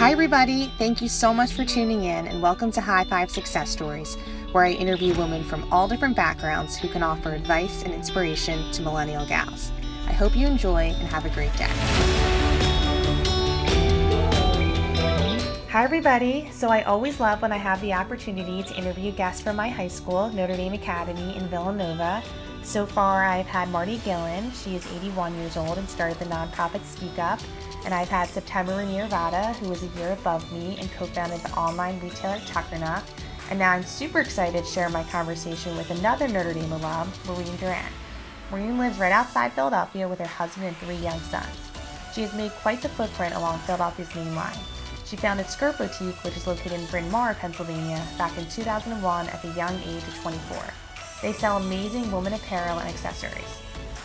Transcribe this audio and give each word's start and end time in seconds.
Hi, 0.00 0.12
everybody. 0.12 0.72
Thank 0.78 1.02
you 1.02 1.08
so 1.10 1.34
much 1.34 1.52
for 1.52 1.62
tuning 1.62 2.04
in, 2.04 2.26
and 2.26 2.40
welcome 2.40 2.70
to 2.70 2.80
High 2.80 3.04
Five 3.04 3.30
Success 3.30 3.68
Stories, 3.68 4.16
where 4.52 4.64
I 4.64 4.70
interview 4.70 5.12
women 5.12 5.44
from 5.44 5.70
all 5.70 5.86
different 5.86 6.16
backgrounds 6.16 6.74
who 6.74 6.88
can 6.88 7.02
offer 7.02 7.34
advice 7.34 7.82
and 7.82 7.92
inspiration 7.92 8.72
to 8.72 8.80
millennial 8.80 9.26
gals. 9.26 9.70
I 10.06 10.14
hope 10.14 10.34
you 10.34 10.46
enjoy 10.46 10.84
and 10.98 11.06
have 11.08 11.26
a 11.26 11.28
great 11.28 11.54
day. 11.58 11.66
Hi, 15.68 15.84
everybody. 15.84 16.48
So, 16.50 16.70
I 16.70 16.80
always 16.84 17.20
love 17.20 17.42
when 17.42 17.52
I 17.52 17.58
have 17.58 17.78
the 17.82 17.92
opportunity 17.92 18.62
to 18.62 18.78
interview 18.78 19.12
guests 19.12 19.42
from 19.42 19.56
my 19.56 19.68
high 19.68 19.88
school, 19.88 20.30
Notre 20.30 20.56
Dame 20.56 20.72
Academy 20.72 21.36
in 21.36 21.46
Villanova. 21.48 22.22
So 22.62 22.86
far, 22.86 23.24
I've 23.24 23.46
had 23.46 23.68
Martie 23.68 24.00
Gillin. 24.02 24.50
She 24.52 24.76
is 24.76 24.86
81 24.96 25.34
years 25.36 25.58
old 25.58 25.76
and 25.76 25.86
started 25.86 26.18
the 26.18 26.24
nonprofit 26.24 26.82
Speak 26.84 27.18
Up. 27.18 27.38
And 27.84 27.94
I've 27.94 28.08
had 28.08 28.28
September 28.28 28.76
Rainier 28.76 29.06
Vada, 29.06 29.54
who 29.54 29.68
was 29.68 29.82
a 29.82 29.98
year 29.98 30.12
above 30.12 30.50
me 30.52 30.76
and 30.78 30.90
co 30.92 31.06
founded 31.06 31.40
the 31.40 31.52
online 31.52 31.98
retailer 32.00 32.38
Chuckernuck. 32.40 33.02
And 33.50 33.58
now 33.58 33.72
I'm 33.72 33.82
super 33.82 34.20
excited 34.20 34.64
to 34.64 34.70
share 34.70 34.88
my 34.88 35.02
conversation 35.04 35.76
with 35.76 35.90
another 35.90 36.28
Notre 36.28 36.54
Dame 36.54 36.72
alum, 36.72 37.10
Maureen 37.26 37.56
Doron. 37.58 37.90
Maureen 38.50 38.78
lives 38.78 38.98
right 38.98 39.12
outside 39.12 39.52
Philadelphia 39.52 40.08
with 40.08 40.18
her 40.18 40.26
husband 40.26 40.66
and 40.66 40.76
three 40.76 40.96
young 40.96 41.18
sons. 41.20 41.46
She 42.14 42.22
has 42.22 42.34
made 42.34 42.50
quite 42.62 42.82
the 42.82 42.88
footprint 42.88 43.34
along 43.34 43.58
Philadelphia's 43.60 44.14
main 44.14 44.34
line. 44.34 44.58
She 45.04 45.16
founded 45.16 45.46
Skirt 45.46 45.78
Boutique, 45.78 46.22
which 46.22 46.36
is 46.36 46.46
located 46.46 46.72
in 46.72 46.86
Bryn 46.86 47.10
Mawr, 47.10 47.34
Pennsylvania, 47.34 48.04
back 48.16 48.36
in 48.38 48.46
2001 48.48 49.28
at 49.28 49.42
the 49.42 49.48
young 49.50 49.74
age 49.82 50.02
of 50.02 50.14
24. 50.22 50.58
They 51.22 51.32
sell 51.32 51.56
amazing 51.56 52.10
women 52.12 52.32
apparel 52.34 52.78
and 52.78 52.88
accessories. 52.88 53.60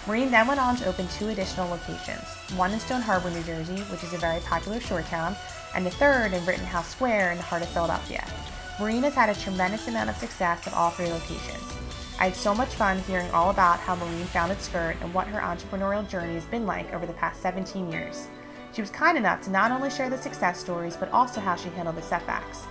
Maureen 0.07 0.29
then 0.29 0.47
went 0.47 0.59
on 0.59 0.75
to 0.75 0.85
open 0.85 1.07
two 1.07 1.29
additional 1.29 1.67
locations, 1.67 2.27
one 2.55 2.71
in 2.71 2.79
Stone 2.79 3.01
Harbor, 3.01 3.31
New 3.31 3.41
Jersey, 3.41 3.81
which 3.91 4.03
is 4.03 4.13
a 4.13 4.19
very 4.19 4.39
popular 4.41 4.79
shore 4.79 5.01
town, 5.01 5.35
and 5.73 5.83
the 5.83 5.89
third 5.89 6.31
in 6.31 6.45
Rittenhouse 6.45 6.89
Square 6.89 7.31
in 7.31 7.37
the 7.37 7.43
heart 7.43 7.63
of 7.63 7.69
Philadelphia. 7.69 8.23
Maureen 8.79 9.01
has 9.01 9.15
had 9.15 9.29
a 9.29 9.41
tremendous 9.41 9.87
amount 9.87 10.11
of 10.11 10.15
success 10.17 10.67
at 10.67 10.73
all 10.73 10.91
three 10.91 11.07
locations. 11.07 11.73
I 12.19 12.25
had 12.25 12.35
so 12.35 12.53
much 12.53 12.75
fun 12.75 12.99
hearing 12.99 13.31
all 13.31 13.49
about 13.49 13.79
how 13.79 13.95
Maureen 13.95 14.25
founded 14.25 14.61
Skirt 14.61 14.95
and 15.01 15.11
what 15.11 15.27
her 15.27 15.39
entrepreneurial 15.39 16.07
journey 16.07 16.35
has 16.35 16.45
been 16.45 16.67
like 16.67 16.93
over 16.93 17.07
the 17.07 17.13
past 17.13 17.41
17 17.41 17.91
years. 17.91 18.27
She 18.73 18.81
was 18.81 18.91
kind 18.91 19.17
enough 19.17 19.41
to 19.41 19.49
not 19.49 19.71
only 19.71 19.89
share 19.89 20.11
the 20.11 20.19
success 20.19 20.59
stories, 20.59 20.95
but 20.95 21.09
also 21.11 21.41
how 21.41 21.55
she 21.55 21.69
handled 21.69 21.95
the 21.95 22.03
setbacks. 22.03 22.65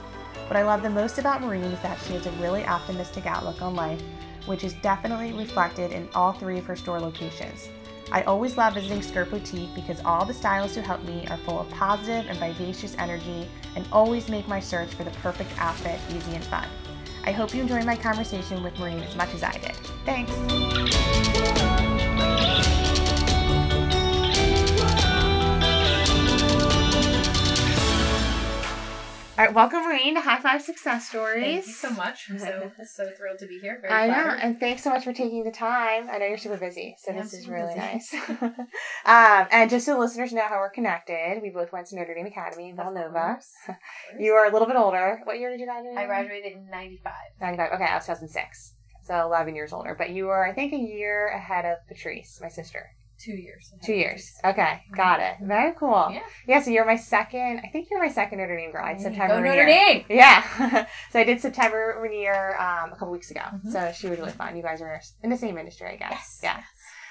What 0.47 0.57
I 0.57 0.63
love 0.63 0.83
the 0.83 0.91
most 0.91 1.19
about 1.19 1.41
Maureen 1.41 1.65
is 1.65 1.81
that 1.83 1.98
she 2.07 2.13
has 2.13 2.27
a 2.27 2.31
really 2.33 2.65
optimistic 2.65 3.27
outlook 3.27 3.61
on 3.61 3.75
life 3.75 4.03
which 4.47 4.64
is 4.64 4.75
definitely 4.75 5.33
reflected 5.33 5.92
in 5.92 6.09
all 6.14 6.33
three 6.33 6.59
of 6.59 6.67
her 6.67 6.77
store 6.77 7.00
locations. 7.00 7.69
I 8.12 8.23
always 8.23 8.56
love 8.56 8.75
visiting 8.75 9.03
Skirt 9.03 9.31
Boutique 9.31 9.75
because 9.75 10.01
all 10.05 10.25
the 10.25 10.34
stylists 10.34 10.77
who 10.77 10.83
help 10.83 11.03
me 11.05 11.27
are 11.28 11.39
full 11.39 11.61
of 11.61 11.70
positive 11.70 12.27
and 12.28 12.39
vivacious 12.39 12.95
energy 12.98 13.48
and 13.77 13.86
always 13.91 14.28
make 14.28 14.47
my 14.47 14.61
search 14.61 14.95
for 14.95 15.05
the 15.05 15.11
perfect 15.11 15.51
outfit 15.59 15.98
easy 16.11 16.34
and 16.34 16.45
fun. 16.45 16.69
I 17.25 17.33
hope 17.33 17.55
you 17.55 17.62
enjoyed 17.62 17.86
my 17.86 17.97
conversation 17.97 18.62
with 18.62 18.78
Maureen 18.78 19.01
as 19.01 19.17
much 19.17 19.33
as 19.34 19.42
I 19.42 19.53
did. 19.53 19.75
Thanks. 20.05 21.64
All 29.37 29.45
right, 29.45 29.53
welcome, 29.53 29.81
Maureen, 29.83 30.15
to 30.15 30.21
High 30.21 30.39
Five 30.39 30.63
Success 30.63 31.09
Stories. 31.09 31.43
Thank 31.43 31.67
you 31.67 31.73
so 31.73 31.91
much. 31.91 32.31
I'm 32.31 32.39
so 32.39 32.71
so 32.87 33.11
thrilled 33.19 33.41
to 33.41 33.49
be 33.49 33.59
here. 33.59 33.81
Very 33.81 33.93
I 33.93 34.07
know, 34.07 34.31
and 34.41 34.61
thanks 34.61 34.85
so 34.85 34.91
much 34.91 35.03
for 35.03 35.13
taking 35.13 35.43
the 35.43 35.51
time. 35.51 36.09
I 36.09 36.19
know 36.19 36.27
you're 36.27 36.39
super 36.39 36.57
busy, 36.57 36.95
so 37.01 37.11
Yeah, 37.13 37.21
this 37.23 37.35
is 37.35 37.49
really 37.49 37.75
busy. 37.75 37.81
nice. 37.81 38.15
um, 38.41 39.49
and 39.51 39.69
just 39.69 39.87
so 39.87 39.99
listeners 39.99 40.33
know 40.33 40.47
how 40.49 40.59
we're 40.59 40.71
connected, 40.71 41.41
we 41.43 41.51
both 41.51 41.73
went 41.73 41.89
to 41.89 41.97
Notre 41.97 42.15
Dame 42.15 42.27
Academy 42.27 42.69
in 42.69 42.77
Villanova. 42.77 43.41
You 44.21 44.35
are 44.35 44.47
a 44.47 44.53
little 44.53 44.69
bit 44.69 44.77
older. 44.77 45.21
What 45.25 45.41
year 45.41 45.51
did 45.51 45.59
you 45.59 45.67
graduate? 45.67 45.97
I 45.97 46.07
graduated 46.07 46.53
in 46.53 46.71
'95. 46.71 47.13
95. 47.41 47.73
Okay, 47.73 47.85
I 47.85 47.97
was 47.97 48.05
2006. 48.07 48.75
So 49.03 49.20
11 49.20 49.57
years 49.57 49.73
older. 49.73 49.97
But 49.98 50.11
you 50.11 50.27
were, 50.27 50.47
I 50.47 50.55
think, 50.55 50.73
a 50.73 50.77
year 50.77 51.27
ahead 51.35 51.64
of 51.64 51.79
Patrice, 51.89 52.39
my 52.41 52.48
sister. 52.48 52.94
Two 53.24 53.33
years. 53.33 53.73
Two 53.85 53.95
years. 53.95 54.30
Okay, 54.45 54.80
got 54.95 55.20
it. 55.20 55.36
Very 55.40 55.73
cool. 55.79 56.08
Yeah. 56.11 56.20
Yeah, 56.46 56.61
so 56.62 56.70
you're 56.70 56.85
my 56.85 56.96
second, 56.96 57.61
I 57.64 57.68
think 57.68 57.89
you're 57.90 58.01
my 58.02 58.08
second 58.11 58.39
Notre 58.39 58.57
Dame 58.57 58.70
girl. 58.73 58.85
I 58.85 58.90
had 58.90 59.01
September 59.01 59.36
Go 59.36 59.40
Notre. 59.40 59.64
Dame. 59.67 60.05
Yeah. 60.11 60.86
so 61.11 61.18
I 61.20 61.24
did 61.24 61.40
September 61.40 61.98
Rainier 62.02 62.57
um, 62.61 62.92
a 62.92 62.96
couple 62.96 63.11
weeks 63.13 63.30
ago. 63.30 63.40
Mhm. 63.64 63.73
So 63.73 63.92
she 63.96 64.08
was 64.08 64.18
really 64.18 64.33
fun. 64.33 64.57
You 64.57 64.63
guys 64.63 64.83
are 64.83 65.01
in 65.23 65.30
the 65.30 65.36
same 65.39 65.57
industry, 65.57 65.89
I 65.89 65.96
guess. 65.96 66.40
Yes. 66.40 66.40
Yeah. 66.42 66.63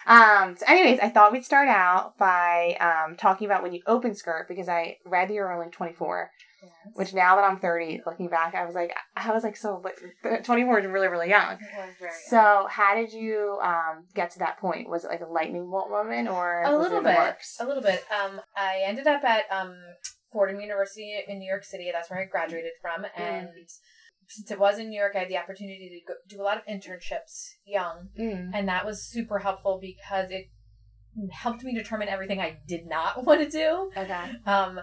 Um, 0.06 0.56
so 0.57 0.66
anyways, 0.68 1.00
I 1.00 1.09
thought 1.09 1.31
we'd 1.31 1.46
start 1.46 1.69
out 1.69 2.18
by 2.18 2.75
um, 2.79 3.16
talking 3.16 3.46
about 3.46 3.63
when 3.63 3.73
you 3.73 3.81
open 3.88 4.13
Skirt 4.16 4.47
because 4.47 4.68
I 4.68 4.97
read 5.06 5.29
that 5.29 5.34
you 5.34 5.41
were 5.41 5.52
only 5.52 5.72
24, 5.72 6.29
Yes. 6.63 6.72
which 6.94 7.13
now 7.13 7.35
that 7.35 7.44
I'm 7.44 7.59
30, 7.59 8.01
looking 8.06 8.29
back, 8.29 8.56
I 8.56 8.66
was 8.66 8.74
like, 8.74 8.94
I 9.18 9.31
was 9.31 9.44
like, 9.44 9.57
so 9.57 9.81
like, 9.84 10.44
24 10.44 10.79
is 10.79 10.85
really, 10.88 11.07
really 11.09 11.29
young. 11.29 11.53
It 11.53 11.59
was 11.78 11.96
very 12.00 12.12
So 12.29 12.68
how 12.69 12.96
did 12.96 13.12
you 13.13 13.59
um, 13.62 14.06
get 14.16 14.31
to 14.31 14.40
that 14.40 14.59
point? 14.59 14.90
Was 14.90 15.03
it 15.06 15.09
like 15.09 15.22
a 15.22 15.25
lightning 15.25 15.69
bolt 15.69 15.90
moment 15.90 16.29
or 16.29 16.63
a 16.63 16.78
little 16.78 17.00
it 17.00 17.03
bit. 17.03 17.18
works? 17.18 17.57
A 17.59 17.66
little 17.66 17.84
bit. 17.84 18.03
Um, 18.23 18.40
I 18.56 18.81
ended 18.85 19.07
up 19.07 19.23
at 19.23 19.44
um 19.52 19.75
Fordham 20.31 20.59
University 20.62 21.13
in 21.28 21.38
New 21.40 21.47
York 21.50 21.63
City. 21.63 21.90
That's 21.94 22.09
where 22.09 22.19
I 22.22 22.25
graduated 22.25 22.72
from, 22.81 23.06
and 23.16 23.50
since 24.29 24.50
it 24.50 24.57
was 24.59 24.79
in 24.79 24.90
New 24.90 25.00
York, 25.00 25.13
I 25.16 25.19
had 25.19 25.29
the 25.29 25.38
opportunity 25.38 25.90
to 26.07 26.13
go, 26.13 26.18
do 26.28 26.41
a 26.41 26.46
lot 26.46 26.57
of 26.57 26.63
internships 26.66 27.50
young, 27.66 28.07
Mm. 28.19 28.52
and 28.53 28.68
that 28.68 28.85
was 28.85 29.03
super 29.06 29.40
helpful 29.40 29.79
because 29.81 30.31
it 30.31 30.46
helped 31.31 31.63
me 31.63 31.75
determine 31.75 32.07
everything 32.07 32.40
I 32.40 32.57
did 32.68 32.88
not 32.88 33.23
want 33.28 33.41
to 33.41 33.50
do. 33.50 33.91
Okay. 33.96 34.31
Um, 34.47 34.79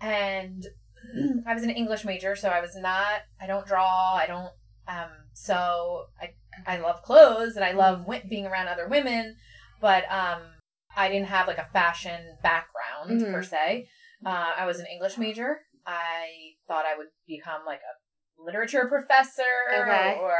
and 0.00 0.64
I 1.46 1.54
was 1.54 1.62
an 1.62 1.70
English 1.70 2.04
major, 2.04 2.36
so 2.36 2.48
I 2.48 2.60
was 2.60 2.74
not. 2.76 3.22
I 3.40 3.46
don't 3.46 3.66
draw. 3.66 4.14
I 4.14 4.26
don't. 4.26 4.52
Um, 4.86 5.10
so 5.32 6.06
I 6.20 6.34
I 6.66 6.78
love 6.78 7.02
clothes 7.02 7.56
and 7.56 7.64
I 7.64 7.72
love 7.72 8.00
wi- 8.00 8.24
being 8.28 8.46
around 8.46 8.68
other 8.68 8.88
women, 8.88 9.36
but 9.80 10.04
um, 10.10 10.42
I 10.96 11.08
didn't 11.08 11.28
have 11.28 11.46
like 11.46 11.58
a 11.58 11.68
fashion 11.72 12.36
background 12.42 13.20
Mhm. 13.20 13.32
per 13.32 13.42
se. 13.42 13.88
Uh, 14.24 14.52
I 14.56 14.66
was 14.66 14.78
an 14.80 14.86
English 14.86 15.18
major. 15.18 15.60
I 15.86 16.52
thought 16.68 16.86
I 16.86 16.96
would 16.96 17.08
become 17.26 17.62
like 17.66 17.80
a 17.80 18.42
literature 18.42 18.86
professor, 18.88 19.42
Okay. 19.72 20.16
or 20.20 20.34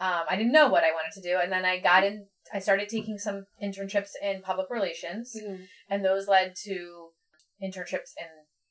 um, 0.00 0.24
I 0.28 0.36
didn't 0.36 0.52
know 0.52 0.68
what 0.68 0.84
I 0.84 0.92
wanted 0.92 1.12
to 1.14 1.22
do. 1.22 1.38
And 1.40 1.50
then 1.52 1.64
I 1.64 1.78
got 1.78 2.04
in. 2.04 2.26
I 2.52 2.58
started 2.58 2.88
taking 2.88 3.18
some 3.18 3.46
internships 3.62 4.10
in 4.22 4.42
public 4.42 4.68
relations 4.70 5.34
Mhm. 5.40 5.66
and 5.88 6.04
those 6.04 6.28
led 6.28 6.54
to 6.64 7.12
internships 7.62 8.12
in 8.18 8.26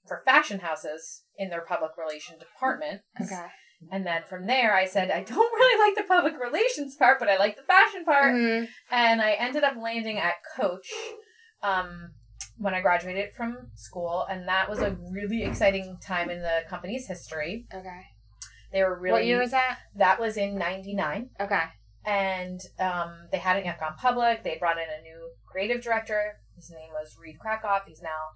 for 0.07 0.21
fashion 0.25 0.59
houses 0.59 1.23
in 1.37 1.49
their 1.49 1.61
public 1.61 1.91
relation 1.97 2.37
department. 2.37 3.01
Okay. 3.21 3.47
And 3.91 4.05
then 4.05 4.23
from 4.29 4.47
there, 4.47 4.73
I 4.73 4.85
said 4.85 5.11
I 5.11 5.23
don't 5.23 5.53
really 5.59 5.87
like 5.87 5.95
the 5.97 6.07
public 6.07 6.33
relations 6.39 6.95
part, 6.95 7.19
but 7.19 7.29
I 7.29 7.37
like 7.37 7.55
the 7.55 7.63
fashion 7.63 8.05
part. 8.05 8.33
Mhm. 8.33 8.67
And 8.91 9.21
I 9.21 9.31
ended 9.33 9.63
up 9.63 9.75
landing 9.77 10.17
at 10.19 10.35
Coach 10.55 10.89
um, 11.61 12.11
when 12.57 12.73
I 12.73 12.81
graduated 12.81 13.33
from 13.35 13.71
school, 13.75 14.25
and 14.29 14.47
that 14.47 14.69
was 14.69 14.79
a 14.79 14.95
really 15.11 15.43
exciting 15.43 15.97
time 16.01 16.29
in 16.29 16.41
the 16.41 16.61
company's 16.69 17.07
history. 17.07 17.65
Okay. 17.73 18.01
They 18.71 18.83
were 18.83 18.97
really 18.99 19.13
What 19.13 19.25
year 19.25 19.39
was 19.39 19.51
that? 19.51 19.79
that 19.95 20.19
was 20.19 20.35
in 20.37 20.55
'99 20.57 21.29
Okay. 21.39 21.63
and 22.05 22.59
um, 22.79 23.27
they 23.31 23.37
hadn't 23.37 23.65
yet 23.65 23.79
gone 23.79 23.95
public. 23.97 24.43
They 24.43 24.57
brought 24.59 24.77
in 24.77 24.83
a 24.89 25.01
new 25.01 25.31
creative 25.45 25.81
director. 25.83 26.39
His 26.55 26.69
name 26.71 26.89
was 26.91 27.15
Reed 27.21 27.37
Krakoff. 27.43 27.81
He's 27.87 28.01
now 28.01 28.31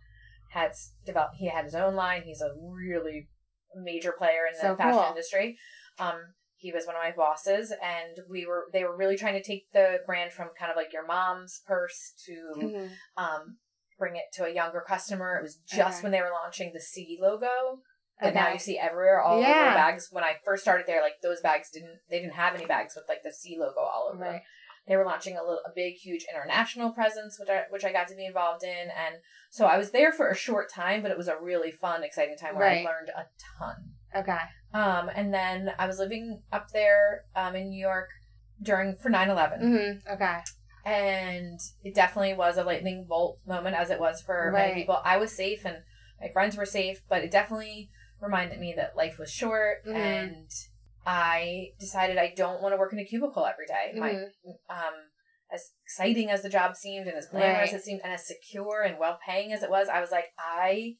has 0.57 0.93
developed. 1.05 1.35
He 1.37 1.47
had 1.49 1.65
his 1.65 1.75
own 1.75 1.95
line. 1.95 2.23
He's 2.25 2.41
a 2.41 2.51
really 2.59 3.27
major 3.75 4.11
player 4.17 4.45
in 4.51 4.53
the 4.57 4.61
So 4.61 4.75
fashion 4.75 4.99
cool. 4.99 5.09
industry. 5.09 5.57
Um, 5.99 6.33
he 6.55 6.71
was 6.71 6.87
one 6.87 6.95
of 6.95 7.01
my 7.03 7.11
bosses, 7.15 7.71
and 7.83 8.17
we 8.29 8.45
were 8.47 8.65
they 8.73 8.83
were 8.83 8.97
really 8.97 9.17
trying 9.17 9.35
to 9.35 9.43
take 9.43 9.71
the 9.71 9.99
brand 10.07 10.31
from 10.31 10.49
kind 10.59 10.71
of 10.71 10.75
like 10.77 10.91
your 10.91 11.05
mom's 11.05 11.61
purse 11.67 12.13
to 12.25 12.33
Mhm. 12.57 12.91
um, 13.15 13.59
bring 13.99 14.15
it 14.15 14.25
to 14.33 14.45
a 14.45 14.49
younger 14.49 14.81
customer. 14.81 15.37
It 15.37 15.43
was 15.43 15.57
just 15.57 15.99
Okay. 15.99 16.03
when 16.03 16.11
they 16.11 16.21
were 16.21 16.31
launching 16.31 16.73
the 16.73 16.81
C 16.81 17.17
logo 17.21 17.81
that 18.19 18.33
now 18.33 18.49
you 18.51 18.57
see 18.57 18.79
everywhere, 18.79 19.21
all 19.21 19.37
over 19.37 19.73
bags. 19.75 20.07
When 20.11 20.23
I 20.23 20.37
first 20.43 20.63
started 20.63 20.87
there, 20.87 21.01
like 21.01 21.21
those 21.21 21.41
bags 21.41 21.69
didn't 21.69 21.99
they 22.09 22.19
didn't 22.19 22.33
have 22.33 22.55
any 22.55 22.65
bags 22.65 22.95
with 22.95 23.05
like 23.07 23.21
the 23.23 23.31
C 23.31 23.55
logo 23.59 23.79
all 23.81 24.09
over 24.11 24.23
them. 24.23 24.33
Right. 24.33 24.41
They 24.87 24.95
were 24.95 25.05
launching 25.05 25.35
a 25.37 25.41
little 25.41 25.61
a 25.65 25.71
big 25.75 25.95
huge 25.95 26.25
international 26.33 26.91
presence, 26.91 27.37
which 27.39 27.49
I 27.49 27.63
which 27.69 27.83
I 27.85 27.91
got 27.91 28.07
to 28.07 28.15
be 28.15 28.25
involved 28.25 28.63
in, 28.63 28.69
and 28.89 29.15
so 29.51 29.65
I 29.65 29.77
was 29.77 29.91
there 29.91 30.11
for 30.11 30.29
a 30.29 30.35
short 30.35 30.71
time, 30.71 31.01
but 31.01 31.11
it 31.11 31.17
was 31.17 31.27
a 31.27 31.37
really 31.39 31.71
fun, 31.71 32.03
exciting 32.03 32.37
time 32.37 32.55
where 32.55 32.65
Right. 32.65 32.85
I 32.85 32.89
learned 32.89 33.09
a 33.09 33.25
ton. 33.59 33.75
Okay. 34.15 34.39
Um, 34.73 35.09
and 35.13 35.33
then 35.33 35.71
I 35.77 35.87
was 35.87 35.99
living 35.99 36.41
up 36.51 36.69
there 36.71 37.23
um, 37.35 37.55
in 37.55 37.69
New 37.69 37.79
York 37.79 38.09
during 38.61 38.95
for 38.95 39.09
9-11 39.09 39.61
Mm-hmm. 39.61 40.13
Okay. 40.13 40.39
and 40.85 41.59
it 41.83 41.93
definitely 41.93 42.33
was 42.33 42.57
a 42.57 42.63
lightning 42.63 43.05
bolt 43.07 43.37
moment 43.45 43.75
as 43.75 43.89
it 43.91 43.99
was 43.99 44.21
for 44.21 44.51
Right. 44.51 44.69
many 44.69 44.81
people 44.81 44.99
i 45.05 45.17
was 45.17 45.31
safe 45.31 45.63
and 45.63 45.77
my 46.19 46.29
friends 46.29 46.57
were 46.57 46.65
safe 46.65 47.01
but 47.07 47.23
it 47.23 47.29
definitely 47.29 47.91
reminded 48.19 48.59
me 48.59 48.73
that 48.75 48.95
life 48.97 49.19
was 49.19 49.29
short 49.31 49.85
Mhm. 49.85 49.95
and 49.95 50.49
i 51.07 51.67
decided 51.79 52.17
i 52.17 52.31
don't 52.35 52.61
want 52.61 52.73
to 52.73 52.77
work 52.77 52.91
in 52.93 52.99
a 52.99 53.05
cubicle 53.05 53.45
every 53.45 53.65
day. 53.65 53.91
my 53.99 54.09
Mhm. 54.13 54.27
um 54.69 54.93
as 55.51 55.71
exciting 55.85 56.29
as 56.29 56.41
the 56.43 56.49
job 56.49 56.75
seemed 56.75 57.07
and 57.07 57.15
as 57.17 57.27
glamorous 57.27 57.71
Right. 57.71 57.79
it 57.79 57.83
seemed 57.83 58.01
and 58.03 58.11
as 58.13 58.27
secure 58.27 58.81
and 58.81 58.99
well 58.99 59.17
paying 59.25 59.53
as 59.53 59.63
it 59.63 59.69
was 59.69 59.87
i 59.87 60.01
was 60.01 60.11
like 60.11 60.25
i 60.37 60.97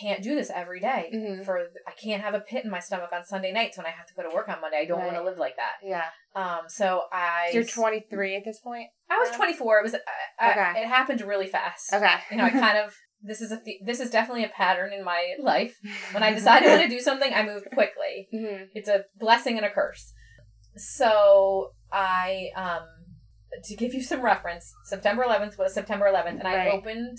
can't 0.00 0.22
do 0.22 0.34
this 0.34 0.48
every 0.48 0.80
day. 0.80 1.10
Mhm. 1.14 1.44
For 1.44 1.58
I 1.86 1.90
can't 2.02 2.22
have 2.22 2.32
a 2.32 2.40
pit 2.40 2.64
in 2.64 2.70
my 2.70 2.78
stomach 2.80 3.10
on 3.12 3.26
Sunday 3.26 3.52
nights 3.52 3.76
when 3.76 3.84
I 3.84 3.90
have 3.90 4.06
to 4.06 4.14
go 4.14 4.22
to 4.22 4.34
work 4.34 4.48
on 4.48 4.58
Monday. 4.62 4.78
I 4.78 4.84
don't 4.86 5.00
want 5.04 5.16
to 5.16 5.22
live 5.22 5.36
like 5.36 5.56
that. 5.56 5.72
Yeah. 5.82 6.08
Um, 6.34 6.60
so 6.66 7.02
I 7.12 7.50
you're 7.52 7.62
23 7.62 8.36
at 8.36 8.42
this 8.42 8.58
point. 8.60 8.88
I 9.10 9.18
was 9.18 9.28
24. 9.32 9.80
It 9.80 9.82
was 9.82 9.94
I, 9.94 9.98
I- 10.40 10.50
Okay. 10.52 10.80
it 10.80 10.86
happened 10.86 11.20
really 11.20 11.46
fast. 11.46 11.92
Okay. 11.92 12.14
You 12.30 12.38
know, 12.38 12.44
I 12.44 12.50
kind 12.50 12.78
of 12.86 12.96
this 13.22 13.40
is 13.40 13.52
a 13.52 13.60
th- 13.60 13.80
this 13.84 14.00
is 14.00 14.10
definitely 14.10 14.44
a 14.44 14.48
pattern 14.48 14.92
in 14.92 15.04
my 15.04 15.34
life. 15.40 15.78
When 16.12 16.22
I 16.22 16.32
decide 16.32 16.64
I 16.64 16.68
want 16.68 16.82
to 16.82 16.88
do 16.88 17.00
something, 17.00 17.32
I 17.32 17.42
move 17.44 17.62
quickly. 17.72 18.28
hmm 18.32 18.64
It's 18.74 18.88
a 18.88 19.04
blessing 19.18 19.56
and 19.56 19.66
a 19.66 19.70
curse. 19.70 20.12
So 20.76 21.72
I 21.92 22.48
um 22.56 22.82
to 23.64 23.76
give 23.76 23.92
you 23.94 24.02
some 24.02 24.22
reference, 24.22 24.72
September 24.84 25.24
11th 25.24 25.58
was 25.58 25.74
September 25.74 26.06
11th, 26.06 26.38
and 26.38 26.48
I 26.48 26.68
opened 26.70 27.18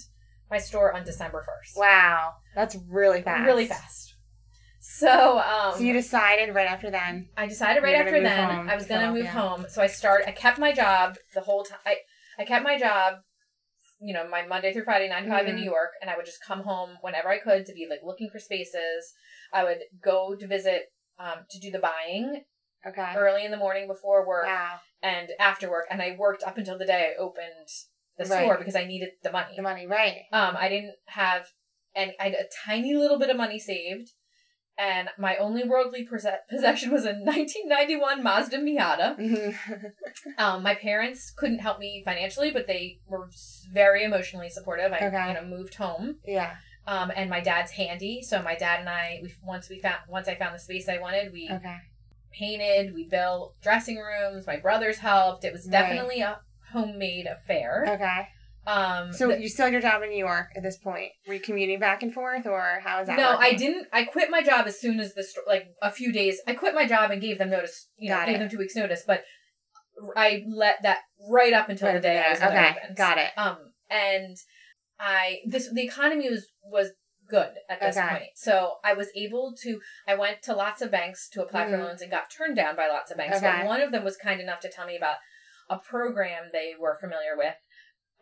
my 0.50 0.58
store 0.58 0.94
on 0.94 1.04
December 1.04 1.44
1st. 1.48 1.80
Wow, 1.80 2.34
that's 2.56 2.76
really 2.90 3.22
fast. 3.22 3.46
Really 3.46 3.68
fast. 3.68 4.16
So 4.80 5.40
um 5.40 5.78
So 5.78 5.84
you 5.84 5.94
decided 5.94 6.54
right 6.54 6.68
after 6.68 6.92
then. 6.92 7.30
I 7.38 7.46
decided 7.48 7.84
right 7.84 7.96
after 7.96 8.22
then 8.22 8.50
home 8.50 8.70
I 8.70 8.76
was 8.76 8.86
going 8.86 9.02
to 9.02 9.12
move 9.12 9.28
home. 9.28 9.66
So 9.70 9.82
I 9.82 9.88
started. 9.88 10.28
I 10.28 10.32
kept 10.32 10.60
my 10.60 10.74
job 10.74 11.16
the 11.34 11.42
whole 11.42 11.64
time. 11.64 11.80
I 11.86 11.98
I 12.38 12.46
kept 12.46 12.64
my 12.66 12.78
job, 12.80 13.20
you 14.04 14.14
know, 14.14 14.28
my 14.28 14.46
Monday 14.46 14.74
through 14.74 14.84
Friday, 14.84 15.08
nine 15.08 15.24
to 15.24 15.30
5 15.30 15.48
in 15.48 15.56
Mhm. 15.56 15.60
New 15.60 15.64
York, 15.64 15.94
and 16.02 16.10
I 16.10 16.18
would 16.18 16.26
just 16.26 16.44
come 16.44 16.64
home 16.64 16.98
whenever 17.02 17.30
I 17.30 17.40
could 17.40 17.66
to 17.66 17.74
be 17.74 17.88
like 17.90 18.04
looking 18.04 18.30
for 18.30 18.40
spaces. 18.40 19.14
I 19.54 19.64
would 19.64 19.84
go 20.02 20.36
to 20.36 20.48
visit 20.48 20.92
um, 21.20 21.46
to 21.50 21.60
do 21.60 21.72
the 21.72 21.80
buying 21.80 22.44
Okay. 22.86 23.14
early 23.16 23.46
in 23.46 23.52
the 23.52 23.58
morning 23.58 23.88
before 23.88 24.28
work 24.28 24.46
Wow. 24.48 24.82
and 25.02 25.32
after 25.40 25.70
work, 25.70 25.88
and 25.90 26.02
I 26.02 26.16
worked 26.18 26.44
up 26.44 26.58
until 26.58 26.78
the 26.78 26.86
day 26.86 27.14
I 27.14 27.22
opened 27.22 27.70
the 28.18 28.26
Right. 28.26 28.42
store 28.42 28.58
because 28.58 28.76
I 28.76 28.86
needed 28.86 29.12
the 29.22 29.32
money. 29.32 29.56
The 29.56 29.62
money, 29.62 29.88
right? 29.88 30.26
Um, 30.32 30.58
I 30.58 30.68
didn't 30.68 30.96
have, 31.06 31.48
and 31.96 32.14
I 32.20 32.24
had 32.30 32.34
a 32.34 32.50
tiny 32.66 32.94
little 32.94 33.18
bit 33.18 33.30
of 33.30 33.38
money 33.38 33.60
saved, 33.60 34.12
and 34.78 35.10
my 35.18 35.36
only 35.38 35.64
worldly 35.64 36.04
possess- 36.04 36.40
possession 36.50 36.92
was 36.92 37.04
a 37.06 37.14
1991 37.14 38.24
Mazda 38.24 38.58
Miata. 38.60 39.18
Mhm. 39.18 39.56
Um, 40.38 40.64
my 40.64 40.76
parents 40.76 41.32
couldn't 41.32 41.60
help 41.60 41.80
me 41.80 42.02
financially, 42.06 42.50
but 42.52 42.66
they 42.68 43.00
were 43.08 43.30
very 43.72 44.04
emotionally 44.04 44.50
supportive. 44.50 44.92
I, 44.94 44.98
Okay. 45.08 45.28
you 45.30 45.34
know, 45.34 45.44
moved 45.46 45.76
home, 45.76 46.18
yeah. 46.26 46.56
um, 46.88 47.12
and 47.16 47.30
my 47.30 47.40
dad's 47.42 47.72
handy, 47.72 48.22
so 48.22 48.42
my 48.42 48.56
dad 48.56 48.80
and 48.80 48.90
I, 48.90 49.20
we 49.22 49.34
once 49.44 49.70
we 49.70 49.80
found 49.80 49.98
once 50.08 50.28
I 50.28 50.36
found 50.36 50.56
the 50.56 50.60
space 50.60 50.88
I 50.88 50.98
wanted, 51.00 51.32
we 51.34 51.50
Okay. 51.52 51.78
painted, 52.32 52.94
we 52.94 53.04
built 53.08 53.56
dressing 53.62 53.98
rooms. 53.98 54.48
My 54.48 54.58
brothers 54.58 54.98
helped. 55.00 55.44
It 55.46 55.54
was 55.54 55.66
Right. 55.66 55.72
definitely 55.72 56.22
a 56.22 56.40
homemade 56.72 57.28
affair. 57.28 57.86
Okay. 57.88 58.28
Um, 58.66 59.12
So 59.12 59.28
the- 59.28 59.42
you 59.42 59.50
still 59.50 59.66
had 59.66 59.74
your 59.74 59.82
job 59.82 60.02
in 60.04 60.10
New 60.10 60.18
York 60.18 60.52
at 60.56 60.64
this 60.64 60.78
point? 60.78 61.12
Were 61.28 61.34
you 61.34 61.40
commuting 61.40 61.80
back 61.80 62.02
and 62.02 62.14
forth, 62.14 62.46
or 62.46 62.80
how 62.84 63.02
is 63.02 63.08
that? 63.08 63.18
no, 63.18 63.38
I 63.38 63.54
didn't. 63.54 63.88
I 63.92 64.06
quit 64.06 64.30
my 64.30 64.42
job 64.42 64.68
as 64.68 64.80
soon 64.80 65.00
as 65.00 65.14
the 65.14 65.24
sto- 65.24 65.42
like 65.48 65.68
a 65.82 65.92
few 65.92 66.12
days. 66.14 66.42
I 66.48 66.54
quit 66.54 66.74
my 66.74 66.86
job 66.88 67.12
and 67.12 67.22
gave 67.22 67.38
them 67.40 67.50
notice. 67.50 67.90
You 67.98 68.10
know, 68.12 68.18
Got 68.18 68.28
gave 68.28 68.36
it. 68.36 68.40
them 68.40 68.50
two 68.50 68.58
weeks 68.58 68.76
notice. 68.76 69.04
But 69.06 69.26
I 70.16 70.44
let 70.48 70.82
that 70.84 71.00
right 71.30 71.54
up 71.54 71.70
until 71.70 71.90
Right 71.90 71.96
the 71.96 72.00
day. 72.02 72.20
I 72.20 72.30
was 72.30 72.42
Okay, 72.42 72.76
got 72.96 73.18
it. 73.18 73.32
Um, 73.38 73.74
and 73.90 74.38
I 75.00 75.42
this 75.46 75.70
the 75.72 75.84
economy 75.84 76.30
was 76.30 76.50
was 76.64 76.92
good 77.28 77.54
at 77.70 77.80
this 77.82 77.98
Okay. 77.98 78.08
point. 78.08 78.30
So 78.36 78.78
I 78.84 78.94
was 78.94 79.10
able 79.16 79.54
to. 79.64 79.82
I 80.08 80.16
went 80.16 80.42
to 80.44 80.54
lots 80.54 80.82
of 80.82 80.90
banks 80.92 81.28
to 81.30 81.42
apply 81.44 81.66
for 81.66 81.78
Mhm. 81.78 81.84
loans 81.86 82.02
and 82.02 82.10
got 82.12 82.30
turned 82.30 82.56
down 82.56 82.76
by 82.76 82.88
lots 82.88 83.12
of 83.12 83.18
banks. 83.18 83.38
Okay. 83.38 83.46
But 83.60 83.66
one 83.66 83.82
of 83.82 83.92
them 83.92 84.04
was 84.06 84.16
kind 84.18 84.40
enough 84.40 84.60
to 84.62 84.70
tell 84.70 84.86
me 84.86 84.96
about 84.96 85.18
a 85.70 85.78
program 85.80 86.50
they 86.52 86.76
were 86.78 86.98
familiar 87.00 87.36
with 87.38 87.56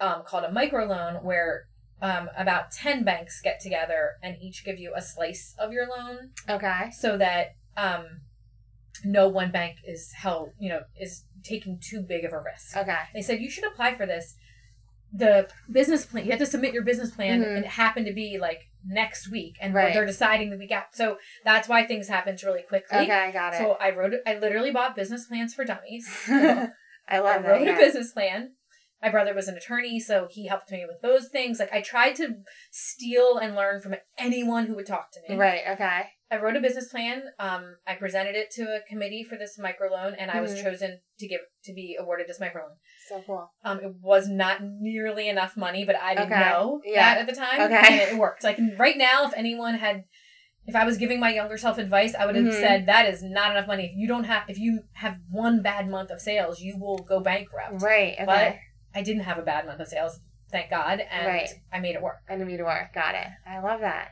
um, 0.01 0.23
called 0.25 0.43
a 0.43 0.49
microloan 0.49 1.23
where 1.23 1.65
um, 2.01 2.29
about 2.35 2.71
10 2.71 3.03
banks 3.03 3.39
get 3.41 3.59
together 3.61 4.13
and 4.23 4.35
each 4.41 4.65
give 4.65 4.79
you 4.79 4.91
a 4.95 5.01
slice 5.01 5.53
of 5.59 5.71
your 5.71 5.87
loan 5.87 6.31
Okay. 6.49 6.89
so 6.91 7.15
that 7.17 7.49
um, 7.77 8.21
no 9.05 9.27
one 9.29 9.51
bank 9.51 9.77
is 9.87 10.11
held, 10.13 10.49
you 10.59 10.69
know, 10.69 10.81
is 10.99 11.25
taking 11.43 11.79
too 11.79 12.01
big 12.01 12.25
of 12.25 12.33
a 12.33 12.39
risk. 12.41 12.75
Okay. 12.75 12.97
They 13.13 13.21
said 13.21 13.39
you 13.39 13.49
should 13.51 13.65
apply 13.65 13.95
for 13.95 14.05
this. 14.07 14.35
The 15.13 15.49
business 15.69 16.05
plan, 16.05 16.23
you 16.25 16.31
have 16.31 16.39
to 16.39 16.45
submit 16.45 16.73
your 16.73 16.83
business 16.83 17.11
plan, 17.11 17.41
Mhm. 17.43 17.47
and 17.57 17.65
it 17.65 17.67
happened 17.67 18.05
to 18.05 18.13
be 18.13 18.37
like 18.39 18.69
next 18.85 19.29
week, 19.29 19.57
and 19.59 19.73
Right. 19.73 19.93
they're 19.93 20.05
deciding 20.05 20.49
the 20.51 20.57
week 20.57 20.71
after. 20.71 20.95
So 20.95 21.17
that's 21.43 21.67
why 21.67 21.85
things 21.85 22.07
happened 22.07 22.41
really 22.43 22.61
quickly. 22.61 22.97
Okay. 22.99 23.11
I 23.11 23.29
got 23.31 23.53
it. 23.53 23.57
So 23.57 23.73
I 23.73 23.91
wrote. 23.91 24.13
I 24.25 24.35
literally 24.35 24.71
bought 24.71 24.95
business 24.95 25.27
plans 25.27 25.53
for 25.53 25.65
dummies. 25.65 26.09
I 26.29 26.69
I 27.09 27.19
love 27.19 27.43
wrote 27.43 27.59
that. 27.59 27.61
a 27.67 27.71
yeah. 27.71 27.77
business 27.77 28.13
plan. 28.13 28.53
My 29.01 29.09
brother 29.09 29.33
was 29.33 29.47
an 29.47 29.57
attorney, 29.57 29.99
so 29.99 30.27
he 30.29 30.47
helped 30.47 30.71
me 30.71 30.85
with 30.87 31.01
those 31.01 31.27
things. 31.29 31.59
Like 31.59 31.73
I 31.73 31.81
tried 31.81 32.15
to 32.17 32.35
steal 32.69 33.37
and 33.37 33.55
learn 33.55 33.81
from 33.81 33.95
anyone 34.17 34.67
who 34.67 34.75
would 34.75 34.85
talk 34.85 35.11
to 35.13 35.19
me. 35.27 35.39
Right. 35.39 35.61
Okay. 35.71 36.01
I 36.29 36.37
wrote 36.37 36.55
a 36.55 36.61
business 36.61 36.87
plan. 36.87 37.23
Um, 37.39 37.75
I 37.85 37.95
presented 37.95 38.35
it 38.35 38.51
to 38.51 38.61
a 38.63 38.79
committee 38.87 39.23
for 39.23 39.37
this 39.37 39.59
microloan, 39.59 40.15
and 40.17 40.31
I 40.31 40.39
was 40.39 40.53
Mhm. 40.53 40.63
chosen 40.63 41.01
to 41.19 41.27
give 41.27 41.41
to 41.65 41.73
be 41.73 41.97
awarded 41.99 42.27
this 42.27 42.39
microloan. 42.39 42.77
So 43.07 43.21
cool. 43.25 43.51
Um, 43.65 43.79
it 43.81 43.95
was 44.01 44.29
not 44.29 44.59
nearly 44.63 45.27
enough 45.27 45.57
money, 45.57 45.83
but 45.83 45.95
I 45.97 46.13
didn't 46.13 46.31
Okay. 46.31 46.39
know 46.39 46.81
Yeah. 46.85 47.15
that 47.15 47.17
at 47.21 47.27
the 47.27 47.35
time. 47.35 47.61
Okay. 47.63 48.01
And 48.01 48.11
it 48.11 48.17
worked. 48.17 48.43
Like 48.43 48.59
right 48.77 48.97
now, 48.97 49.25
if 49.25 49.33
anyone 49.35 49.73
had, 49.75 50.05
if 50.67 50.75
I 50.75 50.85
was 50.85 50.97
giving 50.97 51.19
my 51.19 51.33
younger 51.33 51.57
self 51.57 51.77
advice, 51.77 52.15
I 52.15 52.25
would 52.25 52.35
have 52.35 52.45
Mhm. 52.45 52.61
said 52.61 52.85
that 52.85 53.07
is 53.07 53.21
not 53.23 53.51
enough 53.51 53.67
money. 53.67 53.85
If 53.87 53.95
you 53.95 54.07
don't 54.07 54.23
have, 54.25 54.43
if 54.47 54.57
you 54.57 54.83
have 54.93 55.17
one 55.29 55.61
bad 55.61 55.89
month 55.89 56.11
of 56.11 56.21
sales, 56.21 56.61
you 56.61 56.77
will 56.79 56.99
go 56.99 57.19
bankrupt. 57.19 57.81
Right. 57.81 58.13
Okay. 58.13 58.25
But 58.25 58.55
I 58.93 59.01
didn't 59.01 59.23
have 59.23 59.37
a 59.37 59.41
bad 59.41 59.65
month 59.65 59.79
of 59.79 59.87
sales, 59.87 60.19
thank 60.51 60.69
God, 60.69 60.99
and 60.99 61.27
Right. 61.27 61.49
I 61.71 61.79
made 61.79 61.95
it 61.95 62.01
work. 62.01 62.21
And 62.27 62.41
I 62.41 62.45
made 62.45 62.59
it 62.59 62.63
work. 62.65 62.93
Got 62.93 63.15
it. 63.15 63.27
I 63.47 63.59
love 63.59 63.81
that. 63.81 64.09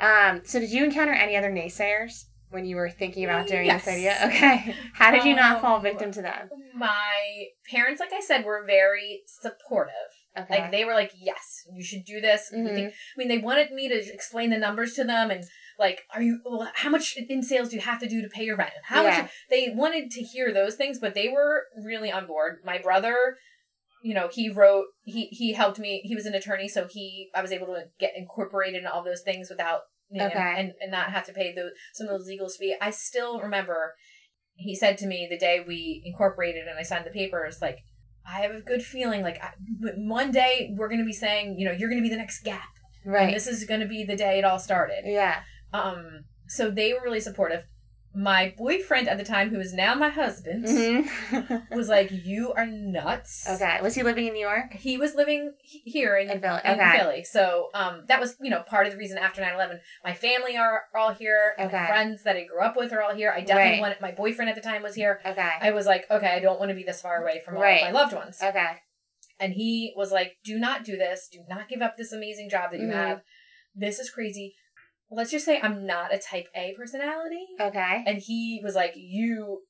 Um, 0.00 0.42
so 0.44 0.60
did 0.60 0.70
you 0.70 0.84
encounter 0.84 1.12
any 1.12 1.36
other 1.36 1.50
naysayers 1.50 2.24
when 2.50 2.64
you 2.64 2.76
were 2.76 2.88
thinking 2.90 3.24
about 3.24 3.46
doing 3.46 3.66
Yes. 3.66 3.84
this 3.84 3.94
idea? 3.94 4.16
Okay. 4.26 4.74
How 4.94 5.10
did 5.10 5.24
you 5.24 5.34
not 5.34 5.56
Um, 5.56 5.62
fall 5.62 5.80
victim 5.80 6.12
to 6.12 6.22
them? 6.22 6.50
My 6.74 7.46
parents, 7.70 8.00
like 8.00 8.12
I 8.12 8.20
said, 8.20 8.44
were 8.44 8.64
very 8.64 9.22
supportive. 9.26 9.92
Okay. 10.38 10.60
Like 10.62 10.70
they 10.70 10.84
were 10.84 10.94
like, 10.94 11.10
"Yes, 11.18 11.66
you 11.72 11.82
should 11.82 12.04
do 12.04 12.20
this." 12.20 12.52
Mhm. 12.54 12.74
think- 12.74 12.92
I 12.94 13.14
mean, 13.16 13.26
they 13.28 13.38
wanted 13.38 13.72
me 13.72 13.88
to 13.88 13.94
explain 14.14 14.50
the 14.50 14.58
numbers 14.58 14.94
to 14.94 15.02
them 15.04 15.30
and 15.32 15.42
like, 15.80 16.04
"Are 16.14 16.22
you? 16.22 16.40
Well, 16.44 16.70
how 16.76 16.90
much 16.90 17.16
in 17.16 17.42
sales 17.42 17.70
do 17.70 17.76
you 17.76 17.82
have 17.82 17.98
to 18.00 18.06
do 18.08 18.22
to 18.22 18.28
pay 18.28 18.44
your 18.44 18.54
rent? 18.56 18.72
And 18.76 18.84
How 18.84 19.02
Yeah. 19.02 19.22
much?" 19.22 19.30
They 19.50 19.70
wanted 19.70 20.12
to 20.12 20.22
hear 20.22 20.52
those 20.52 20.76
things, 20.76 21.00
but 21.00 21.14
they 21.14 21.28
were 21.28 21.66
really 21.76 22.12
on 22.12 22.26
board. 22.26 22.60
My 22.64 22.78
brother, 22.78 23.36
you 24.02 24.14
know, 24.14 24.28
he 24.32 24.48
wrote, 24.50 24.86
he 25.02 25.26
he 25.26 25.52
helped 25.52 25.78
me. 25.78 26.00
He 26.04 26.14
was 26.14 26.26
an 26.26 26.34
attorney, 26.34 26.68
so 26.68 26.86
he 26.88 27.30
I 27.34 27.42
was 27.42 27.52
able 27.52 27.66
to 27.66 27.84
get 27.98 28.12
incorporated 28.16 28.80
in 28.82 28.86
all 28.86 29.02
those 29.04 29.22
things 29.22 29.48
without 29.50 29.82
you 30.10 30.20
know, 30.20 30.26
Okay. 30.28 30.54
and 30.56 30.72
and 30.80 30.90
not 30.90 31.10
have 31.10 31.26
to 31.26 31.32
pay 31.32 31.52
those 31.54 31.72
some 31.94 32.06
of 32.06 32.18
those 32.18 32.26
legal 32.26 32.48
fees. 32.48 32.76
I 32.80 32.90
still 32.90 33.40
remember 33.40 33.94
he 34.54 34.74
said 34.74 34.98
to 34.98 35.06
me 35.06 35.26
the 35.30 35.38
day 35.38 35.62
we 35.66 36.02
incorporated 36.04 36.66
and 36.66 36.78
I 36.78 36.82
signed 36.82 37.06
the 37.06 37.10
papers, 37.10 37.58
like, 37.62 37.78
I 38.28 38.40
have 38.40 38.50
a 38.50 38.60
good 38.60 38.82
feeling, 38.82 39.22
like, 39.22 39.40
I, 39.40 39.50
one 39.96 40.32
day 40.32 40.74
we're 40.76 40.88
going 40.88 40.98
to 40.98 41.06
be 41.06 41.12
saying, 41.12 41.58
you 41.58 41.64
know, 41.64 41.70
you're 41.70 41.88
going 41.88 42.02
to 42.02 42.06
be 42.06 42.10
the 42.10 42.16
next 42.20 42.42
Gap. 42.42 42.64
And 43.04 43.12
right. 43.14 43.32
this 43.32 43.46
is 43.46 43.64
going 43.64 43.80
to 43.80 43.86
be 43.86 44.02
the 44.04 44.16
day 44.16 44.38
it 44.38 44.44
all 44.44 44.58
started. 44.58 45.02
yeah. 45.04 45.42
Um, 45.72 46.24
so 46.48 46.70
they 46.70 46.92
were 46.92 47.00
really 47.04 47.20
supportive. 47.20 47.62
My 48.14 48.52
boyfriend 48.56 49.08
at 49.08 49.18
the 49.18 49.24
time, 49.24 49.50
who 49.50 49.60
is 49.60 49.72
now 49.72 49.94
my 49.94 50.08
husband, 50.08 50.64
hmm 50.66 51.56
was 51.70 51.88
like, 51.96 52.10
"You 52.10 52.52
are 52.54 52.66
nuts." 52.66 53.46
okay. 53.48 53.78
Was 53.82 53.94
he 53.94 54.02
living 54.02 54.26
in 54.26 54.32
New 54.32 54.40
York? 54.40 54.72
He 54.72 54.96
was 54.96 55.14
living 55.14 55.52
here 55.62 56.16
in, 56.16 56.30
In 56.30 56.40
Philly, 56.40 56.60
in 56.64 56.70
okay. 56.72 56.98
Philly. 56.98 57.24
So 57.24 57.68
um, 57.74 58.04
that 58.08 58.18
was, 58.20 58.36
you 58.40 58.50
know, 58.50 58.62
part 58.62 58.86
of 58.86 58.92
the 58.92 58.98
reason 58.98 59.18
after 59.18 59.40
9-11. 59.42 59.78
My 60.04 60.14
family 60.14 60.56
are, 60.56 60.84
all 60.96 61.12
here. 61.12 61.52
Okay. 61.58 61.70
My 61.76 61.86
friends 61.86 62.22
that 62.24 62.36
I 62.36 62.44
grew 62.44 62.62
up 62.62 62.76
with 62.76 62.92
are 62.92 63.02
all 63.02 63.14
here. 63.14 63.30
I 63.30 63.40
definitely 63.40 63.72
Right. 63.72 63.80
wanted, 63.80 64.00
my 64.00 64.12
boyfriend 64.12 64.48
at 64.48 64.54
the 64.56 64.62
time 64.62 64.82
was 64.82 64.94
here. 64.94 65.20
Okay. 65.24 65.50
I 65.60 65.70
was 65.70 65.86
like, 65.86 66.06
okay, 66.10 66.28
I 66.34 66.40
don't 66.40 66.58
want 66.58 66.70
to 66.70 66.74
be 66.74 66.84
this 66.84 67.00
far 67.02 67.22
away 67.22 67.40
from 67.44 67.56
all 67.56 67.62
Right. 67.62 67.82
of 67.82 67.92
my 67.92 68.00
loved 68.00 68.14
ones. 68.14 68.38
okay. 68.42 68.78
And 69.40 69.52
he 69.52 69.92
was 69.96 70.10
like, 70.10 70.38
do 70.44 70.58
not 70.58 70.84
do 70.84 70.96
this. 70.96 71.28
Do 71.30 71.40
not 71.48 71.68
give 71.68 71.80
up 71.82 71.96
this 71.96 72.12
amazing 72.12 72.50
job 72.50 72.72
that 72.72 72.80
you 72.80 72.88
Mhm. 72.88 72.92
have. 72.92 73.22
This 73.74 74.00
is 74.00 74.10
crazy. 74.10 74.56
Let's 75.10 75.30
just 75.30 75.44
say 75.44 75.58
I'm 75.62 75.86
not 75.86 76.14
a 76.14 76.18
type 76.18 76.46
A 76.54 76.74
personality. 76.76 77.46
Okay. 77.60 78.04
And 78.06 78.18
he 78.18 78.60
was 78.62 78.74
like, 78.74 78.92
you 78.96 79.62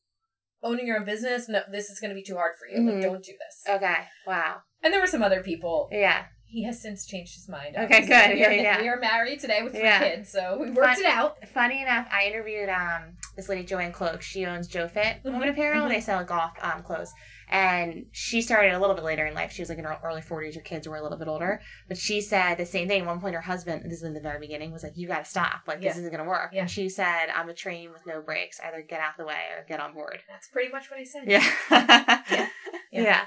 owning 0.63 0.87
your 0.87 0.99
own 0.99 1.05
business, 1.05 1.49
no, 1.49 1.63
this 1.71 1.91
is 1.91 2.01
going 2.01 2.11
to 2.11 2.15
be 2.15 2.25
too 2.25 2.35
hard 2.35 2.53
for 2.59 2.67
you. 2.67 2.83
Mhm. 2.83 2.95
Like, 2.95 3.03
don't 3.03 3.23
do 3.25 3.33
this. 3.33 3.75
Okay. 3.77 3.97
Wow. 4.27 4.63
And 4.83 4.93
there 4.93 5.01
were 5.01 5.07
some 5.07 5.23
other 5.23 5.43
people. 5.43 5.89
Yeah. 5.93 6.27
He 6.51 6.65
has 6.65 6.81
since 6.81 7.05
changed 7.05 7.35
his 7.35 7.47
mind. 7.49 7.77
Okay, 7.77 7.83
obviously. 8.03 8.07
good. 8.09 8.35
We 8.39 8.45
are, 8.47 8.53
Yeah, 8.53 8.63
yeah. 8.63 8.81
we 8.83 8.89
are 8.89 8.99
married 8.99 9.39
today 9.39 9.63
with 9.63 9.73
three 9.75 9.83
Yeah. 9.83 9.99
kids, 9.99 10.31
so 10.31 10.57
we 10.59 10.71
worked 10.71 10.97
Fun- 10.97 11.01
it 11.01 11.07
out. 11.07 11.47
Funny 11.49 11.83
enough, 11.83 12.09
I 12.11 12.25
interviewed 12.27 12.69
um 12.71 13.17
this 13.37 13.49
lady 13.51 13.65
Joanne 13.65 13.93
Cloak. 13.93 14.23
She 14.23 14.47
owns 14.47 14.67
JoFit 14.69 15.23
Women 15.25 15.43
Mhm, 15.43 15.51
Apparel. 15.51 15.85
mhm. 15.85 15.89
They 15.91 16.01
sell 16.01 16.25
golf 16.25 16.53
um 16.63 16.83
clothes, 16.83 17.13
and 17.51 18.07
she 18.13 18.41
started 18.41 18.73
a 18.73 18.79
little 18.79 18.95
bit 18.95 19.05
later 19.05 19.27
in 19.27 19.35
life. 19.35 19.53
She 19.53 19.61
was 19.61 19.69
like 19.69 19.77
in 19.79 19.85
her 19.85 19.99
early 20.03 20.23
forties. 20.23 20.55
Her 20.55 20.63
kids 20.63 20.89
were 20.89 20.97
a 20.97 21.03
little 21.03 21.19
bit 21.19 21.29
older, 21.29 21.61
but 21.87 21.99
she 21.99 22.23
said 22.23 22.55
the 22.57 22.65
same 22.65 22.89
thing. 22.89 23.03
At 23.03 23.07
one 23.07 23.21
point, 23.21 23.35
her 23.35 23.43
husband, 23.43 23.83
this 23.85 23.99
is 23.99 24.03
in 24.05 24.15
the 24.15 24.21
very 24.21 24.39
beginning, 24.41 24.73
was 24.73 24.83
like, 24.83 24.97
"You 24.97 25.07
got 25.07 25.25
to 25.25 25.31
stop. 25.31 25.63
Like 25.67 25.83
this 25.83 25.99
isn't 25.99 26.11
gonna 26.11 26.25
work." 26.25 26.53
Yeah. 26.55 26.63
And 26.63 26.71
she 26.71 26.89
said, 26.89 27.27
"I'm 27.35 27.51
a 27.51 27.55
train 27.55 27.93
with 27.93 28.07
no 28.07 28.23
brakes. 28.23 28.59
Either 28.65 28.81
get 28.81 29.01
out 29.01 29.19
the 29.19 29.27
way 29.27 29.37
or 29.55 29.65
get 29.69 29.81
on 29.81 29.93
board." 29.93 30.19
That's 30.29 30.49
pretty 30.49 30.73
much 30.73 30.91
what 30.91 30.99
I 30.99 31.05
said. 31.05 31.25
Yeah. 31.27 32.49
Yeah. 32.91 33.03
yeah. 33.03 33.27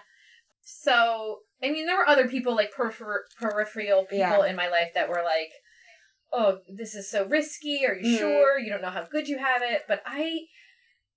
So, 0.61 1.39
I 1.63 1.69
mean, 1.71 1.85
there 1.85 1.97
were 1.97 2.07
other 2.07 2.27
people, 2.27 2.55
like 2.55 2.73
peripher- 2.73 3.25
peripheral 3.39 4.03
people 4.05 4.17
Yeah. 4.19 4.45
in 4.45 4.55
my 4.55 4.67
life 4.67 4.91
that 4.93 5.09
were 5.09 5.23
like, 5.23 5.51
oh, 6.31 6.59
this 6.73 6.95
is 6.95 7.09
so 7.09 7.25
risky. 7.25 7.85
Are 7.85 7.95
you 7.95 8.15
Mhm. 8.15 8.17
sure? 8.19 8.59
You 8.59 8.69
don't 8.69 8.81
know 8.81 8.89
how 8.89 9.03
good 9.03 9.27
you 9.27 9.37
have 9.37 9.61
it. 9.61 9.83
But 9.87 10.01
I, 10.05 10.47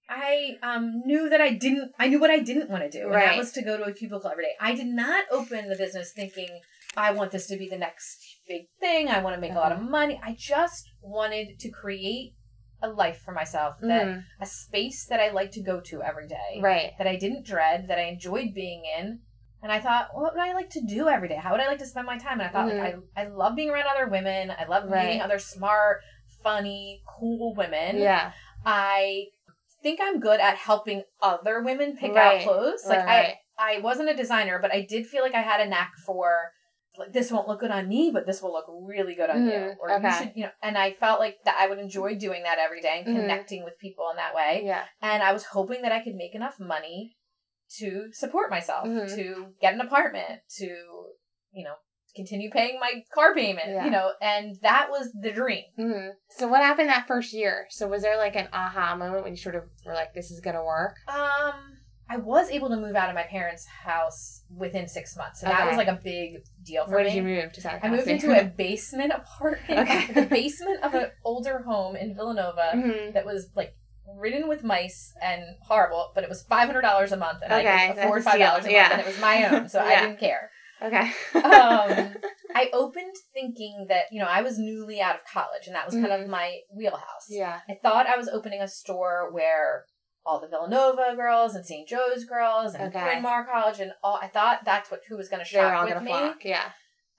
I 0.08 0.58
um 0.62 1.02
knew 1.06 1.28
that 1.30 1.40
I 1.40 1.50
didn't. 1.54 1.92
I 1.98 2.08
knew 2.08 2.18
what 2.20 2.30
I 2.30 2.40
didn't 2.40 2.68
want 2.68 2.82
to 2.82 2.90
do, 2.90 3.04
and 3.04 3.10
Right. 3.14 3.26
that 3.28 3.38
was 3.38 3.52
to 3.52 3.62
go 3.62 3.76
to 3.78 3.84
a 3.84 3.92
cubicle 3.92 4.30
every 4.30 4.44
day. 4.44 4.54
I 4.60 4.74
did 4.74 4.88
not 4.88 5.24
open 5.30 5.68
the 5.68 5.76
business 5.76 6.12
thinking 6.12 6.60
I 6.96 7.10
want 7.12 7.30
this 7.32 7.46
to 7.48 7.56
be 7.56 7.68
the 7.68 7.78
next 7.78 8.18
big 8.46 8.66
thing. 8.80 9.08
I 9.08 9.20
want 9.22 9.34
to 9.34 9.40
make 9.40 9.52
a 9.52 9.56
lot 9.58 9.72
of 9.72 9.80
money. 9.80 10.20
I 10.22 10.34
just 10.38 10.84
wanted 11.00 11.58
to 11.58 11.70
create 11.70 12.34
a 12.82 12.88
life 12.88 13.18
for 13.24 13.32
myself 13.32 13.76
that 13.80 14.06
Mhm. 14.06 14.24
a 14.40 14.46
space 14.46 15.06
that 15.06 15.20
I 15.20 15.30
like 15.30 15.50
to 15.52 15.62
go 15.62 15.80
to 15.80 16.02
every 16.02 16.28
day 16.28 16.60
Right. 16.60 16.92
that 16.98 17.06
I 17.06 17.16
didn't 17.16 17.46
dread, 17.46 17.88
that 17.88 17.98
I 17.98 18.02
enjoyed 18.02 18.52
being 18.54 18.84
in. 18.84 19.22
And 19.64 19.72
I 19.72 19.80
thought, 19.80 20.08
what 20.12 20.34
would 20.34 20.42
I 20.42 20.52
like 20.52 20.68
to 20.70 20.82
do 20.82 21.08
every 21.08 21.26
day? 21.26 21.36
How 21.36 21.52
would 21.52 21.60
I 21.62 21.66
like 21.68 21.78
to 21.78 21.86
spend 21.86 22.06
my 22.06 22.18
time? 22.18 22.38
And 22.38 22.42
I 22.42 22.48
thought, 22.50 22.68
like, 22.68 22.96
I, 23.16 23.22
I 23.22 23.28
love 23.28 23.56
being 23.56 23.70
around 23.70 23.86
other 23.88 24.08
women. 24.10 24.50
I 24.50 24.66
love 24.66 24.84
Mm-hmm. 24.84 24.92
Right. 24.92 25.06
meeting 25.06 25.22
other 25.22 25.38
smart, 25.38 26.02
funny, 26.42 27.00
cool 27.08 27.54
women. 27.54 27.96
Yeah. 27.96 28.32
I 28.66 29.24
think 29.82 30.00
I'm 30.02 30.20
good 30.20 30.38
at 30.38 30.56
helping 30.56 31.02
other 31.22 31.62
women 31.62 31.96
pick 31.96 32.12
Right. 32.14 32.40
out 32.40 32.44
clothes. 32.46 32.84
Like, 32.86 33.06
Right. 33.06 33.36
I, 33.58 33.76
I 33.76 33.80
wasn't 33.80 34.10
a 34.10 34.14
designer, 34.14 34.58
but 34.60 34.70
I 34.70 34.82
did 34.82 35.06
feel 35.06 35.22
like 35.22 35.34
I 35.34 35.40
had 35.40 35.62
a 35.62 35.66
knack 35.66 35.92
for, 36.04 36.52
like, 36.98 37.14
this 37.14 37.32
won't 37.32 37.48
look 37.48 37.60
good 37.60 37.70
on 37.70 37.88
me, 37.88 38.10
but 38.12 38.26
this 38.26 38.42
will 38.42 38.52
look 38.52 38.66
really 38.68 39.14
good 39.14 39.30
on 39.30 39.46
you. 39.46 39.52
Mhm. 39.52 39.76
Or 39.80 39.88
you 39.98 40.12
should, 40.12 40.32
you 40.34 40.42
know, 40.44 40.50
and 40.62 40.76
I 40.76 40.92
felt 40.92 41.20
like 41.20 41.38
that 41.46 41.56
I 41.58 41.68
would 41.68 41.78
enjoy 41.78 42.16
doing 42.16 42.42
that 42.42 42.58
every 42.58 42.82
day 42.82 43.02
and 43.06 43.16
Mhm. 43.16 43.20
connecting 43.22 43.64
with 43.64 43.78
people 43.78 44.10
in 44.10 44.16
that 44.16 44.34
way 44.34 44.62
Yeah. 44.66 44.84
and 45.00 45.22
I 45.22 45.32
was 45.32 45.46
hoping 45.46 45.80
that 45.82 45.92
I 45.92 46.04
could 46.04 46.14
make 46.16 46.34
enough 46.34 46.60
money 46.60 47.16
to 47.78 48.08
support 48.12 48.50
myself, 48.50 48.86
Mhm. 48.86 49.14
to 49.16 49.54
get 49.60 49.74
an 49.74 49.80
apartment, 49.80 50.42
to 50.58 50.66
you 51.52 51.64
know 51.64 51.74
continue 52.16 52.48
paying 52.50 52.78
my 52.78 53.02
car 53.12 53.34
payment, 53.34 53.66
Yeah. 53.68 53.84
you 53.86 53.90
know, 53.90 54.12
and 54.20 54.56
that 54.62 54.88
was 54.88 55.10
the 55.20 55.32
dream. 55.32 55.64
hmm 55.76 56.10
So 56.28 56.46
what 56.46 56.62
happened 56.62 56.88
that 56.88 57.08
first 57.08 57.32
year? 57.32 57.66
So 57.70 57.88
was 57.88 58.02
there 58.02 58.16
like 58.16 58.36
an 58.36 58.48
aha 58.52 58.94
moment 58.94 59.24
when 59.24 59.32
you 59.32 59.36
sort 59.36 59.56
of 59.56 59.64
were 59.84 59.94
like, 59.94 60.14
"This 60.14 60.30
is 60.30 60.40
gonna 60.40 60.64
work"? 60.64 60.96
Um, 61.08 61.78
I 62.08 62.18
was 62.18 62.50
able 62.50 62.68
to 62.68 62.76
move 62.76 62.94
out 62.94 63.08
of 63.08 63.14
my 63.16 63.22
parents' 63.24 63.64
house 63.66 64.44
within 64.54 64.86
six 64.86 65.16
months, 65.16 65.40
so 65.40 65.46
that 65.46 65.66
was 65.66 65.76
like 65.76 65.88
a 65.88 65.98
big 66.04 66.44
deal 66.62 66.84
for 66.84 66.92
Where 66.92 67.00
me. 67.02 67.10
did 67.10 67.16
you 67.16 67.22
move? 67.22 67.44
Out 67.64 67.74
of 67.76 67.82
I 67.84 67.88
moved 67.88 68.06
into 68.06 68.38
a 68.38 68.44
basement 68.64 69.12
apartment, 69.12 69.80
Okay. 69.80 70.12
the 70.12 70.26
basement 70.26 70.84
of 70.84 70.94
an 70.94 71.10
older 71.24 71.62
home 71.62 71.96
in 71.96 72.14
Villanova 72.14 72.72
Mhm. 72.74 73.14
that 73.14 73.24
was 73.24 73.50
like 73.56 73.74
ridden 74.16 74.48
with 74.48 74.62
mice 74.64 75.12
and 75.22 75.42
horrible, 75.62 76.12
but 76.14 76.24
it 76.24 76.28
was 76.28 76.42
five 76.42 76.66
hundred 76.66 76.82
dollars 76.82 77.12
a 77.12 77.16
month, 77.16 77.38
and 77.42 77.52
Okay, 77.52 77.68
I 77.68 77.88
could 77.92 77.98
afford 78.04 78.24
five 78.24 78.38
dollars 78.38 78.64
a 78.64 78.68
steal. 78.68 78.78
month, 78.78 78.88
Yeah. 78.90 78.92
and 78.92 79.00
it 79.00 79.06
was 79.06 79.20
my 79.20 79.44
own, 79.48 79.68
so 79.68 79.80
I 79.84 80.00
didn't 80.00 80.18
care. 80.18 80.50
Okay. 80.82 81.12
um, 81.34 82.14
I 82.54 82.68
opened 82.72 83.14
thinking 83.32 83.86
that 83.88 84.04
you 84.12 84.20
know 84.20 84.26
I 84.28 84.42
was 84.42 84.58
newly 84.58 85.00
out 85.00 85.14
of 85.16 85.20
college, 85.32 85.66
and 85.66 85.74
that 85.74 85.86
was 85.86 85.94
kind 85.94 86.06
Mhm. 86.08 86.22
of 86.24 86.28
my 86.28 86.58
wheelhouse. 86.74 87.26
yeah. 87.28 87.60
I 87.68 87.74
thought 87.82 88.06
I 88.06 88.16
was 88.16 88.28
opening 88.28 88.60
a 88.60 88.68
store 88.68 89.30
where 89.32 89.84
all 90.26 90.40
the 90.40 90.48
Villanova 90.48 91.14
girls 91.16 91.54
and 91.54 91.66
St. 91.66 91.86
Joe's 91.88 92.24
girls 92.24 92.74
and 92.74 92.88
Okay. 92.94 93.04
Bryn 93.04 93.22
Mawr 93.22 93.44
College 93.46 93.80
and 93.80 93.92
all. 94.02 94.18
I 94.22 94.28
thought 94.28 94.64
that's 94.64 94.90
what 94.90 95.00
who 95.08 95.16
was 95.18 95.28
going 95.28 95.40
to 95.40 95.44
shop 95.48 95.84
with 95.86 96.02
me, 96.02 96.08
flock. 96.10 96.44
Yeah. 96.44 96.70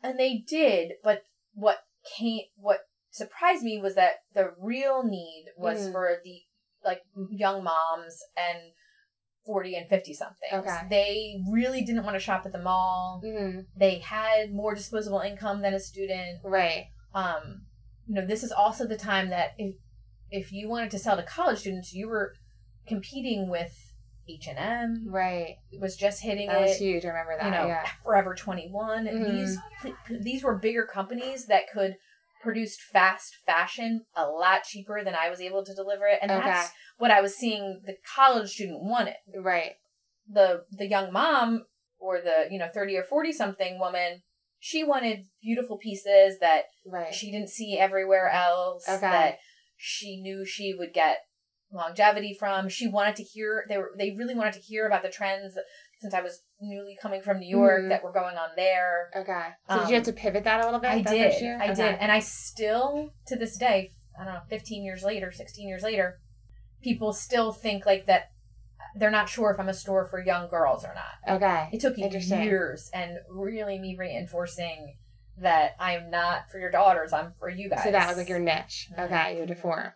and 0.01 0.19
they 0.19 0.37
did. 0.47 0.93
But 1.03 1.21
what 1.53 1.79
came, 2.17 2.45
what 2.57 2.79
surprised 3.11 3.61
me 3.63 3.79
was 3.79 3.93
that 3.95 4.15
the 4.33 4.53
real 4.59 5.03
need 5.03 5.45
was 5.55 5.87
Mhm. 5.87 5.91
for 5.91 6.17
the 6.23 6.41
like 6.85 7.01
young 7.29 7.63
moms 7.63 8.19
and. 8.37 8.59
40 9.47 9.75
and 9.75 9.87
50 9.87 10.13
somethings. 10.15 10.51
Okay. 10.51 10.79
They 10.89 11.35
really 11.51 11.83
didn't 11.83 12.03
want 12.03 12.15
to 12.15 12.19
shop 12.19 12.47
at 12.47 12.51
the 12.51 12.57
mall 12.57 13.21
hmm 13.23 13.59
they 13.77 13.99
had 13.99 14.51
more 14.51 14.73
disposable 14.73 15.19
income 15.19 15.61
than 15.61 15.75
a 15.75 15.79
student 15.79 16.39
Right. 16.43 16.87
um 17.13 17.61
you 18.07 18.15
know 18.15 18.25
this 18.25 18.41
is 18.43 18.51
also 18.51 18.87
the 18.87 18.97
time 18.97 19.29
that 19.29 19.49
if 19.59 19.75
if 20.31 20.51
you 20.51 20.67
wanted 20.67 20.89
to 20.89 20.97
sell 20.97 21.15
to 21.15 21.21
college 21.21 21.59
students 21.59 21.93
you 21.93 22.07
were 22.09 22.33
competing 22.87 23.47
with 23.47 23.93
h&m 24.27 25.05
Right. 25.07 25.57
It 25.71 25.79
was 25.79 25.95
just 25.95 26.23
hitting 26.23 26.47
That 26.47 26.61
was 26.61 26.71
it 26.71 26.83
huge. 26.83 27.05
I 27.05 27.09
remember 27.09 27.37
that. 27.37 27.45
you 27.45 27.51
know 27.51 27.67
yeah. 27.67 27.85
forever 28.03 28.33
21 28.33 29.05
Mhm. 29.05 29.23
these 29.25 29.59
these 30.09 30.43
were 30.43 30.55
bigger 30.57 30.87
companies 30.87 31.45
that 31.45 31.69
could 31.71 31.97
produce 32.45 32.77
fast 32.79 33.35
fashion 33.45 34.05
a 34.15 34.25
lot 34.25 34.63
cheaper 34.63 35.03
than 35.03 35.15
i 35.15 35.29
was 35.29 35.41
able 35.41 35.65
to 35.65 35.73
deliver 35.75 36.05
it 36.05 36.19
and 36.21 36.31
Okay. 36.31 36.45
that's 36.45 36.71
what 36.97 37.11
i 37.11 37.19
was 37.19 37.35
seeing 37.35 37.81
the 37.85 37.97
college 38.15 38.51
student 38.51 38.81
wanted 38.83 39.15
Right. 39.35 39.73
the 40.31 40.63
the 40.71 40.87
young 40.87 41.11
mom 41.11 41.65
or 41.99 42.21
the 42.21 42.47
you 42.51 42.59
know 42.59 42.69
30 42.73 42.97
or 42.97 43.03
40 43.03 43.33
something 43.33 43.79
woman 43.79 44.21
she 44.59 44.83
wanted 44.83 45.25
beautiful 45.41 45.77
pieces 45.77 46.39
that 46.39 46.65
Right. 46.85 47.13
she 47.13 47.31
didn't 47.31 47.49
see 47.49 47.77
everywhere 47.77 48.29
else 48.29 48.85
Okay. 48.87 48.99
that 49.01 49.37
she 49.75 50.21
knew 50.21 50.45
she 50.45 50.73
would 50.73 50.93
get 50.93 51.17
longevity 51.71 52.33
from 52.33 52.69
she 52.69 52.87
wanted 52.87 53.15
to 53.15 53.23
hear 53.23 53.65
they 53.67 53.77
were 53.77 53.91
they 53.97 54.11
really 54.11 54.35
wanted 54.35 54.53
to 54.53 54.59
hear 54.59 54.85
about 54.85 55.01
the 55.03 55.09
trends 55.09 55.57
since 56.05 56.13
i 56.13 56.21
was 56.21 56.43
newly 56.61 56.95
coming 57.01 57.21
from 57.21 57.39
new 57.39 57.49
york 57.49 57.81
Mhm. 57.85 57.89
that 57.89 58.03
were 58.03 58.11
going 58.11 58.37
on 58.37 58.49
there 58.55 59.09
Okay. 59.15 59.47
So 59.67 59.79
did 59.79 59.89
you 59.89 59.95
Um, 59.95 60.03
have 60.03 60.03
to 60.03 60.13
pivot 60.13 60.43
that 60.43 60.61
a 60.61 60.65
little 60.65 60.79
bit? 60.79 60.91
i 60.91 61.01
did 61.01 61.43
i 61.43 61.65
Okay. 61.65 61.73
did 61.73 61.95
and 61.99 62.11
i 62.11 62.19
still 62.19 63.11
to 63.25 63.35
this 63.35 63.57
day 63.57 63.93
i 64.19 64.23
don't 64.23 64.33
know 64.35 64.41
15 64.47 64.83
years 64.83 65.03
later 65.03 65.31
16 65.31 65.67
years 65.67 65.81
later 65.81 66.19
people 66.83 67.11
still 67.11 67.51
think 67.51 67.85
like 67.87 68.05
that 68.05 68.29
they're 68.95 69.09
not 69.19 69.27
sure 69.29 69.49
if 69.51 69.59
i'm 69.59 69.67
a 69.69 69.73
store 69.73 70.05
for 70.05 70.19
young 70.23 70.47
girls 70.47 70.85
or 70.85 70.93
not 70.93 71.35
Okay. 71.37 71.69
it 71.73 71.79
took 71.81 71.97
years 71.97 72.91
and 72.93 73.17
really 73.29 73.79
me 73.79 73.95
reinforcing 73.97 74.97
that 75.37 75.75
I'm 75.81 76.09
not 76.09 76.49
for 76.49 76.59
your 76.59 76.71
daughters, 76.71 77.11
I'm 77.11 77.33
for 77.37 77.49
you 77.49 77.69
guys. 77.69 77.83
So 77.83 77.91
that 77.91 78.07
was 78.07 78.15
like 78.15 78.29
your 78.29 78.39
niche. 78.39 78.89
Mhm. 78.93 79.03
Okay, 79.03 79.37
you 79.37 79.45
deform. 79.45 79.91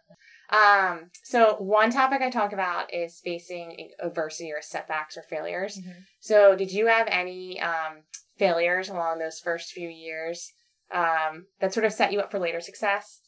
Um, 0.50 1.12
so 1.24 1.56
one 1.58 1.91
topic 1.91 2.22
I 2.22 2.29
talk 2.29 2.53
about 2.53 2.94
is 2.94 3.22
facing 3.24 3.91
adversity 4.01 4.51
or 4.51 4.62
setbacks 4.62 5.15
or 5.15 5.22
failures. 5.24 5.77
Mhm. 5.77 6.06
So 6.20 6.56
did 6.56 6.72
you 6.72 6.88
have 6.88 7.08
any 7.10 7.62
um, 7.62 8.03
failures 8.38 8.89
along 8.89 9.20
those 9.20 9.39
first 9.39 9.72
few 9.72 9.89
years 9.89 10.51
um, 10.91 11.46
that 11.60 11.74
sort 11.74 11.86
of 11.86 11.94
set 11.94 12.12
you 12.12 12.20
up 12.20 12.32
for 12.32 12.39
later 12.39 12.62
success? 12.62 13.22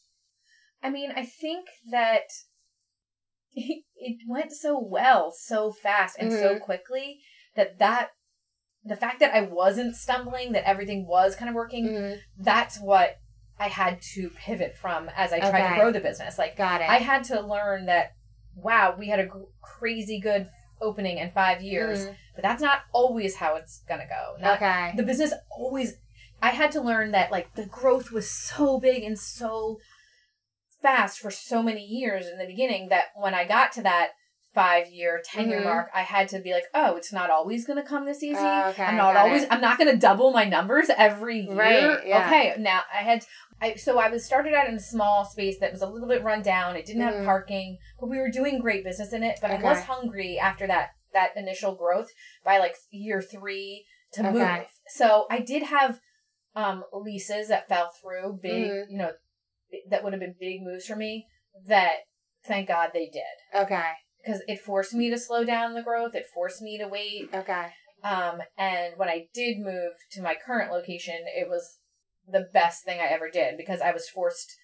I 0.82 0.90
mean, 0.90 1.12
I 1.14 1.24
think 1.24 1.68
that 1.92 2.24
it, 3.52 3.84
it 3.96 4.18
went 4.28 4.52
so 4.52 4.78
well, 4.78 5.30
so 5.30 5.70
fast, 5.72 6.16
and 6.18 6.32
so 6.32 6.56
Mhm. 6.56 6.60
quickly 6.60 7.20
that 7.54 7.78
that 7.78 8.10
the 8.84 8.96
fact 8.96 9.20
that 9.20 9.32
I 9.32 9.42
wasn't 9.42 9.94
stumbling, 9.94 10.50
that 10.52 10.66
everything 10.68 11.06
was 11.06 11.36
kind 11.36 11.48
of 11.48 11.54
working, 11.54 11.86
Mhm. 11.86 12.18
that's 12.36 12.80
what 12.80 13.18
I 13.62 13.68
had 13.68 14.02
to 14.14 14.28
pivot 14.30 14.76
from 14.76 15.08
as 15.16 15.32
I 15.32 15.38
tried 15.38 15.54
Okay. 15.60 15.68
to 15.68 15.80
grow 15.80 15.92
the 15.92 16.00
business. 16.00 16.36
Like 16.36 16.56
Got 16.56 16.80
it. 16.80 16.90
I 16.90 16.96
had 16.96 17.22
to 17.24 17.40
learn 17.40 17.86
that 17.86 18.12
wow, 18.56 18.94
we 18.98 19.08
had 19.08 19.20
a 19.20 19.28
crazy 19.62 20.20
good 20.20 20.46
opening 20.80 21.16
in 21.18 21.30
5 21.30 21.62
years, 21.62 22.00
Mhm. 22.06 22.16
but 22.34 22.42
that's 22.42 22.60
not 22.60 22.80
always 22.92 23.36
how 23.36 23.54
it's 23.54 23.78
to 23.88 23.96
go. 24.06 24.36
Not 24.38 24.56
Okay. 24.56 24.92
the 24.96 25.04
business 25.04 25.32
always 25.50 25.94
i 26.44 26.48
had 26.48 26.72
to 26.72 26.80
learn 26.80 27.12
that 27.12 27.30
like 27.30 27.54
the 27.54 27.66
growth 27.66 28.10
was 28.10 28.28
so 28.28 28.80
big 28.80 29.04
and 29.04 29.16
so 29.16 29.78
fast 30.82 31.20
for 31.20 31.30
so 31.30 31.62
many 31.62 31.84
years 31.84 32.26
in 32.26 32.36
the 32.36 32.46
beginning 32.46 32.88
that 32.88 33.06
when 33.14 33.32
i 33.32 33.44
got 33.44 33.70
to 33.70 33.80
that 33.80 34.08
five 34.54 34.88
year 34.90 35.22
ten 35.24 35.48
year 35.48 35.60
Mhm. 35.60 35.64
mark 35.64 35.88
i 35.94 36.02
had 36.02 36.28
to 36.28 36.38
be 36.38 36.52
like 36.52 36.64
oh 36.74 36.96
it's 36.96 37.12
not 37.12 37.30
always 37.30 37.66
going 37.66 37.78
to 37.82 37.88
come 37.88 38.04
this 38.04 38.22
easy 38.22 38.36
Oh, 38.36 38.68
okay, 38.70 38.84
i'm 38.84 38.96
not 38.96 39.16
always 39.16 39.44
it. 39.44 39.48
i'm 39.52 39.60
not 39.62 39.78
going 39.78 39.90
to 39.90 39.96
double 39.96 40.30
my 40.30 40.44
numbers 40.44 40.90
every 40.96 41.40
year 41.40 41.54
Right, 41.54 42.06
yeah. 42.06 42.26
okay 42.26 42.54
now 42.58 42.82
i 42.92 42.98
had 42.98 43.24
I, 43.60 43.76
so 43.76 44.00
I 44.00 44.08
was 44.08 44.24
started 44.24 44.54
out 44.54 44.66
in 44.68 44.74
a 44.74 44.80
small 44.80 45.24
space 45.24 45.60
that 45.60 45.70
was 45.70 45.82
a 45.82 45.86
little 45.86 46.08
bit 46.08 46.24
run 46.24 46.42
down. 46.42 46.74
It 46.74 46.84
didn't 46.84 47.02
Mhm. 47.02 47.18
have 47.18 47.24
parking, 47.24 47.78
but 48.00 48.08
we 48.08 48.18
were 48.18 48.28
doing 48.28 48.58
great 48.58 48.82
business 48.82 49.12
in 49.12 49.22
it. 49.22 49.38
But 49.40 49.52
Okay. 49.52 49.64
I 49.64 49.70
was 49.70 49.84
hungry 49.84 50.36
after 50.36 50.66
that 50.66 50.90
that 51.12 51.36
initial 51.36 51.76
growth 51.76 52.10
by 52.44 52.58
like 52.58 52.74
year 52.90 53.22
three 53.22 53.86
to 54.14 54.22
Okay. 54.28 54.32
move. 54.58 54.66
So 54.88 55.28
I 55.30 55.38
did 55.38 55.62
have 55.62 56.00
um 56.56 56.82
leases 56.92 57.46
that 57.48 57.68
fell 57.68 57.90
through, 57.90 58.40
big, 58.42 58.72
Mhm. 58.72 58.90
you 58.90 58.98
know, 58.98 59.12
that 59.90 60.02
would 60.02 60.12
have 60.12 60.18
been 60.18 60.34
big 60.40 60.60
moves 60.62 60.86
for 60.88 60.96
me. 60.96 61.28
That 61.66 61.98
thank 62.42 62.66
God 62.66 62.90
they 62.92 63.08
did 63.10 63.22
Okay. 63.54 63.92
Because 64.22 64.42
it 64.48 64.60
forced 64.60 64.94
me 64.94 65.10
to 65.10 65.18
slow 65.18 65.44
down 65.44 65.74
the 65.74 65.82
growth. 65.82 66.14
It 66.14 66.26
forced 66.26 66.62
me 66.62 66.78
to 66.78 66.88
wait. 66.88 67.30
Okay. 67.34 67.68
Um, 68.04 68.40
and 68.58 68.94
when 68.96 69.08
I 69.08 69.28
did 69.32 69.58
move 69.58 69.92
to 70.12 70.22
my 70.22 70.34
current 70.34 70.72
location, 70.72 71.24
it 71.26 71.48
was 71.48 71.78
the 72.26 72.48
best 72.52 72.84
thing 72.84 73.00
I 73.00 73.12
ever 73.12 73.30
did 73.30 73.56
because 73.56 73.80
I 73.80 73.92
was 73.92 74.08
forced 74.08 74.56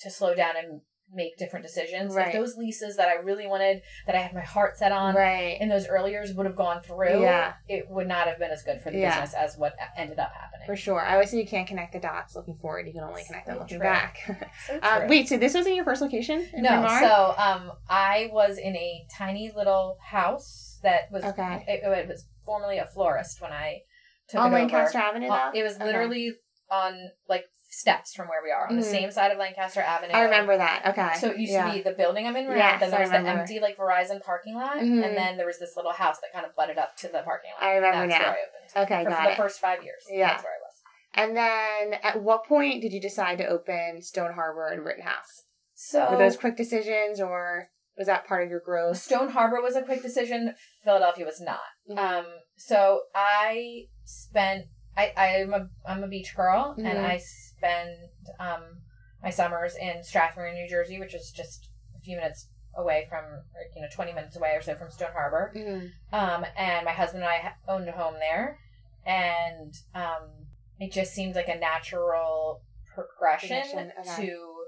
to 0.00 0.10
slow 0.10 0.34
down 0.34 0.54
and 0.56 0.80
make 1.12 1.36
different 1.36 1.64
decisions. 1.64 2.14
Right. 2.14 2.28
If 2.28 2.32
those 2.32 2.56
leases 2.56 2.96
that 2.96 3.08
I 3.08 3.14
really 3.14 3.46
wanted, 3.46 3.82
that 4.06 4.14
I 4.14 4.18
had 4.18 4.34
my 4.34 4.40
heart 4.40 4.76
set 4.78 4.92
on 4.92 5.14
Right. 5.14 5.60
in 5.60 5.68
those 5.68 5.86
early 5.86 6.10
years 6.12 6.32
would 6.34 6.46
have 6.46 6.56
gone 6.56 6.82
through, 6.82 7.22
Yeah. 7.22 7.54
it 7.68 7.88
would 7.90 8.08
not 8.08 8.26
have 8.26 8.38
been 8.38 8.50
as 8.50 8.62
good 8.62 8.80
for 8.80 8.90
the 8.90 8.98
Yeah. 8.98 9.10
business 9.20 9.34
as 9.34 9.56
what 9.58 9.74
ended 9.96 10.18
up 10.18 10.32
happening. 10.32 10.66
For 10.66 10.76
sure. 10.76 11.00
I 11.00 11.12
always 11.14 11.30
say 11.30 11.38
you 11.38 11.46
can't 11.46 11.68
connect 11.68 11.92
the 11.92 12.00
dots 12.00 12.34
looking 12.34 12.56
forward. 12.56 12.86
You 12.86 12.92
can 12.92 13.02
only 13.02 13.24
connect 13.24 13.46
them 13.46 13.58
looking 13.58 13.78
true. 13.78 13.86
back. 13.86 14.18
So 14.66 14.78
uh, 14.82 15.06
wait, 15.08 15.28
so 15.28 15.36
this 15.36 15.54
wasn't 15.54 15.74
your 15.76 15.84
first 15.84 16.00
location? 16.00 16.48
in 16.52 16.62
no, 16.62 16.86
so 17.00 17.34
um, 17.36 17.72
I 17.88 18.30
was 18.32 18.58
in 18.58 18.74
a 18.76 19.06
tiny 19.14 19.50
little 19.54 19.98
house 20.02 20.78
that 20.82 21.10
was 21.12 21.24
Okay. 21.24 21.64
it, 21.68 21.82
it 21.84 22.08
was 22.08 22.26
formerly 22.44 22.78
a 22.78 22.86
florist 22.86 23.40
when 23.40 23.52
I 23.52 23.82
took 24.28 24.40
on 24.40 24.46
it 24.52 24.56
over. 24.56 24.58
Lancaster 24.66 24.98
Avenue, 24.98 25.28
though? 25.28 25.50
it 25.54 25.62
was 25.62 25.76
Okay. 25.76 26.30
On 26.72 27.10
like 27.28 27.44
steps 27.68 28.14
from 28.14 28.28
where 28.28 28.42
we 28.42 28.50
are 28.50 28.66
on 28.68 28.76
the 28.76 28.82
Mhm. 28.84 28.90
same 28.90 29.10
side 29.10 29.30
of 29.32 29.38
Lancaster 29.38 29.80
Avenue. 29.80 30.12
I 30.12 30.22
remember 30.22 30.56
that. 30.58 30.86
Okay. 30.88 31.14
So 31.18 31.28
it 31.30 31.38
used 31.38 31.52
yeah. 31.52 31.66
to 31.68 31.72
be 31.72 31.80
the 31.82 31.92
building 31.92 32.26
I'm 32.26 32.36
in 32.36 32.46
right 32.48 32.56
Yes, 32.56 32.72
now. 32.74 32.78
Then 32.80 32.90
there 32.90 33.00
was 33.00 33.10
the 33.10 33.16
empty 33.16 33.60
like 33.60 33.76
Verizon 33.78 34.22
parking 34.22 34.54
lot, 34.56 34.76
Mhm. 34.76 35.04
and 35.04 35.16
then 35.16 35.36
there 35.38 35.46
was 35.46 35.58
this 35.58 35.74
little 35.76 35.92
house 35.92 36.18
that 36.20 36.32
kind 36.32 36.44
of 36.44 36.54
butted 36.54 36.76
up 36.78 36.96
to 36.96 37.08
the 37.08 37.22
parking 37.22 37.50
lot. 37.52 37.62
I 37.62 37.74
remember 37.76 38.06
That's 38.08 38.20
now. 38.22 38.30
where 38.30 38.38
I 38.38 38.42
opened. 38.42 38.84
Okay, 38.92 39.04
For, 39.04 39.10
got 39.10 39.24
the 39.24 39.30
it. 39.32 39.36
first 39.36 39.60
five 39.60 39.82
years. 39.84 40.04
Yeah. 40.10 40.28
That's 40.28 40.44
where 40.44 40.52
I 40.52 40.56
was. 40.58 40.82
And 41.14 41.36
then 41.36 42.00
at 42.02 42.22
what 42.22 42.44
point 42.46 42.80
did 42.82 42.92
you 42.92 43.00
decide 43.00 43.38
to 43.38 43.46
open 43.46 44.02
Stone 44.02 44.32
Harbor 44.34 44.68
and 44.68 44.84
Rittenhouse? 44.84 45.44
So 45.74 46.10
Were 46.10 46.16
those 46.18 46.36
quick 46.36 46.56
decisions 46.56 47.20
or 47.20 47.70
was 47.96 48.06
that 48.06 48.26
part 48.26 48.42
of 48.44 48.50
your 48.50 48.60
growth? 48.60 48.96
Stone 48.98 49.30
Harbor 49.30 49.60
was 49.60 49.76
a 49.76 49.82
quick 49.82 50.00
decision. 50.02 50.54
Philadelphia 50.84 51.24
was 51.26 51.40
not. 51.40 51.60
Mhm. 51.90 51.98
Um, 51.98 52.26
so 52.56 53.02
I 53.14 53.88
spent. 54.04 54.66
I 54.96 55.12
I'm 55.16 55.54
a 55.54 55.68
I'm 55.86 56.04
a 56.04 56.08
beach 56.08 56.34
girl, 56.36 56.74
Mhm. 56.78 56.86
and 56.86 56.98
I 56.98 57.18
spend 57.18 57.96
um 58.38 58.82
my 59.22 59.30
summers 59.30 59.76
in 59.76 60.02
Strathmere, 60.02 60.52
New 60.52 60.68
Jersey, 60.68 60.98
which 60.98 61.14
is 61.14 61.30
just 61.30 61.70
a 61.96 62.00
few 62.00 62.16
minutes 62.16 62.48
away 62.74 63.06
from, 63.08 63.24
or, 63.24 63.62
you 63.74 63.82
know, 63.82 63.88
twenty 63.92 64.12
minutes 64.12 64.36
away 64.36 64.54
or 64.56 64.62
so 64.62 64.74
from 64.74 64.90
Stone 64.90 65.12
Harbor. 65.12 65.52
Mhm. 65.54 65.90
Um, 66.12 66.44
and 66.56 66.84
my 66.84 66.92
husband 66.92 67.22
and 67.22 67.32
I 67.32 67.54
owned 67.68 67.88
a 67.88 67.92
home 67.92 68.14
there, 68.18 68.58
and 69.04 69.74
um, 69.94 70.46
it 70.78 70.92
just 70.92 71.12
seemed 71.12 71.34
like 71.36 71.48
a 71.48 71.56
natural 71.58 72.62
progression 72.94 73.92
okay. 74.00 74.26
to 74.26 74.66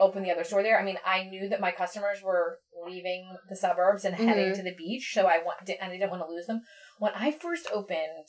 open 0.00 0.22
the 0.22 0.30
other 0.30 0.44
store 0.44 0.62
there. 0.62 0.78
I 0.78 0.82
mean, 0.82 0.98
I 1.04 1.24
knew 1.24 1.48
that 1.48 1.60
my 1.60 1.70
customers 1.70 2.20
were 2.22 2.58
leaving 2.84 3.36
the 3.48 3.56
suburbs 3.56 4.04
and 4.04 4.14
heading 4.14 4.50
Mhm. 4.50 4.56
to 4.56 4.62
the 4.62 4.74
beach, 4.74 5.12
so 5.14 5.26
I 5.26 5.38
want 5.38 5.68
and 5.68 5.92
I 5.92 5.96
didn't 5.96 6.10
want 6.10 6.22
to 6.22 6.28
lose 6.28 6.46
them. 6.46 6.62
When 6.98 7.12
I 7.14 7.30
first 7.30 7.68
opened 7.72 8.28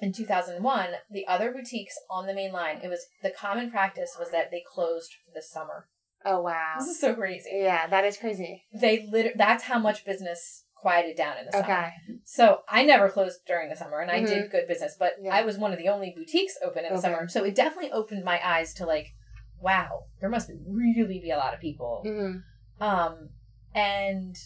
in 0.00 0.12
2001, 0.12 0.88
the 1.10 1.26
other 1.26 1.52
boutiques 1.52 1.98
on 2.10 2.26
the 2.26 2.34
main 2.34 2.52
line, 2.52 2.80
it 2.82 2.88
was 2.88 3.06
the 3.22 3.30
common 3.30 3.70
practice 3.70 4.16
was 4.18 4.30
that 4.30 4.50
they 4.50 4.62
closed 4.66 5.12
for 5.24 5.32
the 5.34 5.42
summer. 5.42 5.88
Oh 6.24 6.40
wow. 6.40 6.76
This 6.78 6.88
is 6.88 7.00
so 7.00 7.14
crazy. 7.14 7.50
Yeah, 7.52 7.86
that 7.86 8.04
is 8.04 8.16
crazy. 8.16 8.64
They 8.72 9.06
lit- 9.10 9.36
that's 9.36 9.64
how 9.64 9.78
much 9.78 10.04
business 10.04 10.64
quieted 10.74 11.16
down 11.16 11.38
in 11.38 11.46
the 11.46 11.52
summer. 11.52 11.64
Okay. 11.64 11.90
So 12.24 12.60
I 12.68 12.84
never 12.84 13.08
closed 13.08 13.40
during 13.46 13.68
the 13.68 13.76
summer 13.76 14.00
and 14.00 14.10
I 14.10 14.20
Mhm. 14.20 14.26
did 14.26 14.50
good 14.50 14.68
business, 14.68 14.96
but 14.98 15.14
Yeah. 15.20 15.34
I 15.34 15.42
was 15.42 15.58
one 15.58 15.72
of 15.72 15.78
the 15.78 15.88
only 15.88 16.10
boutiques 16.10 16.58
open 16.62 16.84
in 16.84 16.92
the 16.92 16.98
Okay. 16.98 17.02
summer. 17.12 17.28
So 17.28 17.44
it 17.44 17.54
definitely 17.54 17.92
opened 17.92 18.24
my 18.24 18.40
eyes 18.46 18.74
to 18.74 18.86
like, 18.86 19.14
wow, 19.60 20.04
there 20.20 20.28
must 20.28 20.50
really 20.66 21.20
be 21.20 21.30
a 21.30 21.36
lot 21.38 21.54
of 21.54 21.60
people. 21.60 22.02
hmm 22.02 22.38
Um, 22.80 23.30
and 23.74 24.36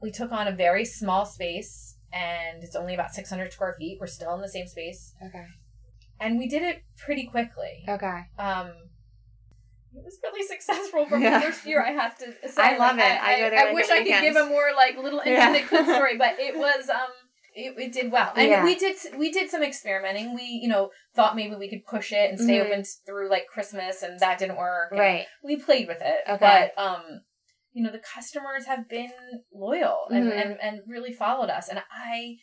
we 0.00 0.10
took 0.10 0.30
on 0.32 0.46
a 0.46 0.52
very 0.52 0.84
small 0.84 1.24
space 1.24 1.96
and 2.12 2.62
it's 2.62 2.76
only 2.76 2.94
about 2.94 3.12
600 3.14 3.52
square 3.52 3.74
feet. 3.78 3.98
We're 4.00 4.06
still 4.06 4.34
in 4.34 4.40
the 4.40 4.48
same 4.48 4.66
space 4.66 5.14
Okay. 5.24 5.44
and 6.20 6.38
we 6.38 6.48
did 6.48 6.62
it 6.62 6.82
pretty 6.96 7.26
quickly. 7.26 7.84
Okay. 7.88 8.20
Um, 8.38 8.72
it 9.94 10.04
was 10.04 10.18
really 10.22 10.46
successful 10.54 11.06
from 11.06 11.22
Yeah. 11.22 11.38
the 11.38 11.46
first 11.46 11.66
year. 11.66 11.82
I 11.82 11.92
have 11.92 12.16
to 12.18 12.26
say, 12.48 12.62
I 12.62 12.76
love 12.76 12.96
Like, 12.96 13.06
it. 13.12 13.22
I 13.22 13.40
go 13.40 13.50
there, 13.50 13.64
like, 13.66 13.74
wish 13.74 13.90
I 13.90 13.98
could 13.98 14.22
give 14.22 14.36
a 14.36 14.46
more 14.46 14.70
like 14.74 14.96
little 14.96 15.20
Yeah. 15.24 15.48
intimate 15.54 15.70
good 15.70 15.84
story, 15.94 16.16
but 16.16 16.38
it 16.38 16.56
was 16.56 16.88
um, 16.88 17.10
it, 17.54 17.74
it 17.78 17.92
did 17.92 18.10
well, 18.10 18.32
and 18.34 18.48
Yeah. 18.48 18.64
we 18.64 18.74
did 18.76 18.96
we 19.18 19.30
did 19.30 19.50
some 19.50 19.62
experimenting. 19.62 20.34
We 20.34 20.44
you 20.44 20.68
know 20.68 20.90
thought 21.14 21.36
maybe 21.36 21.54
we 21.54 21.68
could 21.68 21.84
push 21.84 22.10
it 22.12 22.30
and 22.30 22.40
stay 22.40 22.58
Mhm. 22.58 22.64
open 22.66 22.84
through 23.04 23.28
like 23.28 23.46
Christmas, 23.46 24.02
and 24.02 24.18
that 24.20 24.38
didn't 24.38 24.56
work. 24.56 24.92
Right. 24.92 25.26
we 25.44 25.56
played 25.56 25.86
with 25.88 26.00
it, 26.00 26.20
Okay. 26.26 26.70
but 26.74 26.82
um, 26.82 27.20
you 27.72 27.82
know 27.82 27.90
the 27.92 27.98
customers 28.14 28.66
have 28.66 28.88
been 28.88 29.10
loyal 29.52 30.06
and 30.10 30.24
Mhm. 30.30 30.40
and 30.40 30.60
and 30.60 30.80
really 30.86 31.12
followed 31.12 31.50
us, 31.50 31.68
and 31.68 31.82
I. 31.90 32.36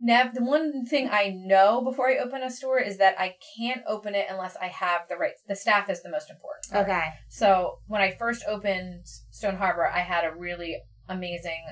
Nev, 0.00 0.32
the 0.32 0.44
one 0.44 0.84
thing 0.86 1.08
I 1.10 1.30
know 1.30 1.82
before 1.82 2.08
I 2.08 2.18
open 2.18 2.40
a 2.40 2.50
store 2.50 2.78
is 2.78 2.98
that 2.98 3.18
I 3.18 3.34
can't 3.58 3.82
open 3.84 4.14
it 4.14 4.26
unless 4.30 4.54
I 4.54 4.68
have 4.68 5.08
the 5.08 5.16
right. 5.16 5.32
The 5.48 5.56
staff 5.56 5.90
is 5.90 6.04
the 6.04 6.08
most 6.08 6.30
important. 6.30 6.70
part. 6.70 6.84
Okay. 6.88 7.14
So 7.28 7.80
when 7.88 8.00
I 8.00 8.12
first 8.12 8.44
opened 8.46 9.06
Stone 9.32 9.56
Harbor, 9.56 9.88
I 9.88 9.98
had 10.02 10.24
a 10.24 10.30
really 10.32 10.80
amazing 11.08 11.64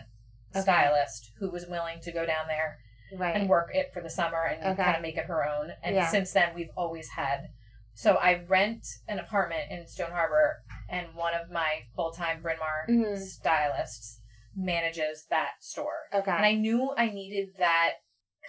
Okay. 0.56 0.60
stylist 0.62 1.30
who 1.38 1.52
was 1.52 1.66
willing 1.68 2.00
to 2.00 2.10
go 2.10 2.26
down 2.26 2.48
there 2.48 2.78
Right. 3.16 3.36
and 3.36 3.48
work 3.48 3.72
it 3.72 3.92
for 3.92 4.00
the 4.02 4.10
summer 4.10 4.42
and 4.42 4.72
Okay. 4.72 4.82
kind 4.82 4.96
of 4.96 5.02
make 5.02 5.16
it 5.16 5.26
her 5.26 5.44
own. 5.48 5.74
And 5.84 5.94
Yeah. 5.94 6.08
since 6.08 6.32
then, 6.32 6.52
we've 6.52 6.72
always 6.76 7.10
had. 7.10 7.50
So 7.94 8.16
I 8.16 8.42
rent 8.48 8.84
an 9.06 9.20
apartment 9.20 9.70
in 9.70 9.86
Stone 9.86 10.10
Harbor, 10.10 10.64
and 10.88 11.14
one 11.14 11.34
of 11.34 11.50
my 11.50 11.82
full 11.94 12.12
time 12.12 12.42
Bryn 12.42 12.58
Mawr 12.58 12.86
Mhm. 12.88 13.18
stylists 13.18 14.20
manages 14.54 15.26
that 15.30 15.52
store. 15.60 16.06
Okay. 16.14 16.30
And 16.30 16.44
I 16.44 16.52
knew 16.52 16.92
I 16.96 17.10
needed 17.10 17.56
that 17.58 17.94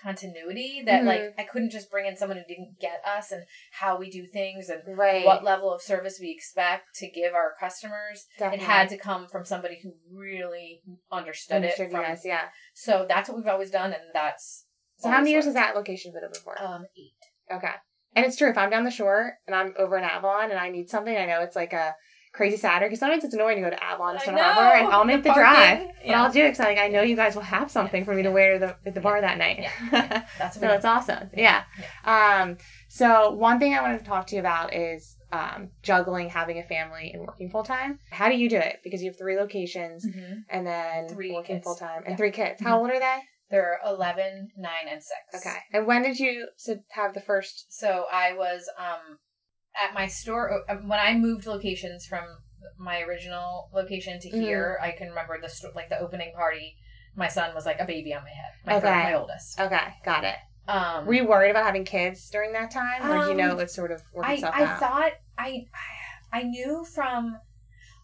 continuity 0.01 0.83
that 0.85 1.01
Mhm. 1.01 1.05
like 1.05 1.33
I 1.39 1.43
couldn't 1.43 1.71
just 1.71 1.89
bring 1.89 2.05
in 2.05 2.15
someone 2.15 2.37
who 2.37 2.43
didn't 2.45 2.77
get 2.79 3.01
us 3.05 3.31
and 3.31 3.43
how 3.71 3.97
we 3.97 4.09
do 4.11 4.27
things 4.27 4.69
and 4.69 4.81
right. 4.97 5.25
what 5.25 5.43
level 5.43 5.73
of 5.73 5.81
service 5.81 6.19
we 6.19 6.31
expect 6.31 6.93
to 6.95 7.09
give 7.09 7.33
our 7.33 7.55
customers. 7.59 8.27
Definitely. 8.37 8.63
It 8.63 8.69
had 8.69 8.89
to 8.89 8.97
come 8.97 9.27
from 9.27 9.43
somebody 9.43 9.79
who 9.81 9.93
really 10.11 10.83
understood, 11.11 11.57
Understood 11.57 11.87
it. 11.87 11.91
From, 11.91 12.17
yeah. 12.23 12.49
So 12.75 13.05
that's 13.09 13.27
what 13.27 13.37
we've 13.37 13.47
always 13.47 13.71
done, 13.71 13.91
and 13.91 14.03
that's. 14.13 14.67
So 14.97 15.09
how 15.09 15.17
many 15.17 15.31
years 15.31 15.45
has 15.45 15.55
that 15.55 15.75
location 15.75 16.11
been 16.13 16.23
open 16.23 16.41
for? 16.41 16.61
Um, 16.61 16.85
eight. 16.95 17.13
Okay. 17.55 17.73
And 18.15 18.25
it's 18.25 18.35
true. 18.35 18.49
If 18.49 18.57
I'm 18.57 18.69
down 18.69 18.83
the 18.83 18.91
shore 18.91 19.37
and 19.45 19.55
I'm 19.55 19.73
over 19.77 19.97
in 19.97 20.03
Avalon 20.03 20.49
and 20.49 20.59
I 20.59 20.69
need 20.69 20.89
something, 20.89 21.15
I 21.15 21.25
know 21.25 21.41
it's 21.41 21.55
like 21.55 21.73
a 21.73 21.95
crazy 22.37 22.55
Saturday 22.55 22.85
because 22.87 22.99
sometimes 22.99 23.23
it's 23.23 23.33
annoying 23.33 23.57
to 23.57 23.63
go 23.63 23.69
to 23.69 23.83
Avalon 23.83 24.19
Stone 24.19 24.37
Harbor 24.37 24.77
and 24.77 24.87
I'll 24.93 25.03
make 25.03 25.23
the, 25.23 25.29
parking. 25.29 25.43
drive. 25.43 25.87
But 26.05 26.15
I'll 26.15 26.31
do 26.31 26.41
it 26.41 26.51
because 26.51 26.59
like, 26.59 26.77
I 26.77 26.87
know 26.87 27.01
you 27.01 27.15
guys 27.15 27.35
will 27.35 27.41
have 27.41 27.69
something 27.71 28.05
for 28.05 28.13
me 28.13 28.23
to 28.23 28.31
wear 28.31 28.53
to 28.53 28.59
the, 28.59 28.75
at 28.85 28.93
the 28.93 29.01
bar 29.01 29.19
that 29.19 29.37
night. 29.37 29.59
Yeah. 29.91 30.25
That's 30.37 30.59
so 30.59 30.65
what 30.67 30.75
it's 30.75 30.85
awesome. 30.85 31.29
Yeah. 31.35 31.63
Um, 32.05 32.57
so 32.87 33.31
one 33.31 33.59
thing 33.59 33.73
I 33.73 33.81
wanted 33.81 33.99
to 33.99 34.05
talk 34.05 34.27
to 34.27 34.35
you 34.35 34.39
about 34.39 34.73
is 34.73 35.15
um, 35.31 35.69
juggling 35.83 36.29
having 36.29 36.59
a 36.59 36.63
family 36.63 37.11
and 37.13 37.23
working 37.23 37.49
full 37.49 37.63
time. 37.63 37.99
How 38.11 38.29
do 38.29 38.35
you 38.37 38.49
do 38.49 38.57
it? 38.57 38.77
Because 38.83 39.01
you 39.01 39.09
have 39.09 39.17
three 39.17 39.35
locations 39.37 40.05
Mhm. 40.05 40.43
and 40.49 40.65
then 40.65 41.09
Three 41.09 41.33
working 41.33 41.61
full 41.61 41.75
time 41.75 42.03
and 42.05 42.11
Yeah. 42.11 42.15
three 42.17 42.31
kids. 42.31 42.61
How 42.61 42.77
Mhm. 42.77 42.79
old 42.81 42.89
are 42.91 42.99
they? 42.99 43.17
They're 43.49 43.79
11, 43.85 44.49
9, 44.57 44.71
and 44.91 45.01
6. 45.01 45.45
Okay. 45.45 45.57
And 45.73 45.87
when 45.87 46.01
did 46.03 46.19
you 46.19 46.47
have 46.91 47.13
the 47.13 47.21
first? 47.21 47.65
So 47.69 48.05
I 48.11 48.33
was 48.33 48.69
um 48.77 49.19
at 49.81 49.93
my 49.93 50.07
store 50.07 50.63
uh, 50.69 50.75
when 50.77 50.99
I 50.99 51.13
moved 51.15 51.45
locations 51.45 52.05
from 52.05 52.25
my 52.77 53.01
original 53.01 53.69
location 53.73 54.19
to 54.19 54.29
Mhm. 54.29 54.39
here. 54.41 54.77
I 54.81 54.91
can 54.91 55.09
remember 55.09 55.39
the 55.41 55.49
sto- 55.49 55.71
like 55.75 55.89
the 55.89 55.99
opening 55.99 56.33
party. 56.35 56.75
My 57.15 57.27
son 57.27 57.53
was 57.55 57.65
like 57.65 57.79
a 57.79 57.85
baby 57.85 58.13
on 58.13 58.23
my 58.23 58.29
head. 58.29 58.51
My 58.65 58.75
Okay. 58.75 59.03
my 59.09 59.13
oldest. 59.15 59.59
Okay, 59.59 59.93
got 60.03 60.23
it. 60.23 60.35
Um, 60.67 61.05
Were 61.05 61.13
you 61.13 61.25
worried 61.27 61.51
about 61.51 61.65
having 61.65 61.85
kids 61.85 62.29
during 62.29 62.51
that 62.53 62.69
time, 62.71 63.09
or 63.09 63.23
do 63.23 63.29
you 63.31 63.35
know 63.35 63.51
Um, 63.53 63.59
it 63.61 63.71
sort 63.71 63.91
of 63.91 64.03
worked 64.13 64.27
I 64.29 64.33
itself 64.33 64.55
I 64.55 64.63
out? 64.65 64.79
thought 64.79 65.11
I 65.37 65.65
I 66.31 66.43
knew 66.43 66.83
from 66.85 67.39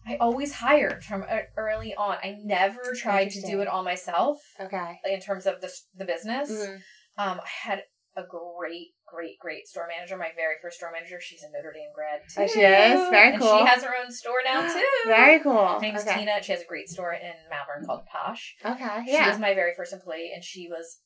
I 0.06 0.16
always 0.16 0.54
hired 0.54 1.02
from 1.04 1.24
uh, 1.28 1.40
early 1.56 1.94
on. 1.94 2.18
I 2.22 2.36
never 2.42 2.94
tried 2.94 3.30
to 3.30 3.40
do 3.42 3.60
it 3.60 3.68
all 3.68 3.82
myself 3.82 4.38
okay. 4.60 4.98
in 5.04 5.20
terms 5.20 5.46
of 5.46 5.60
the 5.60 5.72
the 5.94 6.04
business. 6.04 6.50
Mhm. 6.50 6.82
Um, 7.16 7.40
I 7.40 7.48
had 7.48 7.84
a 8.16 8.22
great, 8.22 8.94
great, 9.06 9.38
great 9.40 9.66
store 9.66 9.88
manager. 9.88 10.16
My 10.16 10.30
very 10.36 10.54
first 10.62 10.76
store 10.78 10.92
manager. 10.92 11.20
She's 11.20 11.42
a 11.42 11.50
Notre 11.50 11.72
Dame 11.72 11.90
grad 11.94 12.20
too. 12.28 12.42
Oh, 12.42 12.46
she 12.46 12.60
is? 12.60 13.08
Very 13.10 13.36
cool. 13.38 13.38
And 13.38 13.40
cool. 13.40 13.58
she 13.58 13.64
has 13.66 13.82
her 13.82 13.94
own 14.02 14.10
store 14.12 14.40
now 14.44 14.60
too. 14.72 14.86
Very 15.06 15.40
cool. 15.40 15.66
Her 15.66 15.80
name's 15.80 16.02
okay. 16.02 16.20
Tina. 16.20 16.42
She 16.42 16.52
has 16.52 16.62
a 16.62 16.66
great 16.66 16.88
store 16.88 17.12
in 17.12 17.32
Malvern 17.50 17.86
called 17.86 18.02
Posh. 18.06 18.54
Okay. 18.64 19.02
yeah. 19.06 19.24
She 19.24 19.30
was 19.30 19.38
my 19.40 19.54
very 19.54 19.72
first 19.76 19.92
employee, 19.92 20.30
and 20.34 20.44
she 20.44 20.68
was 20.68 21.00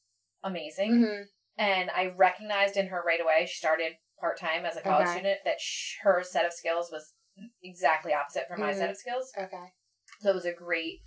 amazing. 0.44 1.02
hmm 1.02 1.22
And 1.56 1.90
I 1.90 2.12
recognized 2.16 2.76
in 2.76 2.88
her 2.88 3.02
right 3.06 3.20
away. 3.20 3.46
She 3.46 3.56
started 3.56 3.92
part 4.20 4.38
time 4.38 4.64
as 4.66 4.76
a 4.76 4.80
college 4.82 5.06
Okay. 5.08 5.12
student. 5.18 5.38
That 5.44 5.60
sh- 5.60 5.96
her 6.02 6.22
set 6.22 6.44
of 6.44 6.52
skills 6.52 6.90
was 6.92 7.14
exactly 7.62 8.12
opposite 8.12 8.48
from 8.48 8.60
my 8.60 8.72
Mhm. 8.72 8.78
set 8.78 8.90
of 8.90 8.96
skills. 8.96 9.32
Okay. 9.38 9.72
So 10.20 10.30
it 10.30 10.34
was 10.34 10.44
a 10.44 10.52
great 10.52 11.00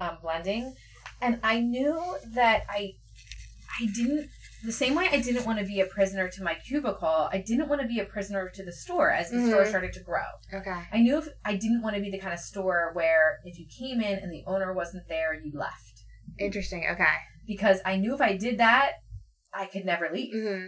um, 0.00 0.18
blending. 0.22 0.74
And 1.20 1.38
I 1.42 1.60
knew 1.60 2.00
that 2.34 2.62
I 2.68 2.92
I 3.80 3.86
didn't 3.94 4.28
the 4.64 4.72
same 4.72 4.94
way 4.94 5.08
I 5.10 5.20
didn't 5.20 5.44
want 5.46 5.58
to 5.58 5.64
be 5.64 5.80
a 5.80 5.86
prisoner 5.86 6.28
to 6.30 6.42
my 6.42 6.54
cubicle, 6.54 7.28
I 7.32 7.38
didn't 7.46 7.68
want 7.68 7.82
to 7.82 7.86
be 7.88 8.00
a 8.00 8.04
prisoner 8.04 8.48
to 8.54 8.64
the 8.64 8.72
store 8.72 9.10
as 9.10 9.30
the 9.30 9.46
store 9.46 9.62
Mhm. 9.64 9.68
started 9.68 9.92
to 9.94 10.00
grow. 10.00 10.24
Okay. 10.52 10.82
I 10.92 10.98
knew 11.00 11.18
if 11.18 11.28
I 11.44 11.54
didn't 11.56 11.82
want 11.82 11.96
to 11.96 12.02
be 12.02 12.10
the 12.10 12.18
kind 12.18 12.32
of 12.32 12.40
store 12.40 12.92
where 12.94 13.40
if 13.44 13.58
you 13.58 13.66
came 13.78 14.00
in 14.00 14.18
and 14.18 14.32
the 14.32 14.44
owner 14.46 14.72
wasn't 14.72 15.08
there, 15.08 15.34
you 15.34 15.52
left. 15.54 16.04
Interesting. 16.38 16.86
Okay. 16.90 17.16
Because 17.46 17.80
I 17.84 17.96
knew 17.96 18.14
if 18.14 18.20
I 18.20 18.36
did 18.36 18.58
that, 18.58 18.92
I 19.52 19.66
could 19.66 19.84
never 19.84 20.10
leave. 20.10 20.32
hmm 20.34 20.66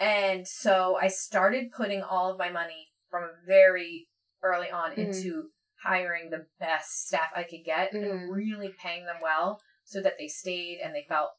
And 0.00 0.46
so 0.46 0.96
I 0.96 1.08
started 1.08 1.72
putting 1.72 2.02
all 2.02 2.30
of 2.30 2.38
my 2.38 2.50
money 2.50 2.88
from 3.10 3.30
very 3.46 4.08
early 4.42 4.70
on 4.70 4.92
Mhm. 4.92 4.98
into 4.98 5.50
hiring 5.82 6.30
the 6.30 6.46
best 6.60 7.06
staff 7.06 7.30
I 7.34 7.42
could 7.42 7.64
get 7.64 7.92
and 7.92 8.30
really 8.32 8.72
paying 8.80 9.06
them 9.06 9.18
well 9.20 9.60
so 9.84 10.00
that 10.02 10.14
they 10.18 10.28
stayed 10.28 10.80
and 10.82 10.94
they 10.94 11.04
felt 11.08 11.30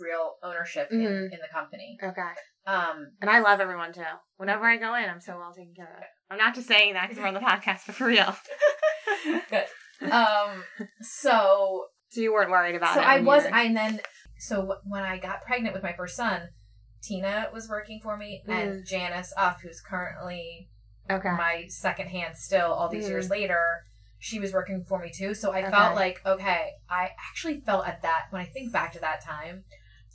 real 0.00 0.36
ownership 0.42 0.90
Mhm. 0.90 0.94
in, 0.94 1.14
in 1.32 1.38
the 1.40 1.48
company. 1.52 1.98
Okay. 2.02 2.30
Um, 2.66 3.12
And 3.20 3.30
I 3.30 3.38
love 3.40 3.60
everyone 3.60 3.92
too. 3.92 4.02
Whenever 4.36 4.64
I 4.66 4.76
go 4.76 4.94
in, 4.94 5.08
I'm 5.08 5.20
so 5.20 5.38
well 5.38 5.52
taken 5.54 5.74
care 5.74 5.86
of. 5.98 6.04
I'm 6.30 6.38
not 6.38 6.54
just 6.54 6.66
saying 6.68 6.94
that 6.94 7.08
because 7.08 7.20
we're 7.20 7.28
on 7.28 7.34
the 7.34 7.40
podcast, 7.52 7.86
but 7.86 7.94
for 7.94 8.06
real. 8.06 8.34
Good. 9.50 10.12
Um, 10.12 10.64
so 11.00 11.86
So 12.08 12.20
you 12.20 12.32
weren't 12.32 12.50
worried 12.50 12.74
about 12.74 12.94
so 12.94 13.00
it. 13.00 13.04
So 13.04 13.08
I 13.08 13.20
was, 13.20 13.44
I 13.46 13.62
and 13.64 13.76
then 13.76 14.00
so 14.38 14.76
when 14.84 15.02
I 15.02 15.18
got 15.18 15.42
pregnant 15.42 15.74
with 15.74 15.82
my 15.82 15.92
first 15.94 16.16
son, 16.16 16.48
Tina 17.02 17.48
was 17.52 17.68
working 17.68 18.00
for 18.02 18.16
me, 18.16 18.42
Mm. 18.48 18.52
and 18.52 18.86
Janice 18.86 19.32
Uff, 19.38 19.60
who's 19.62 19.80
currently 19.80 20.68
Okay. 21.08 21.30
my 21.30 21.64
second 21.68 22.08
hand 22.08 22.36
still 22.36 22.72
all 22.72 22.88
these 22.88 23.06
Mhm. 23.06 23.10
years 23.10 23.30
later 23.30 23.84
she 24.18 24.40
was 24.40 24.52
working 24.52 24.82
for 24.88 24.98
me 24.98 25.12
too 25.12 25.34
so 25.34 25.52
i 25.52 25.60
Okay. 25.60 25.70
felt 25.70 25.94
like 25.94 26.20
okay 26.26 26.72
i 26.90 27.10
actually 27.30 27.60
felt 27.60 27.86
at 27.86 28.02
that 28.02 28.24
when 28.30 28.40
i 28.42 28.44
think 28.46 28.72
back 28.72 28.90
to 28.92 28.98
that 28.98 29.20
time 29.22 29.62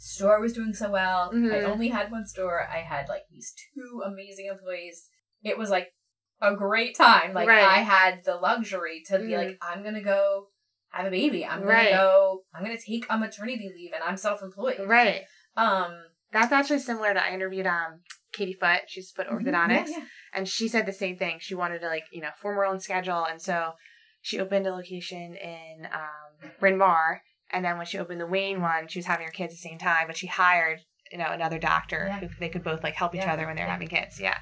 store 0.03 0.41
was 0.41 0.53
doing 0.53 0.73
so 0.73 0.89
well 0.89 1.29
i 1.31 1.35
Mhm. 1.35 1.63
only 1.65 1.89
had 1.89 2.11
one 2.11 2.25
store 2.25 2.67
i 2.67 2.77
had 2.79 3.07
like 3.07 3.23
these 3.29 3.53
two 3.53 4.01
amazing 4.05 4.47
employees 4.47 5.09
it 5.43 5.57
was 5.57 5.69
like 5.69 5.93
a 6.41 6.55
great 6.55 6.95
time 6.97 7.33
like 7.33 7.47
Right. 7.47 7.63
i 7.63 7.77
had 7.81 8.23
the 8.23 8.35
luxury 8.35 9.03
to 9.07 9.19
be 9.19 9.25
Mhm. 9.33 9.37
like 9.37 9.57
i'm 9.61 9.83
gonna 9.83 10.01
go 10.01 10.47
have 10.89 11.05
a 11.05 11.11
baby 11.11 11.45
i'm 11.45 11.59
gonna 11.59 11.71
Right. 11.71 11.91
go 11.91 12.43
i'm 12.53 12.63
gonna 12.63 12.77
take 12.79 13.05
a 13.09 13.17
maternity 13.17 13.69
leave 13.75 13.93
and 13.93 14.03
i'm 14.03 14.17
self-employed 14.17 14.79
Right. 14.87 15.23
um 15.55 15.91
That's 16.31 16.51
actually 16.53 16.79
similar 16.79 17.13
to 17.13 17.21
I 17.23 17.33
interviewed 17.33 17.67
um 17.67 18.01
Katie 18.31 18.53
Foot. 18.53 18.83
She's 18.87 19.11
foot 19.11 19.27
orthodontics. 19.27 19.89
yeah, 19.89 19.97
yeah. 19.97 20.05
And 20.33 20.47
she 20.47 20.69
said 20.69 20.85
the 20.85 20.93
same 20.93 21.17
thing. 21.17 21.39
She 21.41 21.53
wanted 21.55 21.79
to 21.81 21.87
like, 21.87 22.05
you 22.13 22.21
know, 22.21 22.29
form 22.41 22.55
her 22.55 22.63
own 22.65 22.79
schedule. 22.79 23.25
And 23.25 23.41
so 23.41 23.73
she 24.21 24.39
opened 24.39 24.65
a 24.65 24.71
location 24.73 25.35
in 25.35 25.85
um 25.91 26.51
Bryn 26.61 26.77
Mawr. 26.77 27.21
And 27.51 27.63
then 27.65 27.77
when 27.77 27.85
she 27.85 27.97
opened 27.99 28.21
the 28.21 28.27
Wayne 28.27 28.61
one, 28.61 28.87
she 28.87 28.99
was 28.99 29.05
having 29.05 29.25
her 29.25 29.31
kids 29.31 29.53
at 29.53 29.57
the 29.57 29.69
same 29.69 29.77
time, 29.77 30.07
but 30.07 30.15
she 30.17 30.27
hired, 30.27 30.79
you 31.11 31.17
know, 31.17 31.25
another 31.31 31.59
doctor 31.59 32.05
Yeah. 32.07 32.19
who 32.19 32.29
they 32.39 32.49
could 32.49 32.63
both 32.63 32.83
like 32.83 32.95
help 32.95 33.13
each 33.15 33.21
Yeah. 33.21 33.33
other 33.33 33.45
when 33.45 33.55
they 33.55 33.61
were 33.61 33.67
Yeah. 33.67 33.73
having 33.73 33.87
kids. 33.89 34.19
Yeah. 34.19 34.37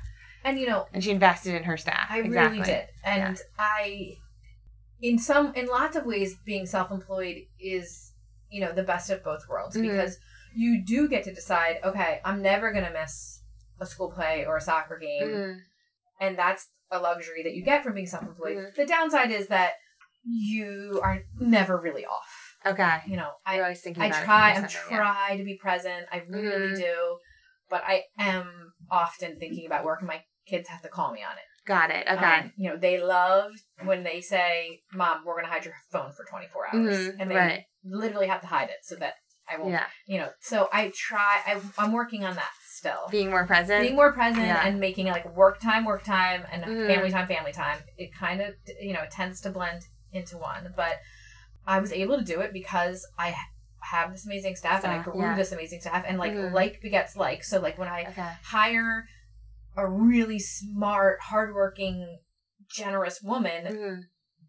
and 0.46 0.58
you 0.58 0.66
know 0.66 0.88
And 0.94 1.04
she 1.04 1.12
invested 1.12 1.54
in 1.54 1.64
her 1.64 1.76
staff. 1.76 2.08
I 2.10 2.20
exactly. 2.20 2.60
really 2.60 2.66
did. 2.72 2.88
And 3.04 3.38
I 3.58 4.16
in 5.02 5.20
some 5.20 5.54
in 5.54 5.66
lots 5.68 5.98
of 5.98 6.06
ways 6.06 6.38
being 6.46 6.66
self-employed 6.66 7.40
is, 7.60 8.14
you 8.50 8.62
know, 8.62 8.72
the 8.72 8.84
best 8.84 9.10
of 9.10 9.22
both 9.22 9.42
worlds 9.50 9.76
Mhm. 9.76 9.82
because 9.82 10.18
you 10.56 10.82
do 10.86 11.10
get 11.10 11.26
to 11.26 11.34
decide, 11.34 11.80
okay, 11.84 12.22
I'm 12.24 12.42
never 12.42 12.72
going 12.72 12.86
to 12.86 12.92
miss 12.92 13.44
a 13.82 13.86
school 13.86 14.12
play 14.12 14.46
or 14.46 14.56
a 14.56 14.62
soccer 14.62 14.98
game 14.98 15.28
Mhm. 15.28 15.60
and 16.22 16.38
that's 16.40 16.70
a 16.90 17.00
luxury 17.00 17.44
that 17.44 17.54
you 17.54 17.62
get 17.64 17.84
from 17.84 17.96
being 17.96 18.08
self-employed. 18.08 18.56
Mhm. 18.58 18.76
The 18.76 18.86
downside 18.86 19.32
is 19.32 19.48
that 19.48 19.74
you 20.24 21.02
are 21.04 21.24
never 21.38 21.78
really 21.78 22.06
off. 22.06 22.39
Okay. 22.66 23.00
You 23.08 23.18
know, 23.18 23.32
You're 23.48 23.56
I 23.56 23.60
always 23.62 23.82
thinking 23.82 24.04
I 24.04 24.08
about 24.08 24.24
try 24.24 24.50
I'm 24.52 24.56
something, 24.70 24.92
yeah. 24.92 24.98
try 24.98 25.38
to 25.38 25.44
be 25.44 25.56
present. 25.56 26.08
I 26.12 26.24
really 26.28 26.70
Mhm. 26.74 26.78
do, 26.78 27.18
but 27.70 27.84
I 27.86 28.04
am 28.18 28.74
often 28.92 29.40
thinking 29.40 29.66
about 29.66 29.86
work 29.86 30.00
and 30.00 30.08
my 30.08 30.24
kids 30.46 30.68
have 30.70 30.82
to 30.82 30.90
call 30.90 31.12
me 31.14 31.24
on 31.24 31.38
it. 31.38 31.44
Got 31.66 31.92
it. 31.92 32.08
Okay. 32.08 32.26
Um, 32.40 32.54
you 32.58 32.70
know, 32.70 32.78
they 32.78 33.00
love 33.00 33.52
when 33.84 34.04
they 34.04 34.22
say, 34.22 34.82
"Mom, 34.94 35.24
we're 35.24 35.34
going 35.36 35.46
to 35.46 35.52
hide 35.52 35.66
your 35.66 35.76
phone 35.92 36.12
for 36.12 36.26
24 36.26 36.68
hours," 36.68 36.96
Mhm, 36.96 37.16
and 37.20 37.32
they 37.32 37.36
right. 37.36 37.66
literally 37.84 38.28
have 38.28 38.42
to 38.42 38.48
hide 38.48 38.70
it 38.70 38.80
so 38.84 38.96
that 38.96 39.16
I 39.48 39.58
won't. 39.58 39.72
yeah. 39.72 39.86
You 40.08 40.18
know, 40.20 40.30
so 40.40 40.68
I 40.74 40.92
try. 40.96 41.42
I, 41.46 41.62
I'm 41.78 41.92
working 41.92 42.26
on 42.26 42.36
that 42.36 42.52
still. 42.66 43.08
Being 43.12 43.30
more 43.30 43.46
present. 43.46 43.82
Being 43.84 43.96
more 43.96 44.12
present 44.14 44.46
Yeah. 44.46 44.66
and 44.66 44.80
making 44.80 45.08
like 45.08 45.26
work 45.36 45.60
time, 45.60 45.86
work 45.86 46.04
time, 46.04 46.44
and 46.52 46.64
Mhm. 46.64 46.88
family 46.88 47.12
time, 47.12 47.28
family 47.28 47.52
time. 47.52 47.80
It 47.98 48.14
kind 48.14 48.42
of, 48.42 48.56
you 48.82 48.94
know, 48.94 49.02
it 49.04 49.12
tends 49.12 49.42
to 49.42 49.50
blend 49.50 49.84
into 50.12 50.38
one. 50.38 50.74
But 50.76 51.00
I 51.70 51.80
was 51.80 51.92
able 51.92 52.18
to 52.18 52.24
do 52.24 52.42
it 52.42 52.52
because 52.52 53.06
I 53.18 53.36
have 53.82 54.12
this 54.12 54.26
amazing 54.26 54.56
staff 54.56 54.84
and 54.84 54.92
I 54.92 55.02
grew 55.04 55.22
yeah. 55.22 55.36
this 55.36 55.52
amazing 55.52 55.82
staff, 55.82 56.04
and 56.08 56.18
like 56.18 56.34
Mhm. 56.34 56.52
like 56.52 56.82
begets 56.82 57.16
like. 57.16 57.44
So 57.44 57.60
like 57.60 57.78
when 57.78 57.88
I 57.88 58.06
okay. 58.10 58.32
hire 58.44 59.06
a 59.78 59.88
really 59.88 60.40
smart, 60.40 61.20
hardworking, 61.22 62.20
generous 62.70 63.22
woman, 63.22 63.62
Mhm. 63.68 64.02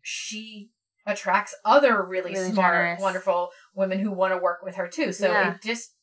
she 0.03 0.71
attracts 1.07 1.55
other 1.65 2.03
really, 2.03 2.33
Really 2.33 2.53
smart, 2.53 2.75
generous. 2.75 3.01
wonderful 3.01 3.51
women 3.75 3.99
who 4.01 4.11
want 4.11 4.33
to 4.33 4.39
work 4.39 4.61
with 4.63 4.77
her 4.77 4.89
too. 4.89 5.13
So 5.13 5.31
Yeah. 5.31 5.55
it 5.55 5.63
just 5.63 5.95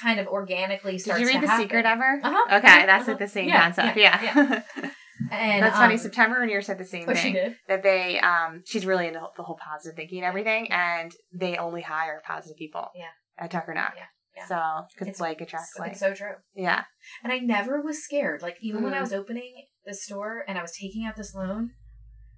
kind 0.00 0.20
of 0.20 0.26
organically 0.28 0.96
Did 0.98 1.18
you 1.18 1.26
read 1.26 1.42
The 1.42 1.46
happen. 1.48 1.64
Secret 1.64 1.86
ever? 1.86 2.20
Uh-huh, 2.22 2.56
Okay, 2.58 2.66
uh-huh, 2.68 2.86
that's 2.86 3.02
uh-huh. 3.02 3.10
like 3.12 3.18
the 3.18 3.28
same 3.28 3.48
Yeah, 3.48 3.62
concept. 3.62 3.96
yeah, 3.96 4.22
Yeah. 4.22 4.62
And 5.40 5.62
that's 5.64 5.76
funny. 5.76 5.94
um, 5.94 5.98
September 5.98 6.40
and 6.42 6.50
yours 6.50 6.66
said 6.66 6.78
the 6.78 6.84
same 6.84 7.04
oh, 7.08 7.14
she 7.14 7.22
thing. 7.22 7.32
did. 7.34 7.56
That 7.68 7.82
they, 7.82 8.18
um, 8.20 8.62
she's 8.66 8.86
really 8.86 9.06
into 9.08 9.20
the 9.36 9.42
whole 9.42 9.56
positive 9.56 9.96
thinking 9.96 10.18
and 10.18 10.26
everything, 10.26 10.70
and 10.70 11.12
they 11.32 11.56
only 11.56 11.82
hire 11.82 12.22
positive 12.26 12.56
people. 12.56 12.88
Yeah. 12.94 13.06
At 13.38 13.50
Chuckernuck. 13.50 13.92
Yeah, 13.96 14.04
yeah. 14.36 14.46
So, 14.46 14.86
because 14.94 15.08
It's- 15.08 15.20
like 15.20 15.40
attracts 15.40 15.74
like. 15.78 15.92
it's 15.92 16.00
so 16.00 16.14
true. 16.14 16.34
yeah. 16.54 16.84
And 17.22 17.32
I 17.32 17.38
never 17.38 17.80
was 17.80 18.02
scared. 18.04 18.42
Like 18.42 18.56
even 18.60 18.82
when 18.82 18.94
I 18.94 18.98
Mhm. 18.98 19.02
was 19.02 19.12
opening 19.12 19.66
the 19.84 19.94
store 19.94 20.44
and 20.46 20.56
I 20.58 20.62
was 20.62 20.72
taking 20.72 21.04
out 21.04 21.16
this 21.16 21.34
loan, 21.34 21.70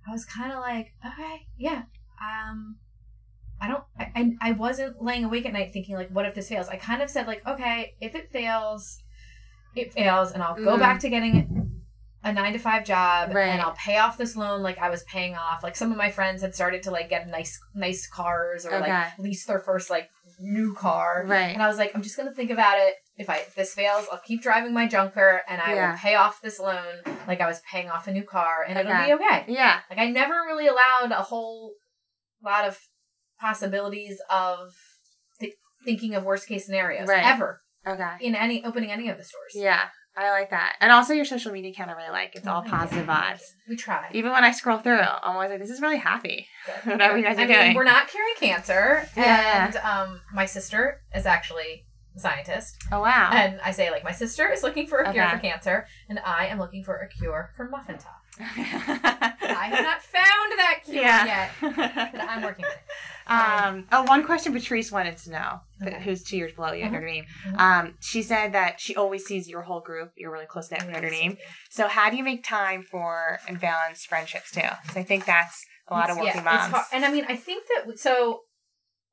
I 0.08 0.12
was 0.12 0.24
kind 0.24 0.52
of 0.52 0.58
like, 0.60 0.88
okay, 1.04 1.46
yeah, 1.58 1.82
um, 2.22 2.78
I 3.60 3.68
don't, 3.68 3.84
I, 3.98 4.10
I, 4.14 4.30
I 4.50 4.52
wasn't 4.52 5.02
laying 5.02 5.24
awake 5.24 5.46
at 5.46 5.52
night 5.52 5.72
thinking 5.72 5.96
like, 5.96 6.10
what 6.10 6.26
if 6.26 6.34
this 6.34 6.48
fails? 6.48 6.68
I 6.68 6.76
kind 6.76 7.02
of 7.02 7.10
said 7.10 7.26
like, 7.26 7.46
okay, 7.46 7.94
if 8.00 8.14
it 8.14 8.30
fails, 8.30 8.98
it 9.74 9.92
fails, 9.92 10.32
and 10.32 10.42
I'll 10.42 10.54
go 10.54 10.76
Mhm. 10.76 10.78
back 10.80 11.00
to 11.00 11.08
getting 11.08 11.65
a 12.26 12.32
nine 12.32 12.52
to 12.54 12.58
five 12.58 12.84
job, 12.84 13.32
Right. 13.32 13.46
and 13.48 13.60
I'll 13.62 13.72
pay 13.74 13.98
off 13.98 14.18
this 14.18 14.34
loan 14.36 14.60
like 14.62 14.78
I 14.78 14.90
was 14.90 15.04
paying 15.04 15.36
off. 15.36 15.62
Like 15.62 15.76
some 15.76 15.92
of 15.92 15.96
my 15.96 16.10
friends 16.10 16.42
had 16.42 16.54
started 16.54 16.82
to 16.82 16.90
like 16.90 17.08
get 17.08 17.28
nice, 17.28 17.58
nice 17.74 18.06
cars 18.08 18.66
or 18.66 18.74
Okay. 18.74 18.90
like 18.90 19.18
lease 19.18 19.46
their 19.46 19.60
first 19.60 19.88
like 19.90 20.08
new 20.40 20.74
car, 20.74 21.24
Right. 21.26 21.54
and 21.54 21.62
I 21.62 21.68
was 21.68 21.78
like, 21.78 21.92
I'm 21.94 22.02
just 22.02 22.16
gonna 22.16 22.34
think 22.34 22.50
about 22.50 22.78
it. 22.78 22.94
If 23.16 23.30
I 23.30 23.36
if 23.38 23.54
this 23.54 23.72
fails, 23.74 24.06
I'll 24.12 24.18
keep 24.26 24.42
driving 24.42 24.74
my 24.74 24.86
junker 24.86 25.42
and 25.48 25.62
I 25.62 25.74
Yeah. 25.74 25.90
will 25.92 25.98
pay 25.98 26.14
off 26.16 26.40
this 26.42 26.58
loan 26.58 27.02
like 27.28 27.40
I 27.40 27.46
was 27.46 27.60
paying 27.70 27.88
off 27.88 28.06
a 28.08 28.12
new 28.12 28.24
car 28.24 28.64
and 28.68 28.76
Okay. 28.76 28.88
it'll 29.10 29.18
be 29.18 29.24
okay. 29.24 29.44
Yeah. 29.48 29.80
Like 29.88 29.98
I 30.00 30.10
never 30.10 30.34
really 30.34 30.66
allowed 30.66 31.12
a 31.12 31.22
whole 31.22 31.74
lot 32.44 32.64
of 32.66 32.78
possibilities 33.40 34.20
of 34.30 34.72
th- 35.40 35.54
thinking 35.84 36.14
of 36.14 36.24
worst 36.24 36.48
case 36.48 36.66
scenarios 36.66 37.08
Right. 37.08 37.24
ever 37.24 37.62
Okay. 37.86 38.12
in 38.20 38.34
any 38.34 38.64
opening 38.64 38.90
any 38.90 39.08
of 39.08 39.16
the 39.16 39.24
stores. 39.24 39.52
Yeah. 39.54 39.88
I 40.16 40.30
like 40.30 40.50
that. 40.50 40.76
And 40.80 40.90
also 40.90 41.12
your 41.12 41.24
social 41.26 41.52
media 41.52 41.70
account 41.72 41.90
I 41.90 41.94
really 41.94 42.10
like. 42.10 42.34
It's 42.34 42.46
all 42.46 42.62
Oh, 42.66 42.70
positive 42.70 43.06
yeah. 43.06 43.34
vibes. 43.34 43.42
We 43.68 43.76
try. 43.76 44.08
Even 44.12 44.32
when 44.32 44.44
I 44.44 44.50
scroll 44.52 44.78
through, 44.78 44.98
I'm 45.00 45.34
always 45.34 45.50
like, 45.50 45.58
this 45.60 45.70
is 45.70 45.80
really 45.82 45.98
happy. 45.98 46.46
Good. 46.84 46.92
Whatever 46.92 47.18
you 47.18 47.24
guys 47.24 47.36
are 47.38 47.42
I 47.42 47.46
mean, 47.46 47.58
doing. 47.58 47.74
we're 47.74 47.84
not 47.84 48.08
curing 48.08 48.34
cancer, 48.38 49.06
Yeah. 49.16 49.66
and 49.66 49.76
um, 49.76 50.20
my 50.32 50.46
sister 50.46 51.02
is 51.14 51.26
actually 51.26 51.84
a 52.16 52.18
scientist, 52.20 52.78
Oh, 52.90 53.00
wow. 53.02 53.30
and 53.34 53.60
I 53.62 53.72
say 53.72 53.90
like 53.90 54.02
my 54.04 54.12
sister 54.12 54.50
is 54.50 54.62
looking 54.62 54.86
for 54.86 55.00
a 55.00 55.12
cure 55.12 55.28
for 55.28 55.38
cancer, 55.38 55.86
and 56.08 56.18
I 56.24 56.46
am 56.46 56.58
looking 56.58 56.82
for 56.82 56.96
a 56.96 57.08
cure 57.08 57.50
for 57.56 57.68
muffin 57.68 57.98
top. 57.98 58.22
I 58.40 59.70
have 59.70 59.82
not 59.82 60.02
found 60.02 60.52
that 60.58 60.80
cure 60.84 61.02
yet, 61.02 61.50
but 61.60 62.20
I'm 62.20 62.42
working 62.42 62.64
on 62.64 62.70
it. 62.70 62.78
Um, 63.28 63.86
oh, 63.90 64.02
one 64.04 64.24
question 64.24 64.52
Patrice 64.52 64.92
wanted 64.92 65.16
to 65.18 65.30
know, 65.30 65.60
Okay. 65.84 66.00
who's 66.02 66.22
two 66.22 66.36
years 66.36 66.52
below 66.52 66.72
you 66.72 66.84
at 66.84 66.90
Mhm. 66.90 66.92
Notre 66.92 67.06
Dame. 67.06 67.24
Mhm. 67.48 67.58
Um, 67.60 67.94
she 68.00 68.22
said 68.22 68.52
that 68.52 68.80
she 68.80 68.94
always 68.94 69.24
sees 69.24 69.48
your 69.48 69.62
whole 69.62 69.80
group. 69.80 70.12
You're 70.16 70.30
really 70.30 70.46
close 70.46 70.70
knit 70.70 70.82
with 70.84 70.92
Notre 70.94 71.10
Dame. 71.10 71.36
So, 71.70 71.88
how 71.88 72.08
do 72.08 72.16
you 72.16 72.22
make 72.22 72.44
time 72.44 72.84
for 72.84 73.40
and 73.48 73.58
balance 73.60 74.04
friendships 74.04 74.52
too? 74.52 74.60
Because 74.82 74.96
I 74.96 75.02
think 75.02 75.24
that's 75.24 75.64
a 75.88 75.94
lot 75.94 76.08
of 76.10 76.16
It's- 76.18 76.24
working 76.36 76.44
yeah, 76.44 76.54
it's 76.54 76.62
moms. 76.62 76.74
hard. 76.74 76.86
And 76.92 77.04
I 77.04 77.10
mean, 77.10 77.26
I 77.28 77.36
think 77.36 77.64
that 77.74 77.98
so. 77.98 78.42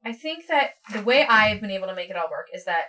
I 0.06 0.12
think 0.12 0.48
that 0.48 0.74
the 0.92 1.02
way 1.02 1.26
I've 1.26 1.62
been 1.62 1.72
able 1.72 1.88
to 1.88 1.96
make 1.96 2.10
it 2.10 2.18
all 2.18 2.30
work 2.30 2.48
is 2.54 2.66
that 2.66 2.88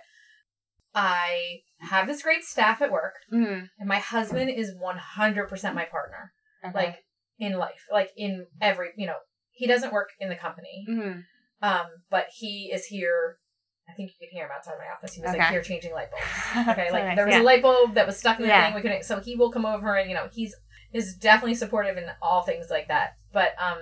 I 0.95 1.59
have 1.81 2.07
this 2.07 2.23
great 2.23 2.43
staff 2.43 2.81
at 2.81 2.91
work, 2.91 3.15
Mhm. 3.31 3.69
and 3.77 3.87
my 3.87 3.99
husband 3.99 4.49
is 4.49 4.73
one 4.79 4.97
hundred 4.97 5.49
percent 5.49 5.75
my 5.75 5.85
partner, 5.85 6.31
Okay. 6.63 6.73
like 6.73 7.03
in 7.37 7.53
life, 7.57 7.85
like 7.91 8.11
in 8.15 8.47
every 8.61 8.89
you 8.95 9.05
know. 9.05 9.17
He 9.51 9.67
doesn't 9.67 9.93
work 9.93 10.09
in 10.19 10.27
the 10.29 10.35
company, 10.35 10.85
Mhm. 10.89 11.23
um, 11.61 11.87
but 12.09 12.27
he 12.35 12.71
is 12.73 12.85
here. 12.87 13.37
I 13.87 13.93
think 13.93 14.09
you 14.11 14.27
can 14.27 14.35
hear 14.35 14.45
him 14.45 14.51
outside 14.53 14.77
my 14.79 14.87
office. 14.93 15.13
He 15.13 15.21
was 15.21 15.29
Okay. 15.29 15.39
like 15.39 15.49
here 15.51 15.61
changing 15.61 15.93
light 15.93 16.09
bulbs. 16.11 16.25
Okay, 16.79 16.91
like 16.91 17.03
nice, 17.05 17.15
there 17.15 17.25
was 17.25 17.35
yeah. 17.35 17.41
a 17.41 17.43
light 17.43 17.61
bulb 17.61 17.93
that 17.93 18.05
was 18.07 18.17
stuck 18.17 18.37
in 18.37 18.43
the 18.43 18.47
Yeah. 18.49 18.65
thing. 18.65 18.73
We 18.75 18.81
couldn't. 18.81 19.03
So 19.03 19.19
he 19.21 19.35
will 19.35 19.51
come 19.51 19.65
over 19.65 19.95
and 19.95 20.09
you 20.09 20.15
know 20.15 20.27
he's 20.33 20.55
is 20.91 21.15
definitely 21.15 21.55
supportive 21.55 21.97
in 21.97 22.09
all 22.21 22.41
things 22.43 22.69
like 22.69 22.87
that. 22.87 23.15
But 23.33 23.53
um, 23.59 23.79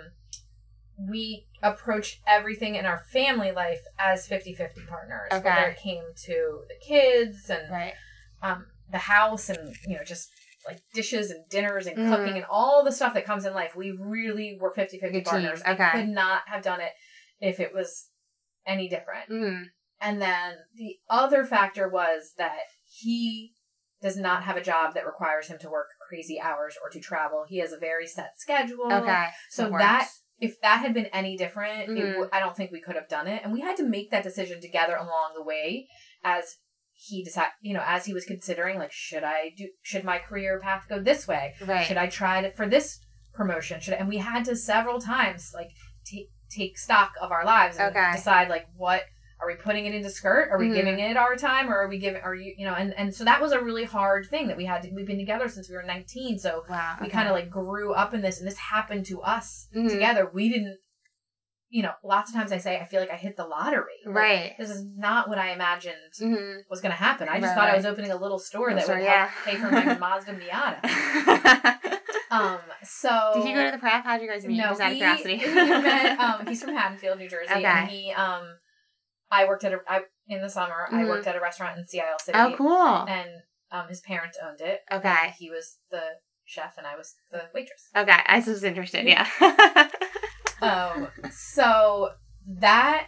we 0.97 1.47
approached 1.61 2.19
everything 2.27 2.75
in 2.75 2.85
our 2.85 2.99
family 3.11 3.51
life 3.51 3.79
as 3.99 4.27
50-50 4.27 4.87
partners. 4.87 5.29
Okay. 5.31 5.43
Whether 5.49 5.67
it 5.71 5.77
came 5.77 6.03
to 6.25 6.61
the 6.67 6.75
kids 6.85 7.49
and 7.49 7.69
Right. 7.71 7.93
um 8.41 8.67
the 8.91 8.97
house 8.99 9.49
and 9.49 9.75
you 9.87 9.95
know 9.97 10.03
just 10.03 10.29
like 10.67 10.79
dishes 10.93 11.31
and 11.31 11.43
dinners 11.49 11.87
and 11.87 11.97
Mhm. 11.97 12.09
cooking 12.09 12.35
and 12.35 12.45
all 12.49 12.83
the 12.83 12.91
stuff 12.91 13.13
that 13.15 13.25
comes 13.25 13.45
in 13.45 13.53
life. 13.53 13.75
We 13.75 13.91
really 13.91 14.57
were 14.61 14.71
50-50 14.73 14.99
Good 15.11 15.25
team. 15.25 15.31
partners. 15.31 15.61
Okay. 15.67 15.89
Could 15.91 16.09
not 16.09 16.47
have 16.47 16.61
done 16.63 16.79
it 16.79 16.93
if 17.39 17.59
it 17.59 17.73
was 17.73 18.09
any 18.65 18.87
different. 18.87 19.29
Mhm. 19.29 19.65
And 19.99 20.21
then 20.21 20.57
the 20.75 20.99
other 21.09 21.45
factor 21.45 21.89
was 21.89 22.33
that 22.37 22.59
he 22.85 23.53
does 24.01 24.15
not 24.17 24.43
have 24.43 24.57
a 24.57 24.61
job 24.61 24.93
that 24.93 25.05
requires 25.05 25.47
him 25.47 25.57
to 25.59 25.69
work 25.69 25.87
crazy 26.07 26.39
hours 26.39 26.77
or 26.83 26.89
to 26.89 26.99
travel. 26.99 27.45
He 27.47 27.57
has 27.59 27.71
a 27.71 27.77
very 27.77 28.05
set 28.07 28.37
schedule. 28.37 28.91
Okay. 28.91 29.29
So 29.49 29.69
That. 29.69 30.09
If 30.39 30.59
that 30.61 30.79
had 30.79 30.93
been 30.93 31.05
any 31.07 31.37
different, 31.37 31.89
it 31.89 31.89
Mhm. 31.89 32.11
w- 32.13 32.29
I 32.33 32.39
don't 32.39 32.55
think 32.55 32.71
we 32.71 32.81
could 32.81 32.95
have 32.95 33.07
done 33.07 33.27
it. 33.27 33.41
And 33.43 33.53
we 33.53 33.61
had 33.61 33.77
to 33.77 33.83
make 33.83 34.11
that 34.11 34.23
decision 34.23 34.59
together 34.61 34.95
along 34.95 35.33
the 35.35 35.43
way 35.43 35.87
as 36.23 36.57
he 36.91 37.23
decided, 37.23 37.53
you 37.61 37.73
know, 37.73 37.83
as 37.85 38.05
he 38.05 38.13
was 38.13 38.25
considering 38.25 38.77
like 38.77 38.91
should 38.91 39.23
I 39.23 39.49
do 39.57 39.69
should 39.81 40.03
my 40.03 40.19
career 40.19 40.59
path 40.59 40.85
go 40.89 40.99
this 40.99 41.27
way? 41.27 41.55
Right. 41.65 41.85
Should 41.85 41.97
I 41.97 42.07
try 42.07 42.41
to 42.41 42.51
for 42.51 42.67
this 42.67 42.99
promotion? 43.33 43.79
Should 43.79 43.95
I, 43.95 43.97
and 43.97 44.07
we 44.09 44.17
had 44.17 44.45
to 44.45 44.55
several 44.55 44.99
times 44.99 45.51
like 45.53 45.69
take 46.05 46.29
take 46.51 46.77
stock 46.77 47.13
of 47.19 47.31
our 47.31 47.43
lives 47.45 47.77
and 47.77 47.95
Okay. 47.95 48.11
decide 48.11 48.47
like 48.49 48.67
what 48.75 49.03
are 49.43 49.47
we 49.47 49.55
putting 49.55 49.85
it 49.85 49.93
into 49.93 50.09
skirt? 50.09 50.49
Are 50.51 50.57
we 50.57 50.69
Mhm. 50.69 50.73
giving 50.75 50.99
it 50.99 51.17
our 51.17 51.35
time, 51.35 51.69
or 51.69 51.75
are 51.75 51.87
we 51.87 51.97
giving? 51.97 52.21
Are 52.21 52.33
you 52.35 52.53
you 52.57 52.65
know? 52.65 52.73
And 52.73 52.93
and 52.97 53.13
so 53.13 53.23
that 53.25 53.41
was 53.41 53.51
a 53.51 53.59
really 53.61 53.83
hard 53.83 54.25
thing 54.29 54.47
that 54.47 54.57
we 54.57 54.65
had. 54.65 54.81
to 54.83 54.89
We've 54.91 55.05
been 55.05 55.17
together 55.19 55.47
since 55.49 55.69
we 55.69 55.75
were 55.75 55.83
nineteen, 55.83 56.39
so 56.39 56.63
Wow. 56.69 56.97
we 57.01 57.09
kind 57.09 57.27
of 57.27 57.33
like 57.35 57.49
grew 57.49 57.93
up 57.93 58.13
in 58.13 58.21
this, 58.21 58.39
and 58.39 58.47
this 58.47 58.57
happened 58.57 59.05
to 59.07 59.21
us 59.21 59.67
Mhm. 59.75 59.89
together. 59.89 60.29
We 60.33 60.49
didn't. 60.49 60.77
You 61.69 61.81
know, 61.81 61.93
lots 62.03 62.29
of 62.29 62.35
times 62.35 62.51
I 62.51 62.59
say 62.59 62.77
I 62.79 62.85
feel 62.85 63.01
like 63.01 63.09
I 63.09 63.15
hit 63.15 63.35
the 63.35 63.45
lottery. 63.47 63.97
Like, 64.05 64.15
Right. 64.15 64.53
This 64.59 64.69
is 64.69 64.85
not 64.95 65.27
what 65.27 65.39
I 65.39 65.49
imagined 65.53 65.95
hmm 66.19 66.57
was 66.69 66.81
going 66.81 66.91
to 66.91 66.97
happen. 66.97 67.27
I 67.27 67.39
just 67.39 67.47
Right, 67.47 67.55
thought 67.55 67.69
I 67.69 67.75
was 67.75 67.87
opening 67.87 68.11
a 68.11 68.15
little 68.15 68.37
store 68.37 68.71
that 68.75 68.83
Store, 68.83 68.97
would 68.97 69.03
yeah. 69.03 69.25
help 69.27 69.43
pay 69.43 69.55
for 69.55 69.71
my 69.71 69.97
Mazda 69.97 70.33
Miata. 70.35 70.79
Um, 72.29 72.57
so 72.83 73.31
Did 73.35 73.45
he 73.45 73.53
go 73.53 73.63
to 73.65 73.71
the 73.71 73.77
prep? 73.77 74.03
How'd 74.03 74.19
you 74.21 74.27
guys 74.27 74.43
meet? 74.43 74.57
no, 74.57 74.69
Just 74.69 74.81
out 74.81 74.87
of 74.87 74.93
he- 74.93 74.99
curiosity. 74.99 75.37
he 75.37 75.53
met, 75.53 76.19
um, 76.19 76.47
he's 76.47 76.63
from 76.63 76.73
Haddonfield, 76.75 77.19
New 77.19 77.29
Jersey, 77.29 77.51
Okay. 77.53 77.63
and 77.63 77.87
he 77.89 78.11
um, 78.11 78.41
I 79.33 79.45
worked 79.45 79.63
at 79.63 79.73
a 79.73 79.79
I, 79.87 80.01
in 80.27 80.41
the 80.41 80.49
summer. 80.49 80.87
I 80.91 81.03
Mhm. 81.03 81.07
worked 81.09 81.27
at 81.27 81.35
a 81.35 81.39
restaurant 81.41 81.77
in 81.79 81.87
Sea 81.87 82.01
Isle 82.01 82.19
City. 82.19 82.37
oh, 82.37 82.53
cool. 82.57 83.05
And 83.07 83.29
um, 83.71 83.87
his 83.87 84.01
parents 84.01 84.37
owned 84.45 84.61
it. 84.61 84.81
Okay. 84.91 85.33
he 85.39 85.49
was 85.49 85.79
the 85.89 86.03
chef, 86.45 86.77
and 86.77 86.85
I 86.85 86.95
was 86.95 87.15
the 87.31 87.41
waitress. 87.53 87.89
Okay, 87.95 88.11
I 88.27 88.39
was 88.39 88.63
interested. 88.63 89.05
Yeah. 89.07 89.27
um, 90.61 91.07
so 91.31 92.11
that 92.59 93.07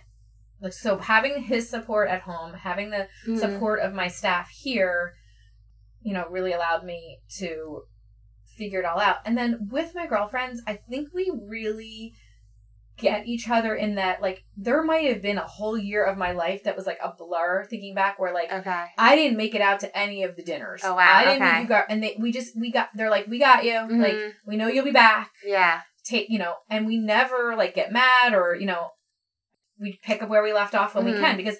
like 0.61 0.73
so 0.73 0.97
having 0.97 1.43
his 1.43 1.69
support 1.69 2.09
at 2.09 2.21
home, 2.21 2.53
having 2.53 2.89
the 2.89 3.07
Mhm. 3.27 3.39
support 3.39 3.79
of 3.79 3.93
my 3.93 4.07
staff 4.07 4.49
here, 4.49 5.13
you 6.01 6.13
know, 6.13 6.27
really 6.29 6.53
allowed 6.53 6.83
me 6.85 7.19
to 7.37 7.83
figure 8.57 8.79
it 8.79 8.85
all 8.85 8.99
out. 8.99 9.17
And 9.25 9.37
then 9.37 9.67
with 9.69 9.93
my 9.93 10.07
girlfriends, 10.07 10.61
I 10.65 10.75
think 10.89 11.09
we 11.13 11.29
really 11.49 12.13
get 12.97 13.27
each 13.27 13.49
other 13.49 13.75
in 13.75 13.95
that 13.95 14.21
like 14.21 14.43
there 14.55 14.81
might 14.83 15.05
have 15.11 15.21
been 15.21 15.37
a 15.37 15.45
whole 15.45 15.77
year 15.77 16.03
of 16.05 16.17
my 16.17 16.31
life 16.31 16.63
that 16.63 16.75
was 16.77 16.85
like 16.85 16.97
a 17.03 17.11
blur 17.17 17.65
thinking 17.69 17.93
back 17.93 18.17
where 18.19 18.33
like 18.33 18.51
Okay. 18.51 18.85
I 18.97 19.15
didn't 19.15 19.37
make 19.37 19.53
it 19.53 19.61
out 19.61 19.81
to 19.81 19.97
any 19.97 20.23
of 20.23 20.35
the 20.35 20.43
dinners. 20.43 20.81
Oh, 20.83 20.93
wow, 20.95 21.05
I 21.15 21.25
didn't 21.25 21.43
okay. 21.47 21.61
you 21.61 21.67
guys 21.67 21.85
and 21.89 22.01
they 22.01 22.15
we 22.19 22.31
just 22.31 22.57
we 22.57 22.71
got 22.71 22.89
they're 22.95 23.09
like, 23.09 23.27
We 23.27 23.39
got 23.39 23.65
you. 23.65 23.73
Like 23.73 24.13
Mhm. 24.15 24.33
we 24.45 24.55
know 24.55 24.67
you'll 24.67 24.85
be 24.85 24.91
back 24.91 25.31
Yeah. 25.45 25.81
take 26.05 26.29
you 26.29 26.39
know 26.39 26.55
and 26.69 26.85
we 26.85 26.97
never 26.97 27.55
like 27.57 27.75
get 27.75 27.91
mad 27.91 28.33
or 28.33 28.55
you 28.55 28.65
know 28.65 28.91
we 29.79 29.99
pick 30.03 30.21
up 30.23 30.29
where 30.29 30.43
we 30.43 30.53
left 30.53 30.73
off 30.75 30.95
when 30.95 31.03
Mhm. 31.05 31.13
we 31.13 31.19
can 31.19 31.35
because 31.37 31.57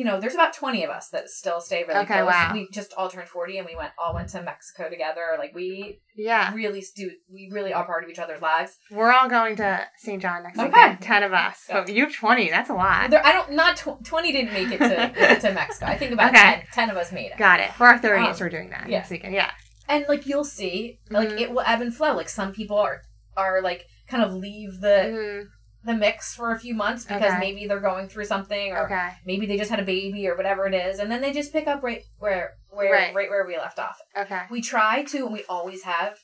you 0.00 0.06
know 0.06 0.18
there's 0.18 0.32
about 0.34 0.54
20 0.54 0.82
of 0.84 0.88
us 0.90 1.10
that 1.10 1.28
still 1.28 1.60
stay 1.60 1.84
really 1.86 2.00
Okay, 2.04 2.20
close 2.20 2.32
wow. 2.32 2.50
we 2.54 2.66
just 2.72 2.94
all 2.96 3.10
turned 3.10 3.28
40 3.28 3.58
and 3.58 3.66
we 3.66 3.76
went 3.76 3.92
all 3.98 4.14
went 4.14 4.28
to 4.30 4.40
mexico 4.42 4.88
together 4.88 5.24
like 5.38 5.52
we 5.54 6.00
Yeah. 6.16 6.54
really 6.54 6.82
do 6.96 7.10
we 7.30 7.50
really 7.52 7.74
are 7.74 7.84
part 7.84 8.02
of 8.04 8.08
each 8.08 8.18
other's 8.18 8.40
lives 8.40 8.78
We're 8.90 9.12
all 9.12 9.28
going 9.28 9.56
to 9.56 9.86
St. 9.98 10.22
John 10.22 10.42
next 10.44 10.58
Okay. 10.58 10.68
weekend. 10.68 11.02
Ten 11.02 11.22
of 11.22 11.32
us. 11.34 11.56
So 11.66 11.84
you 11.86 12.04
have 12.06 12.14
twenty. 12.14 12.48
That's 12.48 12.70
a 12.70 12.74
lot. 12.74 13.10
there, 13.10 13.24
i 13.26 13.32
don't 13.32 13.52
not 13.52 13.76
tw- 13.76 14.02
20 14.02 14.32
didn't 14.32 14.54
make 14.54 14.70
it 14.72 14.78
to, 14.78 15.40
to 15.48 15.52
mexico 15.52 15.84
i 15.86 15.96
think 15.98 16.12
about 16.12 16.30
Okay. 16.34 16.64
10, 16.72 16.88
10 16.88 16.90
of 16.90 16.96
us 16.96 17.12
made 17.12 17.30
it 17.32 17.36
Got 17.36 17.60
it. 17.60 17.70
For 17.74 17.86
our 17.86 17.98
thirtieth, 17.98 18.36
Um, 18.36 18.36
we're 18.40 18.48
doing 18.48 18.70
that 18.70 18.88
yeah. 18.88 18.98
next 18.98 19.10
weekend. 19.10 19.34
Yeah. 19.34 19.50
and 19.88 20.06
like 20.08 20.24
you'll 20.26 20.44
see 20.60 20.98
like 21.10 21.28
Mhm. 21.30 21.40
it 21.42 21.50
will 21.50 21.64
ebb 21.72 21.82
and 21.82 21.94
flow 21.94 22.12
like 22.14 22.28
some 22.30 22.52
people 22.52 22.78
are 22.78 23.02
are 23.36 23.60
like 23.60 23.84
kind 24.08 24.22
of 24.24 24.32
leave 24.32 24.80
the 24.80 24.98
Mhm. 25.14 25.42
The 25.84 25.94
mix 25.94 26.34
for 26.34 26.52
a 26.52 26.58
few 26.58 26.74
months 26.74 27.04
because 27.04 27.32
Okay. 27.32 27.38
maybe 27.38 27.66
they're 27.66 27.80
going 27.80 28.06
through 28.08 28.26
something 28.26 28.72
or 28.72 28.84
Okay. 28.84 29.10
maybe 29.24 29.46
they 29.46 29.56
just 29.56 29.70
had 29.70 29.80
a 29.80 29.84
baby 29.84 30.28
or 30.28 30.36
whatever 30.36 30.66
it 30.66 30.74
is 30.74 30.98
and 30.98 31.10
then 31.10 31.20
they 31.22 31.32
just 31.32 31.52
pick 31.52 31.66
up 31.66 31.82
right 31.82 32.02
where 32.18 32.56
where 32.68 32.92
Right. 32.92 33.14
right, 33.14 33.30
where 33.30 33.46
we 33.46 33.56
left 33.56 33.78
off 33.78 33.98
Okay. 34.16 34.42
we 34.50 34.60
try 34.60 35.02
to 35.04 35.24
and 35.24 35.32
we 35.32 35.44
always 35.48 35.82
have 35.84 36.18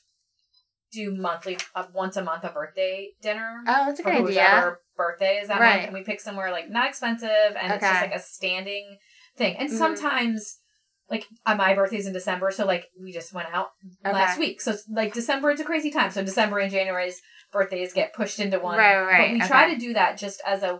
do 0.91 1.13
monthly 1.13 1.57
uh, 1.75 1.85
once 1.93 2.15
a 2.17 2.23
month 2.23 2.43
a 2.43 2.49
birthday 2.49 3.09
dinner 3.21 3.63
Oh, 3.67 3.85
that's 3.87 3.99
a 3.99 4.03
for 4.03 4.11
good 4.11 4.25
idea. 4.29 4.77
birthday 4.95 5.37
is 5.37 5.47
that 5.49 5.59
Right. 5.59 5.75
month 5.77 5.85
and 5.85 5.93
we 5.93 6.03
pick 6.03 6.21
somewhere 6.21 6.51
like 6.51 6.69
not 6.69 6.87
expensive 6.87 7.55
and 7.59 7.73
it's 7.73 7.83
just 7.83 8.01
like 8.01 8.13
a 8.15 8.19
standing 8.19 8.97
thing 9.35 9.55
and 9.57 9.69
Mhm. 9.69 9.77
sometimes 9.77 10.59
like 11.09 11.25
uh, 11.45 11.55
my 11.55 11.73
birthday's 11.73 12.07
in 12.07 12.13
december 12.13 12.51
so 12.51 12.65
like 12.65 12.85
we 13.01 13.11
just 13.11 13.33
went 13.33 13.47
out 13.53 13.67
Okay. 14.05 14.13
last 14.13 14.37
week 14.39 14.61
so 14.61 14.71
it's, 14.71 14.87
like 14.89 15.13
december 15.13 15.51
it's 15.51 15.61
a 15.61 15.65
crazy 15.65 15.91
time 15.91 16.11
so 16.11 16.23
december 16.23 16.59
and 16.59 16.71
january's 16.71 17.21
birthdays 17.51 17.93
get 17.93 18.13
pushed 18.13 18.39
into 18.39 18.59
one 18.59 18.77
Right, 18.77 18.99
right, 19.01 19.31
but 19.31 19.41
we 19.41 19.47
try 19.47 19.73
to 19.73 19.79
do 19.79 19.93
that 19.93 20.17
just 20.17 20.41
as 20.45 20.63
a 20.63 20.79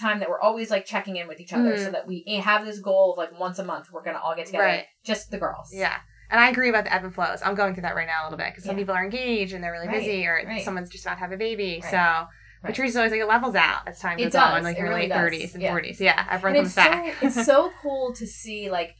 time 0.00 0.20
that 0.20 0.28
we're 0.28 0.40
always 0.40 0.70
like 0.70 0.84
checking 0.86 1.16
in 1.16 1.28
with 1.28 1.38
each 1.40 1.52
other 1.52 1.74
Mhm. 1.76 1.84
so 1.84 1.90
that 1.90 2.06
we 2.06 2.24
have 2.42 2.64
this 2.64 2.78
goal 2.80 3.12
of 3.12 3.18
like 3.18 3.38
once 3.38 3.58
a 3.58 3.64
month 3.64 3.88
we're 3.92 4.02
gonna 4.02 4.18
all 4.18 4.34
get 4.34 4.46
together 4.46 4.64
Right. 4.64 4.84
just 5.04 5.30
the 5.30 5.38
girls 5.38 5.70
Yeah. 5.72 5.96
And 6.30 6.40
I 6.40 6.48
agree 6.48 6.70
about 6.70 6.84
the 6.84 6.94
ebb 6.94 7.04
and 7.04 7.14
flows. 7.14 7.40
I'm 7.44 7.54
going 7.54 7.74
through 7.74 7.82
that 7.82 7.94
right 7.94 8.06
now 8.06 8.22
a 8.22 8.24
little 8.24 8.38
bit 8.38 8.46
because 8.52 8.64
some 8.64 8.74
Yeah. 8.76 8.80
people 8.84 8.94
are 8.94 9.04
engaged 9.04 9.52
and 9.52 9.62
they're 9.62 9.70
really 9.70 9.86
Right, 9.86 9.98
busy, 10.00 10.26
or 10.26 10.42
right. 10.46 10.64
someone's 10.64 10.88
just 10.88 11.04
about 11.04 11.16
to 11.16 11.20
have 11.20 11.32
a 11.32 11.36
baby. 11.36 11.82
So 11.82 11.94
right. 11.98 12.26
Patrice's 12.64 12.96
always 12.96 13.12
like 13.12 13.20
it 13.20 13.26
levels 13.26 13.54
out 13.54 13.86
as 13.86 14.00
time 14.00 14.16
goes 14.16 14.34
on, 14.34 14.62
like 14.62 14.76
it 14.76 14.80
your 14.80 14.88
really 14.88 15.02
late 15.02 15.12
thirties 15.12 15.52
and 15.52 15.62
yeah. 15.62 15.70
forties. 15.72 16.00
Yeah, 16.00 16.26
everyone 16.30 16.56
and 16.56 16.64
comes 16.64 16.68
it's 16.68 16.74
back. 16.74 17.14
so 17.20 17.26
it's 17.26 17.44
so 17.52 17.70
cool 17.82 18.14
to 18.14 18.26
see 18.26 18.70
like 18.70 18.94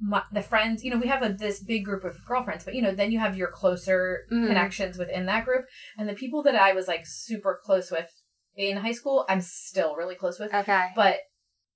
my, 0.00 0.22
the 0.32 0.42
friends 0.42 0.84
you 0.84 0.90
know 0.90 0.98
we 0.98 1.08
have 1.08 1.22
a, 1.22 1.30
this 1.32 1.60
big 1.60 1.84
group 1.84 2.04
of 2.04 2.24
girlfriends 2.24 2.64
but 2.64 2.74
you 2.74 2.82
know 2.82 2.92
then 2.92 3.10
you 3.10 3.18
have 3.18 3.36
your 3.36 3.48
closer 3.50 4.26
Mhm. 4.30 4.46
connections 4.46 4.96
within 4.98 5.26
that 5.26 5.44
group 5.44 5.64
and 5.96 6.08
the 6.08 6.14
people 6.14 6.42
that 6.44 6.54
i 6.54 6.72
was 6.72 6.86
like 6.88 7.04
super 7.06 7.58
close 7.64 7.90
with 7.90 8.10
in 8.56 8.76
high 8.78 8.92
school 8.92 9.24
i'm 9.28 9.40
still 9.40 9.96
really 9.96 10.14
close 10.14 10.38
with 10.38 10.52
okay. 10.54 10.88
but 10.94 11.16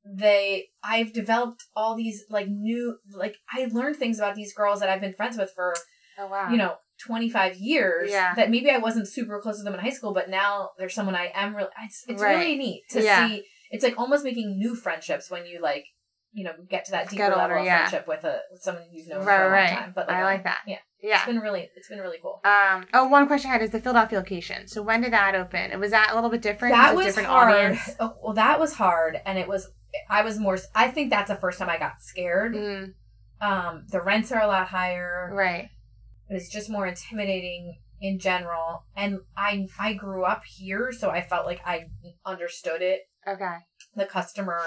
they 0.04 0.66
i've 0.82 1.12
developed 1.12 1.64
all 1.76 1.94
these 1.96 2.24
like 2.28 2.48
new 2.48 2.98
like 3.14 3.36
i 3.52 3.66
learned 3.70 3.96
things 3.96 4.18
about 4.18 4.34
these 4.34 4.52
girls 4.54 4.80
that 4.80 4.88
i've 4.88 5.00
been 5.00 5.14
friends 5.14 5.36
with 5.36 5.50
for 5.54 5.74
Oh 6.18 6.26
wow. 6.26 6.50
you 6.50 6.56
know 6.58 6.74
25 7.06 7.56
years 7.56 8.10
Yeah. 8.10 8.34
that 8.34 8.50
maybe 8.50 8.70
i 8.70 8.78
wasn't 8.78 9.08
super 9.08 9.40
close 9.40 9.56
with 9.56 9.64
them 9.64 9.74
in 9.74 9.80
high 9.80 9.90
school 9.90 10.12
but 10.12 10.28
now 10.28 10.70
there's 10.78 10.94
someone 10.94 11.14
i 11.14 11.30
am 11.34 11.54
really 11.56 11.70
it's, 11.82 12.04
it's 12.08 12.22
Right. 12.22 12.36
really 12.36 12.56
neat 12.56 12.82
to 12.90 13.02
Yeah. 13.02 13.28
see 13.28 13.44
it's 13.70 13.82
like 13.82 13.98
almost 13.98 14.24
making 14.24 14.58
new 14.58 14.74
friendships 14.76 15.30
when 15.30 15.46
you 15.46 15.60
like 15.60 15.86
you 16.32 16.44
know 16.44 16.52
get 16.68 16.84
to 16.86 16.90
that 16.92 17.08
deeper 17.10 17.24
Get 17.24 17.28
level 17.30 17.42
older, 17.42 17.56
of 17.56 17.64
yeah. 17.64 17.88
friendship 17.88 18.08
with 18.08 18.24
a 18.24 18.40
with 18.50 18.62
someone 18.62 18.84
you've 18.90 19.08
known 19.08 19.24
right, 19.24 19.36
for 19.36 19.42
a 19.42 19.44
long 19.44 19.52
right. 19.52 19.68
time 19.70 19.92
but 19.94 20.06
like, 20.08 20.16
I 20.16 20.20
um, 20.20 20.24
like 20.24 20.44
that. 20.44 20.60
yeah 20.66 20.78
Yeah. 21.02 21.16
it's 21.16 21.26
been 21.26 21.38
really 21.40 21.68
it's 21.76 21.88
been 21.88 21.98
really 22.00 22.18
cool 22.22 22.40
Um. 22.44 22.86
Oh, 22.94 23.06
one 23.08 23.26
question 23.26 23.50
I 23.50 23.54
had 23.54 23.62
is 23.62 23.70
the 23.70 23.80
Philadelphia 23.80 24.18
location. 24.18 24.66
So 24.66 24.82
when 24.82 25.00
did 25.02 25.12
that 25.12 25.34
open? 25.34 25.70
And 25.72 25.80
was 25.80 25.90
that 25.90 26.08
a 26.12 26.14
little 26.14 26.30
bit 26.30 26.40
different? 26.42 26.74
that 26.74 26.94
was 26.96 27.06
different 27.06 27.28
hard 27.28 27.52
audience? 27.54 27.90
oh, 28.00 28.14
well 28.22 28.34
that 28.34 28.58
was 28.58 28.74
hard 28.74 29.20
and 29.26 29.38
it 29.38 29.46
was 29.48 29.68
i 30.08 30.22
was 30.22 30.38
more 30.38 30.56
i 30.74 30.88
think 30.88 31.10
that's 31.10 31.28
the 31.28 31.36
first 31.36 31.58
time 31.58 31.68
i 31.68 31.78
got 31.78 32.02
scared 32.02 32.54
Mm, 32.54 32.94
um 33.42 33.84
the 33.90 34.00
rents 34.00 34.32
are 34.32 34.40
a 34.40 34.46
lot 34.46 34.68
higher 34.68 35.30
right. 35.34 35.68
it 36.30 36.32
was 36.34 36.48
just 36.48 36.70
more 36.70 36.86
intimidating 36.86 37.78
in 38.00 38.18
general 38.18 38.84
and 38.96 39.18
i 39.36 39.66
i 39.78 39.92
grew 39.92 40.24
up 40.24 40.44
here 40.46 40.92
so 40.92 41.10
i 41.10 41.20
felt 41.20 41.44
like 41.44 41.60
i 41.66 41.86
understood 42.24 42.80
it 42.80 43.02
Okay. 43.28 43.56
the 43.94 44.06
customer 44.06 44.60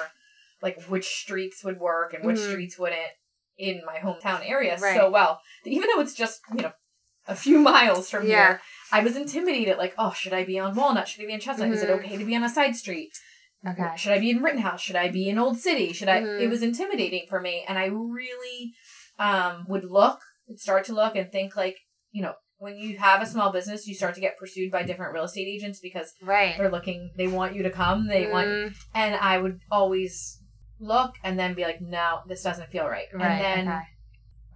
like 0.66 0.78
which 0.94 1.08
streets 1.24 1.64
would 1.64 1.80
work 1.80 2.14
and 2.14 2.26
which 2.26 2.38
Mhm. 2.38 2.50
streets 2.52 2.78
wouldn't 2.78 3.14
in 3.58 3.82
my 3.86 3.98
hometown 4.06 4.42
area 4.56 4.78
Right. 4.80 4.98
so 4.98 5.10
well 5.10 5.40
even 5.64 5.88
though 5.90 6.02
it's 6.02 6.14
just 6.24 6.42
you 6.56 6.64
know 6.64 6.74
a 7.28 7.36
few 7.36 7.58
miles 7.72 8.10
from 8.10 8.24
Yeah. 8.28 8.36
here 8.48 8.62
i 8.92 9.00
was 9.08 9.16
intimidated 9.16 9.78
like 9.78 9.94
oh 9.98 10.12
should 10.12 10.34
i 10.34 10.44
be 10.44 10.60
on 10.60 10.76
walnut 10.76 11.08
should 11.08 11.24
i 11.24 11.28
be 11.28 11.34
in 11.34 11.40
chestnut 11.40 11.70
is 11.72 11.82
it 11.84 11.90
Mhm. 11.90 11.98
okay 12.00 12.18
to 12.18 12.26
be 12.26 12.36
on 12.36 12.44
a 12.44 12.50
side 12.50 12.76
street 12.76 13.14
Okay. 13.68 13.92
should 13.98 14.12
I 14.12 14.20
be 14.20 14.30
in 14.30 14.44
Rittenhouse? 14.44 14.80
Should 14.80 14.96
I 14.96 15.08
be 15.10 15.28
in 15.28 15.40
Old 15.40 15.58
City? 15.58 15.92
Should 15.92 16.08
I? 16.16 16.22
Mhm. 16.22 16.40
It 16.44 16.50
was 16.54 16.62
intimidating 16.62 17.26
for 17.28 17.40
me, 17.42 17.66
and 17.68 17.80
I 17.80 17.86
really 17.86 18.74
um, 19.18 19.66
would 19.68 19.86
look, 19.86 20.20
start 20.56 20.86
to 20.86 20.94
look, 20.94 21.16
and 21.16 21.32
think 21.32 21.56
like, 21.56 21.78
you 22.12 22.22
know, 22.22 22.36
when 22.58 22.78
you 22.78 23.00
have 23.00 23.24
a 23.24 23.26
small 23.26 23.52
business, 23.52 23.88
you 23.88 23.96
start 23.96 24.14
to 24.16 24.22
get 24.22 24.38
pursued 24.38 24.72
by 24.72 24.84
different 24.84 25.14
real 25.16 25.24
estate 25.24 25.48
agents 25.48 25.80
because 25.80 26.14
Right. 26.22 26.56
they're 26.58 26.70
looking, 26.70 27.12
they 27.18 27.26
want 27.28 27.56
you 27.56 27.64
to 27.64 27.72
come, 27.72 28.08
they 28.08 28.28
want, 28.28 28.48
Mm, 28.48 28.76
and 28.94 29.16
I 29.16 29.40
would 29.40 29.62
always 29.72 30.40
look 30.80 31.16
and 31.24 31.38
then 31.40 31.54
be 31.54 31.64
like, 31.64 31.82
no, 31.82 32.20
this 32.28 32.44
doesn't 32.44 32.70
feel 32.70 32.86
right, 32.88 33.06
right. 33.14 33.24
and 33.32 33.68
then. 33.68 33.68
okay. 33.76 33.82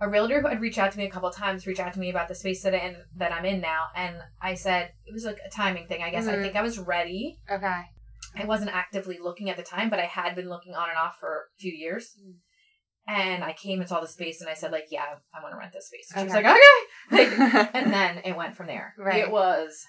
A 0.01 0.07
realtor 0.07 0.39
who 0.41 0.47
had 0.47 0.61
reached 0.61 0.77
out 0.77 0.93
to 0.93 0.97
me 0.97 1.03
a 1.05 1.09
couple 1.09 1.29
times 1.29 1.67
reached 1.67 1.81
out 1.81 1.91
to 1.93 1.99
me 1.99 2.09
about 2.09 2.29
the 2.29 2.35
space 2.35 2.63
that 2.63 2.73
I 2.73 2.77
in, 2.77 2.95
that 3.17 3.33
I'm 3.33 3.43
in 3.43 3.59
now, 3.59 3.87
and 3.97 4.15
I 4.41 4.53
said 4.53 4.93
it 5.05 5.11
was 5.13 5.25
like 5.25 5.39
a 5.45 5.49
timing 5.49 5.87
thing. 5.87 6.01
I 6.01 6.09
guess 6.09 6.25
I 6.25 6.35
Mhm. 6.37 6.41
think 6.41 6.55
I 6.55 6.61
was 6.61 6.79
ready, 6.79 7.37
Okay. 7.51 7.81
I 8.37 8.45
wasn't 8.45 8.73
actively 8.73 9.17
looking 9.21 9.49
at 9.49 9.57
the 9.57 9.63
time, 9.63 9.89
but 9.89 9.99
I 9.99 10.05
had 10.05 10.35
been 10.35 10.47
looking 10.47 10.73
on 10.73 10.87
and 10.87 10.97
off 10.97 11.17
for 11.19 11.49
a 11.53 11.57
few 11.59 11.73
years. 11.73 12.15
Mm. 12.23 12.35
And 13.09 13.43
I 13.43 13.51
came 13.51 13.81
and 13.81 13.89
saw 13.89 13.99
the 13.99 14.07
space, 14.07 14.39
and 14.39 14.49
I 14.49 14.53
said, 14.53 14.71
like, 14.71 14.85
yeah, 14.89 15.03
I 15.33 15.41
want 15.41 15.51
to 15.53 15.57
rent 15.57 15.73
this 15.73 15.87
space. 15.87 16.09
And 16.15 16.21
She 16.21 16.25
was 16.25 16.33
like, 16.33 16.45
okay. 16.45 16.79
Like, 17.11 17.73
and 17.75 17.91
then 17.91 18.21
it 18.23 18.37
went 18.37 18.55
from 18.55 18.67
there. 18.67 18.93
Right. 18.97 19.17
It 19.23 19.31
was 19.31 19.83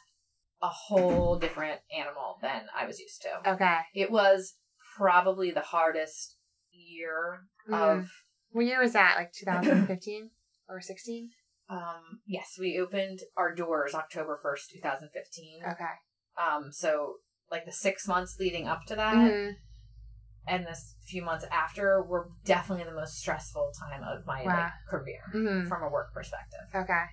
a 0.62 0.68
whole 0.68 1.38
different 1.38 1.80
animal 1.96 2.38
than 2.42 2.62
I 2.76 2.84
was 2.86 2.98
used 2.98 3.22
to. 3.22 3.52
okay. 3.52 3.78
It 3.94 4.10
was 4.10 4.54
probably 4.96 5.50
the 5.50 5.60
hardest 5.60 6.36
year 6.70 7.42
Mm. 7.68 7.74
of. 7.98 8.10
What 8.50 8.66
year 8.66 8.80
was 8.80 8.92
that? 8.94 9.16
Like 9.16 9.32
2015 9.38 10.30
or 10.68 10.80
16? 10.80 11.30
Um, 11.68 12.20
yes, 12.26 12.56
we 12.58 12.78
opened 12.80 13.20
our 13.36 13.54
doors 13.54 13.94
October 13.94 14.38
first, 14.42 14.70
two 14.70 14.80
thousand 14.80 15.10
fifteen. 15.14 15.60
Okay. 15.64 15.84
Um, 16.36 16.72
so 16.72 17.16
like 17.50 17.64
the 17.64 17.70
six 17.72 18.08
months 18.08 18.36
leading 18.40 18.66
up 18.66 18.80
to 18.86 18.96
that, 18.96 19.14
Mhm. 19.14 19.52
and 20.48 20.66
this 20.66 20.96
few 21.06 21.22
months 21.22 21.44
after 21.52 22.02
were 22.02 22.30
definitely 22.44 22.84
the 22.84 22.94
most 22.94 23.14
stressful 23.18 23.70
time 23.78 24.02
of 24.02 24.26
my 24.26 24.42
Wow. 24.42 24.56
like, 24.64 24.72
career 24.88 25.22
Mhm. 25.32 25.68
from 25.68 25.82
a 25.84 25.88
work 25.88 26.12
perspective. 26.12 26.66
Okay. 26.74 27.04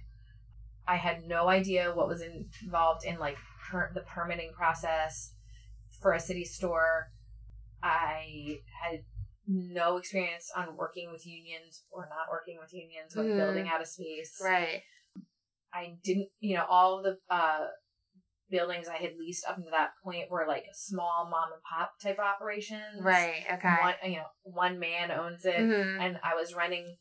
I 0.88 0.96
had 0.96 1.24
no 1.26 1.50
idea 1.50 1.94
what 1.94 2.08
was 2.08 2.22
involved 2.24 3.06
in 3.06 3.20
like 3.20 3.38
per- 3.70 3.92
the 3.94 4.02
permitting 4.02 4.54
process 4.54 5.34
for 6.02 6.14
a 6.14 6.20
city 6.20 6.46
store. 6.46 7.12
I 7.84 8.62
had 8.82 9.04
no 9.48 9.98
experience 9.98 10.52
on 10.56 10.76
working 10.76 11.12
with 11.12 11.26
unions 11.26 11.84
or 11.92 12.08
not 12.10 12.30
working 12.30 12.58
with 12.60 12.74
unions 12.74 13.16
when 13.16 13.28
Mhm. 13.28 13.38
building 13.38 13.70
out 13.70 13.82
a 13.82 13.86
space. 13.86 14.40
Right. 14.44 14.84
I 15.74 15.98
didn't, 16.04 16.30
you 16.40 16.56
know, 16.56 16.66
all 16.66 17.02
the 17.02 17.20
uh, 17.30 17.68
buildings 18.50 18.88
I 18.88 18.98
had 18.98 19.18
leased 19.18 19.46
up 19.48 19.58
to 19.58 19.70
that 19.72 19.92
point 20.04 20.30
were 20.30 20.46
like 20.48 20.66
small 20.74 21.28
mom 21.30 21.52
and 21.54 21.62
pop 21.64 22.00
type 22.02 22.20
operations. 22.20 23.02
Right. 23.02 23.46
Okay. 23.54 23.76
One, 23.82 23.96
you 24.04 24.18
know, 24.18 24.28
one 24.44 24.80
man 24.80 25.12
owns 25.12 25.46
it, 25.46 25.56
Mhm. 25.60 26.00
and 26.00 26.20
I 26.24 26.36
was 26.36 26.54
renting, 26.54 26.98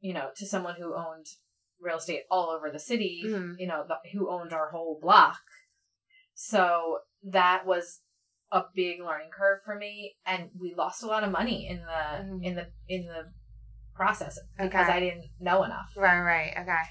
you 0.00 0.12
know, 0.14 0.30
to 0.36 0.46
someone 0.46 0.76
who 0.76 0.94
owned 0.94 1.26
real 1.80 1.98
estate 1.98 2.24
all 2.30 2.50
over 2.50 2.70
the 2.70 2.80
city. 2.80 3.22
Mhm. 3.24 3.58
You 3.58 3.66
know, 3.68 3.84
the, 3.86 3.98
who 4.12 4.30
owned 4.30 4.52
our 4.52 4.70
whole 4.70 4.98
block. 5.00 5.40
So 6.34 7.00
that 7.22 7.66
was 7.66 8.02
a 8.50 8.62
big 8.74 9.00
learning 9.00 9.30
curve 9.36 9.60
for 9.64 9.74
me, 9.74 10.16
and 10.26 10.50
we 10.58 10.74
lost 10.76 11.02
a 11.02 11.06
lot 11.06 11.24
of 11.24 11.30
money 11.30 11.66
in 11.68 11.78
the 11.78 12.24
Mhm. 12.24 12.44
in 12.44 12.54
the 12.54 12.66
in 12.88 13.06
the 13.06 13.32
process 13.94 14.38
because 14.56 14.88
Okay. 14.88 14.96
I 14.96 15.00
didn't 15.00 15.26
know 15.40 15.64
enough. 15.64 15.92
Right. 15.96 16.20
Right. 16.20 16.54
Okay. 16.58 16.82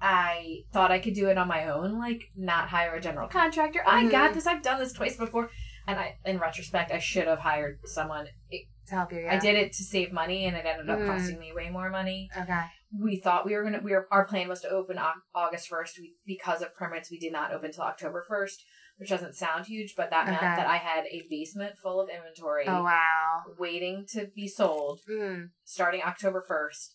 I 0.00 0.64
thought 0.72 0.90
I 0.92 0.98
could 0.98 1.14
do 1.14 1.28
it 1.30 1.38
on 1.38 1.48
my 1.48 1.68
own, 1.68 1.98
like 1.98 2.24
not 2.36 2.68
hire 2.68 2.94
a 2.94 3.00
general 3.00 3.28
contractor. 3.28 3.82
I 3.86 4.06
got 4.08 4.34
this. 4.34 4.46
I've 4.46 4.62
done 4.62 4.78
this 4.78 4.92
twice 4.92 5.16
before. 5.16 5.50
And 5.86 5.98
I, 5.98 6.16
in 6.24 6.38
retrospect, 6.38 6.90
I 6.92 6.98
should 6.98 7.26
have 7.26 7.40
hired 7.40 7.78
someone. 7.84 8.26
It, 8.50 8.66
To 8.88 8.94
help 8.96 9.12
you. 9.12 9.20
Yeah. 9.20 9.34
I 9.34 9.38
did 9.38 9.54
it 9.54 9.72
to 9.74 9.82
save 9.82 10.12
money, 10.12 10.44
and 10.46 10.56
it 10.56 10.64
ended 10.66 10.88
up 10.90 10.98
Mhm. 10.98 11.06
costing 11.06 11.38
me 11.38 11.52
way 11.54 11.68
more 11.70 11.88
money. 11.90 12.28
Okay. 12.38 12.64
We 12.98 13.16
thought 13.16 13.44
we 13.46 13.54
were 13.54 13.62
gonna. 13.62 13.80
We 13.80 13.92
were 13.92 14.06
our 14.10 14.24
plan 14.26 14.48
was 14.48 14.60
to 14.62 14.68
open 14.68 14.98
August 15.34 15.68
first. 15.68 15.98
We, 15.98 16.14
because 16.26 16.60
of 16.62 16.74
permits, 16.74 17.10
we 17.10 17.18
did 17.18 17.32
not 17.32 17.52
open 17.52 17.72
till 17.72 17.84
October 17.84 18.24
first, 18.26 18.62
which 18.96 19.10
doesn't 19.10 19.34
sound 19.34 19.66
huge, 19.66 19.94
but 19.96 20.10
that 20.10 20.26
meant 20.26 20.38
Okay. 20.38 20.54
that 20.56 20.66
I 20.66 20.76
had 20.76 21.04
a 21.06 21.26
basement 21.28 21.76
full 21.78 22.00
of 22.00 22.08
inventory 22.08 22.64
Oh 22.68 22.82
wow. 22.82 23.42
waiting 23.58 24.06
to 24.12 24.26
be 24.34 24.46
sold 24.48 25.00
Mm. 25.08 25.50
starting 25.64 26.02
October 26.02 26.40
1st. 26.40 26.94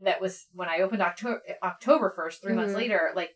That 0.00 0.20
was 0.20 0.46
when 0.52 0.68
I 0.68 0.80
opened 0.80 1.00
October 1.02 1.40
October 1.62 2.10
1st, 2.10 2.42
3 2.42 2.52
months 2.54 2.72
Mhm. 2.74 2.76
later, 2.76 3.12
like 3.14 3.30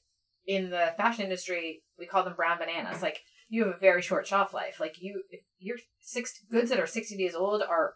in 0.47 0.71
the 0.71 0.95
fashion 0.97 1.25
industry, 1.25 1.83
we 1.99 2.07
call 2.07 2.23
them 2.25 2.35
brown 2.35 2.59
bananas. 2.59 3.03
Like 3.03 3.21
you 3.49 3.65
have 3.65 3.75
a 3.75 3.79
very 3.79 4.03
short 4.03 4.27
shelf 4.27 4.53
life. 4.53 4.79
Like 4.81 5.01
you 5.01 5.23
your 5.59 5.79
six 6.01 6.33
goods 6.51 6.71
that 6.71 6.81
are 6.81 6.87
60 6.87 7.17
days 7.17 7.35
old 7.35 7.63
are 7.63 7.95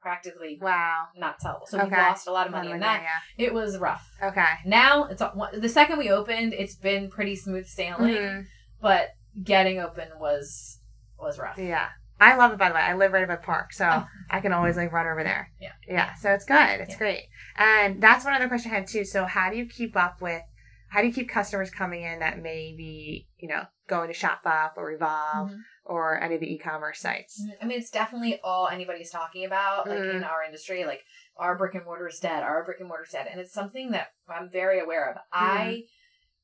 practically 0.00 0.58
Wow. 0.60 1.08
not 1.16 1.40
sellable. 1.40 1.66
So 1.66 1.82
we 1.82 1.90
lost 1.90 2.28
a 2.28 2.32
lot 2.32 2.46
of 2.46 2.52
money 2.52 2.70
in 2.70 2.80
that. 2.80 3.04
It 3.36 3.52
was 3.54 3.78
rough. 3.78 4.08
Okay. 4.22 4.54
Now 4.64 5.04
it's 5.04 5.22
the 5.54 5.68
second 5.68 5.98
we 5.98 6.10
opened, 6.10 6.52
it's 6.54 6.76
been 6.76 7.10
pretty 7.10 7.34
smooth 7.34 7.66
sailing, 7.66 8.14
Mhm. 8.14 8.46
but 8.80 9.10
getting 9.42 9.78
open 9.80 10.08
was 10.18 10.80
was 11.18 11.38
rough. 11.38 11.58
Yeah. 11.58 11.88
I 12.20 12.36
love 12.36 12.52
it 12.52 12.58
by 12.58 12.68
the 12.68 12.74
way. 12.74 12.80
I 12.80 12.94
live 12.94 13.12
right 13.12 13.22
above 13.24 13.38
a 13.40 13.42
park, 13.42 13.72
so 13.72 13.88
Oh. 13.90 14.06
I 14.30 14.40
can 14.40 14.52
always 14.52 14.76
like 14.76 14.92
run 14.92 15.06
over 15.06 15.22
there. 15.22 15.50
Yeah. 15.60 15.72
Yeah. 15.86 16.14
So 16.14 16.32
it's 16.32 16.44
good. 16.44 16.80
It's 16.80 16.92
Yeah. 16.94 16.98
great. 16.98 17.24
And 17.56 18.02
that's 18.02 18.24
one 18.24 18.34
other 18.34 18.48
question 18.48 18.72
I 18.72 18.76
had 18.76 18.86
too. 18.86 19.04
So 19.04 19.24
how 19.24 19.50
do 19.50 19.56
you 19.56 19.66
keep 19.66 19.96
up 19.96 20.20
with 20.20 20.42
how 20.90 21.02
do 21.02 21.06
you 21.06 21.12
keep 21.12 21.28
customers 21.28 21.70
coming 21.70 22.02
in 22.02 22.20
that 22.20 22.38
may 22.38 22.74
be, 22.74 23.28
you 23.36 23.46
know, 23.46 23.64
going 23.88 24.10
to 24.10 24.18
Shopbop 24.18 24.72
or 24.78 24.86
Revolve 24.86 25.50
Mhm. 25.50 25.60
or 25.84 26.18
any 26.18 26.36
of 26.36 26.40
the 26.40 26.50
e-commerce 26.50 26.98
sites? 27.00 27.38
I 27.60 27.66
mean, 27.66 27.78
it's 27.78 27.90
definitely 27.90 28.40
all 28.42 28.68
anybody's 28.68 29.10
talking 29.10 29.44
about, 29.44 29.86
like 29.86 29.98
Mhm. 29.98 30.14
in 30.14 30.24
our 30.24 30.42
industry. 30.42 30.86
Like, 30.86 31.02
our 31.36 31.56
brick 31.58 31.74
and 31.74 31.84
mortar 31.84 32.08
is 32.08 32.18
dead. 32.20 32.42
Our 32.42 32.64
brick 32.64 32.78
and 32.80 32.88
mortar 32.88 33.04
is 33.04 33.10
dead, 33.12 33.26
and 33.26 33.38
it's 33.38 33.52
something 33.52 33.90
that 33.90 34.12
I'm 34.28 34.48
very 34.48 34.80
aware 34.80 35.10
of. 35.10 35.18
I 35.30 35.84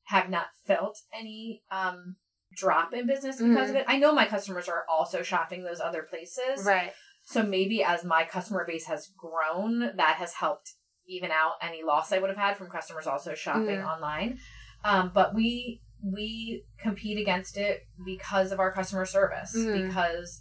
have 0.09 0.29
not 0.29 0.49
felt 0.67 1.01
any 1.11 1.63
um 1.71 2.15
drop 2.55 2.93
in 2.93 3.05
business 3.07 3.41
because 3.41 3.69
of 3.69 3.75
it. 3.75 3.85
I 3.87 3.97
know 3.97 4.13
my 4.13 4.25
customers 4.25 4.67
are 4.69 4.85
also 4.89 5.21
shopping 5.21 5.63
those 5.63 5.79
other 5.79 6.03
places, 6.03 6.65
Right. 6.65 6.93
so 7.23 7.43
maybe 7.43 7.83
as 7.83 8.03
my 8.03 8.23
customer 8.23 8.65
base 8.65 8.85
has 8.87 9.09
grown, 9.17 9.79
that 9.97 10.15
has 10.17 10.33
helped 10.33 10.73
even 11.07 11.31
out 11.31 11.53
any 11.61 11.83
loss 11.83 12.11
I 12.11 12.19
would 12.19 12.29
have 12.29 12.37
had 12.39 12.57
from 12.57 12.69
customers 12.69 13.05
also 13.07 13.35
shopping 13.35 13.77
Mhm. 13.79 13.85
online. 13.87 14.39
Um, 14.83 15.11
but 15.13 15.33
we 15.35 15.81
we 16.03 16.63
compete 16.77 17.17
against 17.17 17.57
it 17.57 17.87
because 18.05 18.51
of 18.51 18.59
our 18.59 18.71
customer 18.71 19.05
service 19.07 19.55
Mhm. 19.55 19.87
because 19.87 20.39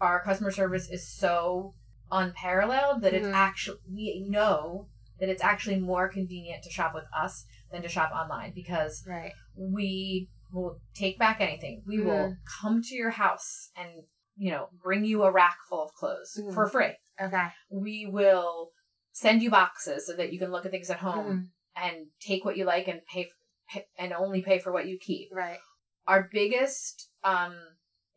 our 0.00 0.20
customer 0.24 0.50
service 0.50 0.88
is 0.90 1.06
so 1.08 1.74
unparalleled 2.10 3.02
that 3.02 3.14
it's 3.14 3.26
Mhm. 3.26 3.32
actually 3.34 3.78
we 3.88 4.26
know 4.28 4.88
that 5.20 5.28
it's 5.28 5.42
actually 5.42 5.78
more 5.78 6.08
convenient 6.08 6.64
to 6.64 6.70
shop 6.70 6.94
with 6.94 7.04
us 7.16 7.46
than 7.70 7.82
to 7.82 7.88
shop 7.88 8.10
online 8.12 8.52
because 8.54 9.04
Right. 9.06 9.32
we 9.56 10.28
will 10.54 10.80
take 10.94 11.18
back 11.18 11.40
anything. 11.40 11.82
We 11.86 12.00
will 12.00 12.30
Mhm. 12.30 12.36
come 12.60 12.82
to 12.82 12.94
your 12.94 13.10
house 13.10 13.70
and 13.76 14.04
you 14.36 14.50
know 14.50 14.68
bring 14.72 15.04
you 15.04 15.22
a 15.22 15.30
rack 15.30 15.58
full 15.68 15.82
of 15.82 15.92
clothes 15.94 16.36
Mhm. 16.40 16.54
for 16.54 16.68
free. 16.68 16.96
Okay. 17.20 17.48
We 17.70 18.06
will 18.06 18.70
send 19.12 19.42
you 19.42 19.50
boxes 19.50 20.06
so 20.06 20.14
that 20.16 20.32
you 20.32 20.38
can 20.38 20.50
look 20.50 20.64
at 20.64 20.70
things 20.72 20.90
at 20.90 20.98
home 20.98 21.52
Mhm. 21.76 21.82
and 21.82 22.06
take 22.20 22.44
what 22.44 22.56
you 22.56 22.64
like 22.64 22.88
and 22.88 23.04
pay, 23.06 23.30
pay 23.68 23.86
and 23.96 24.12
only 24.12 24.42
pay 24.42 24.58
for 24.58 24.72
what 24.72 24.86
you 24.86 24.98
keep. 24.98 25.30
Right. 25.32 25.60
Our 26.06 26.28
biggest 26.32 27.10
um 27.22 27.56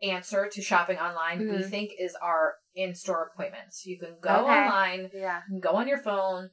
answer 0.01 0.47
to 0.47 0.61
shopping 0.61 0.97
online 0.99 1.39
we 1.39 1.63
think 1.63 1.91
is 1.97 2.15
our 2.21 2.55
in-store 2.75 3.31
appointments. 3.33 3.83
You 3.85 3.97
can 3.99 4.19
go 4.19 4.29
Okay. 4.29 4.59
online, 4.59 5.09
Yeah. 5.11 5.41
go 5.59 5.71
on 5.71 5.87
your 5.87 5.97
phone, 5.97 6.51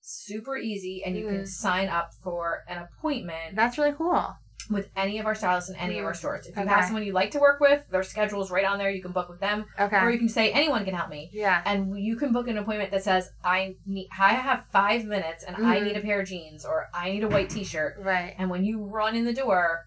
super 0.00 0.56
easy 0.56 1.02
and 1.04 1.16
you 1.16 1.26
can 1.26 1.46
sign 1.46 1.88
up 1.88 2.14
for 2.22 2.62
an 2.68 2.78
appointment 2.78 3.56
That's 3.56 3.76
really 3.76 3.92
cool. 3.92 4.36
With 4.70 4.88
any 4.96 5.18
of 5.18 5.26
our 5.26 5.34
stylists 5.34 5.70
in 5.70 5.76
any 5.76 5.98
of 5.98 6.04
Mhm. 6.04 6.08
our 6.08 6.14
stores. 6.14 6.46
If 6.46 6.56
you 6.56 6.62
Okay. 6.62 6.70
have 6.70 6.84
someone 6.84 7.04
you 7.04 7.12
like 7.12 7.30
to 7.32 7.38
work 7.38 7.60
with, 7.60 7.88
their 7.90 8.02
schedule's 8.02 8.50
right 8.50 8.64
on 8.64 8.78
there. 8.78 8.90
You 8.90 9.02
can 9.02 9.12
book 9.12 9.28
with 9.28 9.40
them, 9.40 9.66
Okay. 9.78 9.98
or 9.98 10.10
you 10.10 10.18
can 10.18 10.28
say 10.28 10.50
anyone 10.52 10.84
can 10.84 10.94
help 10.94 11.08
me, 11.08 11.30
yeah. 11.32 11.62
and 11.64 11.98
you 11.98 12.16
can 12.16 12.32
book 12.32 12.48
an 12.48 12.58
appointment 12.58 12.90
that 12.90 13.02
says 13.04 13.30
I 13.44 13.76
need, 13.86 14.08
I 14.18 14.34
have 14.34 14.66
five 14.72 15.04
minutes, 15.04 15.44
and 15.44 15.56
I 15.56 15.78
Mhm. 15.80 15.84
need 15.84 15.96
a 15.96 16.00
pair 16.00 16.20
of 16.20 16.26
jeans, 16.28 16.64
or 16.64 16.88
I 16.92 17.10
need 17.10 17.22
a 17.24 17.28
white 17.28 17.50
T-shirt. 17.50 17.96
Right. 18.00 18.34
And 18.38 18.50
when 18.50 18.64
you 18.64 18.84
run 18.84 19.14
in 19.14 19.24
the 19.24 19.32
door, 19.34 19.86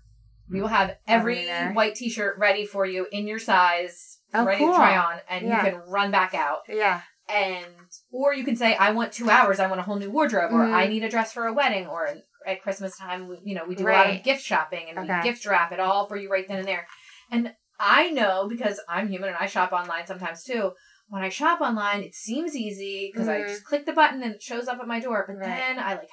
we 0.49 0.61
will 0.61 0.69
have 0.69 0.95
every 1.07 1.47
white 1.73 1.95
T-shirt 1.95 2.37
ready 2.37 2.65
for 2.65 2.85
you 2.85 3.07
in 3.11 3.27
your 3.27 3.39
size, 3.39 4.19
Oh, 4.33 4.45
ready 4.45 4.59
cool. 4.63 4.71
to 4.71 4.77
try 4.77 4.97
on, 4.97 5.19
and 5.29 5.45
Yeah. 5.45 5.65
you 5.65 5.71
can 5.71 5.81
run 5.87 6.09
back 6.11 6.33
out. 6.33 6.61
Yeah. 6.67 7.01
And 7.27 7.65
or 8.11 8.33
you 8.33 8.43
can 8.43 8.55
say 8.55 8.75
I 8.75 8.89
want 8.91 9.11
two 9.11 9.29
hours, 9.29 9.59
I 9.59 9.67
want 9.67 9.79
a 9.79 9.83
whole 9.83 9.97
new 9.97 10.09
wardrobe, 10.09 10.51
or 10.51 10.61
Mhm. 10.65 10.73
I 10.73 10.87
need 10.87 11.03
a 11.03 11.09
dress 11.09 11.31
for 11.31 11.45
a 11.45 11.53
wedding, 11.53 11.85
or 11.85 12.09
at 12.51 12.61
Christmas 12.61 12.97
time, 12.97 13.27
we, 13.27 13.37
you 13.43 13.55
know, 13.55 13.63
we 13.67 13.75
do 13.75 13.87
a 13.87 13.91
lot 13.91 14.09
of 14.09 14.23
gift 14.23 14.43
shopping 14.43 14.85
and 14.89 14.99
Okay. 14.99 15.17
we 15.17 15.23
gift 15.23 15.45
wrap 15.45 15.71
it 15.71 15.79
all 15.79 16.07
for 16.07 16.17
you 16.17 16.29
right 16.29 16.47
then 16.47 16.59
and 16.59 16.67
there. 16.67 16.85
And 17.31 17.53
I 17.79 18.09
know 18.11 18.47
because 18.49 18.79
I'm 18.89 19.07
human 19.09 19.29
and 19.29 19.37
I 19.39 19.45
shop 19.45 19.71
online 19.71 20.05
sometimes 20.07 20.43
too. 20.43 20.71
When 21.07 21.23
I 21.23 21.29
shop 21.29 21.61
online, 21.61 22.01
it 22.01 22.13
seems 22.13 22.55
easy 22.55 23.09
because 23.11 23.27
I 23.27 23.41
Mhm. 23.41 23.47
just 23.47 23.63
click 23.65 23.85
the 23.85 23.93
button 23.93 24.21
and 24.21 24.35
it 24.35 24.43
shows 24.43 24.67
up 24.67 24.79
at 24.79 24.87
my 24.87 24.99
door. 24.99 25.23
But 25.27 25.37
Right. 25.37 25.47
then 25.55 25.79
I 25.79 25.93
like 25.95 26.09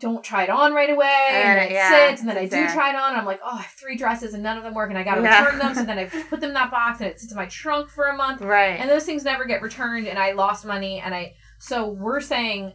don't 0.00 0.24
try 0.24 0.44
it 0.44 0.48
on 0.48 0.72
right 0.72 0.88
away, 0.88 1.26
and, 1.30 1.42
And 1.50 1.58
then 1.58 1.66
it- 1.66 1.72
yeah, 1.72 2.08
sits, 2.08 2.20
and 2.22 2.30
then 2.30 2.38
I 2.38 2.46
do 2.46 2.66
try 2.72 2.88
it 2.88 2.96
on. 2.96 3.10
And 3.10 3.20
I'm 3.20 3.26
like, 3.26 3.40
oh, 3.44 3.58
I 3.58 3.62
have 3.62 3.72
three 3.78 3.96
dresses 3.98 4.32
and 4.32 4.42
none 4.42 4.56
of 4.56 4.64
them 4.64 4.72
work, 4.72 4.88
and 4.88 4.98
I 4.98 5.02
got 5.02 5.16
to 5.16 5.20
Yeah. 5.22 5.42
return 5.44 5.58
them. 5.58 5.74
So 5.74 5.82
then 5.82 5.98
I 5.98 6.04
put 6.30 6.40
them 6.40 6.48
in 6.50 6.54
that 6.54 6.70
box, 6.70 7.00
and 7.00 7.10
it 7.10 7.20
sits 7.20 7.32
in 7.32 7.36
my 7.36 7.44
trunk 7.44 7.90
for 7.90 8.06
a 8.06 8.16
month 8.16 8.40
Right. 8.40 8.80
and 8.80 8.88
those 8.88 9.04
things 9.04 9.24
never 9.24 9.44
get 9.44 9.60
returned 9.60 10.06
and 10.08 10.18
i 10.18 10.32
lost 10.32 10.64
money 10.64 11.00
and 11.00 11.14
i 11.14 11.34
so 11.58 11.86
we're 11.90 12.20
saying 12.22 12.72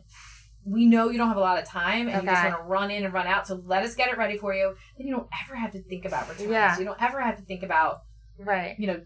we 0.66 0.86
know 0.88 1.10
you 1.10 1.18
don't 1.18 1.28
have 1.28 1.38
a 1.38 1.42
lot 1.42 1.60
of 1.62 1.66
time 1.68 2.08
and 2.10 2.24
you 2.24 2.30
just 2.30 2.44
want 2.44 2.58
to 2.58 2.64
run 2.64 2.90
in 2.92 3.04
and 3.06 3.14
run 3.14 3.28
out 3.28 3.48
so 3.48 3.62
let 3.66 3.84
us 3.84 3.94
get 3.96 4.10
it 4.10 4.18
ready 4.18 4.38
for 4.38 4.54
you 4.54 4.74
then 4.98 5.06
you 5.08 5.16
don't 5.16 5.30
ever 5.46 5.56
have 5.56 5.72
to 5.72 5.82
think 5.84 6.06
about 6.06 6.28
returns 6.28 6.50
Yeah. 6.50 6.78
you 6.80 6.86
don't 6.86 7.02
ever 7.02 7.22
have 7.22 7.38
to 7.38 7.44
think 7.44 7.64
about 7.64 8.00
right. 8.40 8.76
you 8.80 8.88
know 8.88 9.02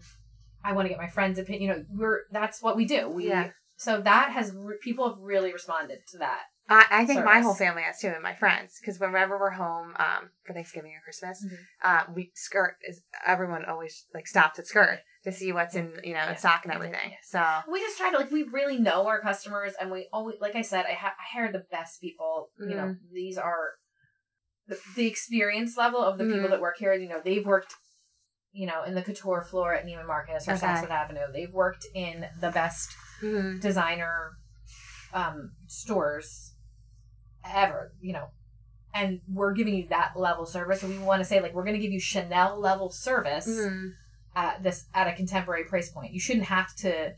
i 0.64 0.72
want 0.72 0.86
to 0.86 0.88
get 0.88 0.98
my 0.98 1.08
friend's 1.08 1.38
opinion 1.38 1.62
you 1.62 1.68
know 1.68 1.84
we're 1.90 2.20
that's 2.32 2.62
what 2.62 2.76
we 2.76 2.84
do 2.86 3.08
we 3.08 3.28
Yeah. 3.28 3.50
so 3.76 4.00
that 4.00 4.30
has 4.32 4.52
re- 4.54 4.78
people 4.82 5.08
have 5.08 5.18
really 5.18 5.52
responded 5.52 5.98
to 6.12 6.18
that 6.18 6.40
I, 6.72 6.86
I 6.90 7.04
think 7.04 7.24
my 7.24 7.40
whole 7.40 7.54
family 7.54 7.82
has 7.82 7.98
too, 7.98 8.06
and 8.14 8.22
my 8.22 8.36
friends, 8.36 8.78
because 8.80 9.00
whenever 9.00 9.36
we're 9.36 9.50
home 9.50 9.92
um, 9.98 10.30
for 10.44 10.52
Thanksgiving 10.52 10.92
or 10.92 11.00
Christmas, 11.02 11.44
Mhm. 11.44 11.58
uh, 11.82 12.04
we 12.14 12.30
skirt 12.36 12.76
is 12.88 13.02
everyone 13.26 13.64
always 13.64 14.06
like 14.14 14.28
stops 14.28 14.60
at 14.60 14.68
skirt 14.68 15.00
to 15.24 15.32
see 15.32 15.52
what's 15.52 15.74
in 15.74 15.92
you 16.02 16.14
know 16.14 16.20
Yeah. 16.20 16.34
stock 16.36 16.64
and 16.64 16.72
everything. 16.72 17.12
So 17.22 17.44
we 17.70 17.80
just 17.80 17.98
try 17.98 18.10
to 18.10 18.16
like 18.18 18.30
we 18.30 18.42
really 18.44 18.78
know 18.78 19.06
our 19.06 19.20
customers 19.20 19.72
and 19.80 19.90
we 19.90 20.08
always 20.12 20.36
like 20.40 20.56
i 20.56 20.62
said 20.62 20.86
i, 20.88 20.92
ha- 20.94 21.14
I 21.18 21.36
hire 21.38 21.52
the 21.52 21.64
best 21.70 22.00
people 22.00 22.50
you 22.58 22.74
know 22.76 22.84
Mm-hmm. 22.84 23.14
these 23.14 23.36
are 23.38 23.72
the, 24.66 24.78
the 24.96 25.06
experience 25.06 25.76
level 25.76 26.00
of 26.02 26.16
the 26.18 26.24
people 26.24 26.46
Mhm. 26.48 26.50
that 26.50 26.60
work 26.60 26.76
here 26.78 26.94
you 26.94 27.08
know 27.08 27.20
they've 27.24 27.44
worked 27.44 27.74
you 28.52 28.66
know 28.66 28.82
in 28.84 28.94
the 28.94 29.02
couture 29.02 29.42
floor 29.42 29.74
at 29.74 29.84
neiman 29.86 30.06
marcus 30.06 30.48
or 30.48 30.52
Okay. 30.52 30.66
Saks 30.66 30.80
Fifth 30.80 30.90
Avenue 30.90 31.26
they've 31.32 31.52
worked 31.52 31.86
in 31.94 32.26
the 32.40 32.50
best 32.50 32.96
Mhm. 33.22 33.60
designer 33.60 34.30
um 35.12 35.52
stores 35.66 36.54
ever 37.44 37.92
you 38.00 38.12
know 38.12 38.28
and 38.94 39.20
we're 39.28 39.52
giving 39.52 39.74
you 39.74 39.86
that 39.88 40.12
level 40.16 40.44
service 40.46 40.82
and 40.82 40.92
we 40.92 40.98
want 41.04 41.20
to 41.20 41.24
say 41.24 41.40
like 41.40 41.54
we're 41.54 41.64
going 41.64 41.76
to 41.76 41.82
give 41.82 41.92
you 41.92 42.00
chanel 42.00 42.58
level 42.60 42.90
service 42.90 43.46
Mhm. 43.48 43.92
At 44.36 44.62
this 44.62 44.86
at 44.94 45.06
a 45.08 45.12
contemporary 45.12 45.64
price 45.64 45.90
point. 45.90 46.12
You 46.12 46.20
shouldn't 46.20 46.46
have 46.46 46.74
to, 46.76 47.14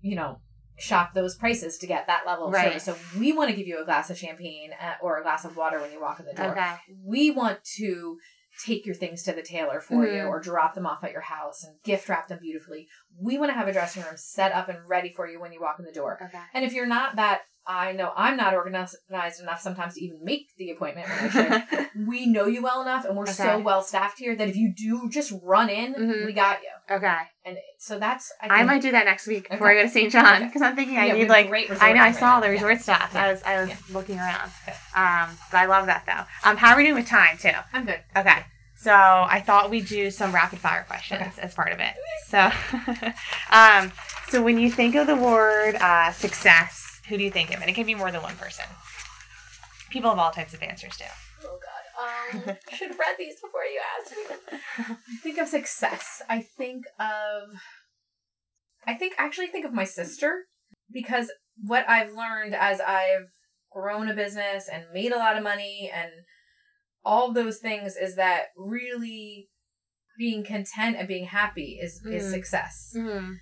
you 0.00 0.16
know, 0.16 0.40
shop 0.76 1.14
those 1.14 1.36
prices 1.36 1.78
to 1.78 1.86
get 1.86 2.06
that 2.08 2.26
level 2.26 2.46
of 2.48 2.52
Right. 2.52 2.80
service. 2.80 2.84
So 2.84 2.96
we 3.18 3.32
want 3.32 3.50
to 3.50 3.56
give 3.56 3.66
you 3.66 3.80
a 3.80 3.84
glass 3.84 4.10
of 4.10 4.18
champagne 4.18 4.70
uh, 4.80 4.94
or 5.00 5.18
a 5.18 5.22
glass 5.22 5.44
of 5.44 5.56
water 5.56 5.80
when 5.80 5.92
you 5.92 6.00
walk 6.00 6.18
in 6.20 6.26
the 6.26 6.32
door. 6.34 6.50
okay, 6.50 6.74
We 7.04 7.30
want 7.30 7.62
to 7.76 8.18
take 8.64 8.86
your 8.86 8.94
things 8.94 9.22
to 9.24 9.32
the 9.32 9.42
tailor 9.42 9.80
for 9.80 10.04
you 10.06 10.22
Mhm. 10.22 10.28
or 10.28 10.38
drop 10.40 10.74
them 10.74 10.86
off 10.86 11.02
at 11.02 11.10
your 11.12 11.20
house 11.22 11.64
and 11.64 11.76
gift 11.82 12.08
wrap 12.08 12.28
them 12.28 12.38
beautifully. 12.40 12.88
We 13.20 13.36
want 13.38 13.50
to 13.50 13.54
have 13.54 13.66
a 13.68 13.72
dressing 13.72 14.02
room 14.04 14.16
set 14.16 14.52
up 14.52 14.68
and 14.68 14.78
ready 14.88 15.10
for 15.10 15.28
you 15.28 15.40
when 15.40 15.52
you 15.52 15.60
walk 15.60 15.78
in 15.80 15.84
the 15.84 15.92
door. 15.92 16.18
Okay. 16.22 16.40
And 16.52 16.64
if 16.64 16.72
you're 16.72 16.86
not 16.86 17.16
that, 17.16 17.42
I 17.66 17.92
know 17.92 18.12
I'm 18.16 18.36
not 18.36 18.52
organized 18.54 18.96
enough 19.08 19.60
sometimes 19.60 19.94
to 19.94 20.04
even 20.04 20.18
make 20.22 20.48
the 20.58 20.70
appointment 20.70 21.08
when 21.08 21.18
I 21.18 21.60
should. 21.64 22.06
we 22.06 22.26
know 22.26 22.46
you 22.46 22.62
well 22.62 22.82
enough 22.82 23.04
and 23.06 23.16
we're 23.16 23.26
so 23.26 23.58
well 23.58 23.82
staffed 23.82 24.18
here 24.18 24.36
that 24.36 24.48
if 24.48 24.56
you 24.56 24.72
do 24.76 25.08
just 25.10 25.32
run 25.42 25.70
in, 25.70 25.94
Mhm. 25.94 26.26
we 26.26 26.32
got 26.32 26.58
you. 26.62 26.96
okay. 26.96 27.16
And 27.46 27.56
so 27.78 27.98
that's 27.98 28.30
I, 28.42 28.60
I 28.60 28.62
might 28.64 28.82
do 28.82 28.90
that 28.92 29.04
next 29.06 29.26
week 29.26 29.48
before 29.48 29.70
Okay. 29.70 29.78
I 29.80 29.82
go 29.82 29.88
to 29.88 29.92
St. 29.92 30.12
John 30.12 30.36
Okay. 30.36 30.44
because 30.46 30.62
I'm 30.62 30.76
thinking 30.76 30.98
I 30.98 31.06
Yeah, 31.06 31.12
need 31.14 31.28
like 31.28 31.48
great 31.48 31.70
I 31.82 31.92
know 31.92 32.00
I 32.02 32.04
right 32.06 32.14
saw 32.14 32.34
now. 32.34 32.40
the 32.40 32.46
Yeah. 32.48 32.52
resort 32.52 32.80
stuff. 32.80 33.10
Yeah. 33.14 33.24
I 33.24 33.30
was 33.32 33.42
I 33.42 33.60
was 33.60 33.68
Yeah. 33.70 33.76
looking 33.90 34.18
around. 34.18 34.50
Okay. 34.62 34.76
Um, 34.94 35.30
but 35.50 35.58
I 35.58 35.66
love 35.66 35.86
that 35.86 36.04
though. 36.06 36.48
Um, 36.50 36.56
how 36.58 36.72
are 36.72 36.76
we 36.76 36.82
doing 36.84 36.94
with 36.96 37.06
time 37.08 37.38
too? 37.38 37.50
I'm 37.72 37.86
good. 37.86 38.00
Okay. 38.16 38.44
So 38.76 38.92
I 38.92 39.40
thought 39.40 39.70
we'd 39.70 39.86
do 39.86 40.10
some 40.10 40.34
rapid 40.34 40.58
fire 40.58 40.84
questions 40.86 41.22
Okay. 41.22 41.40
as 41.42 41.54
part 41.54 41.72
of 41.72 41.80
it. 41.80 41.94
So, 42.28 42.50
um, 43.50 43.92
so 44.28 44.42
when 44.42 44.58
you 44.58 44.70
think 44.70 44.94
of 44.94 45.06
the 45.06 45.16
word 45.16 45.76
uh, 45.76 46.12
success, 46.12 46.93
who 47.08 47.16
do 47.18 47.24
you 47.24 47.30
think 47.30 47.54
of? 47.54 47.60
And 47.60 47.68
it 47.70 47.74
can 47.74 47.86
be 47.86 47.94
more 47.94 48.10
than 48.10 48.22
one 48.22 48.36
person. 48.36 48.64
People 49.90 50.10
have 50.10 50.18
all 50.18 50.30
types 50.30 50.54
of 50.54 50.62
answers 50.62 50.96
too. 50.96 51.04
Oh 51.44 51.58
God. 51.62 52.40
Um, 52.50 52.56
I 52.72 52.74
should 52.76 52.88
have 52.88 52.98
read 52.98 53.16
these 53.18 53.36
before 53.40 53.62
you 53.64 53.80
asked 54.00 54.12
me. 54.16 54.56
I 54.88 55.16
think 55.22 55.38
of 55.38 55.48
success. 55.48 56.22
I 56.28 56.40
think 56.40 56.84
of. 56.98 57.48
I 58.86 58.94
think 58.94 59.14
actually 59.18 59.46
think 59.46 59.64
of 59.64 59.72
my 59.72 59.84
sister 59.84 60.44
because 60.92 61.30
what 61.62 61.88
I've 61.88 62.12
learned 62.12 62.54
as 62.54 62.80
I've 62.80 63.28
grown 63.72 64.08
a 64.10 64.14
business 64.14 64.68
and 64.70 64.84
made 64.92 65.12
a 65.12 65.16
lot 65.18 65.36
of 65.36 65.42
money 65.42 65.90
and 65.94 66.10
all 67.04 67.32
those 67.32 67.58
things 67.58 67.96
is 67.96 68.16
that 68.16 68.46
really 68.56 69.48
being 70.18 70.44
content 70.44 70.96
and 70.98 71.08
being 71.08 71.26
happy 71.26 71.78
is 71.82 72.02
is 72.10 72.24
Mhm. 72.24 72.30
success. 72.30 72.92
Mm-hmm. 72.96 73.32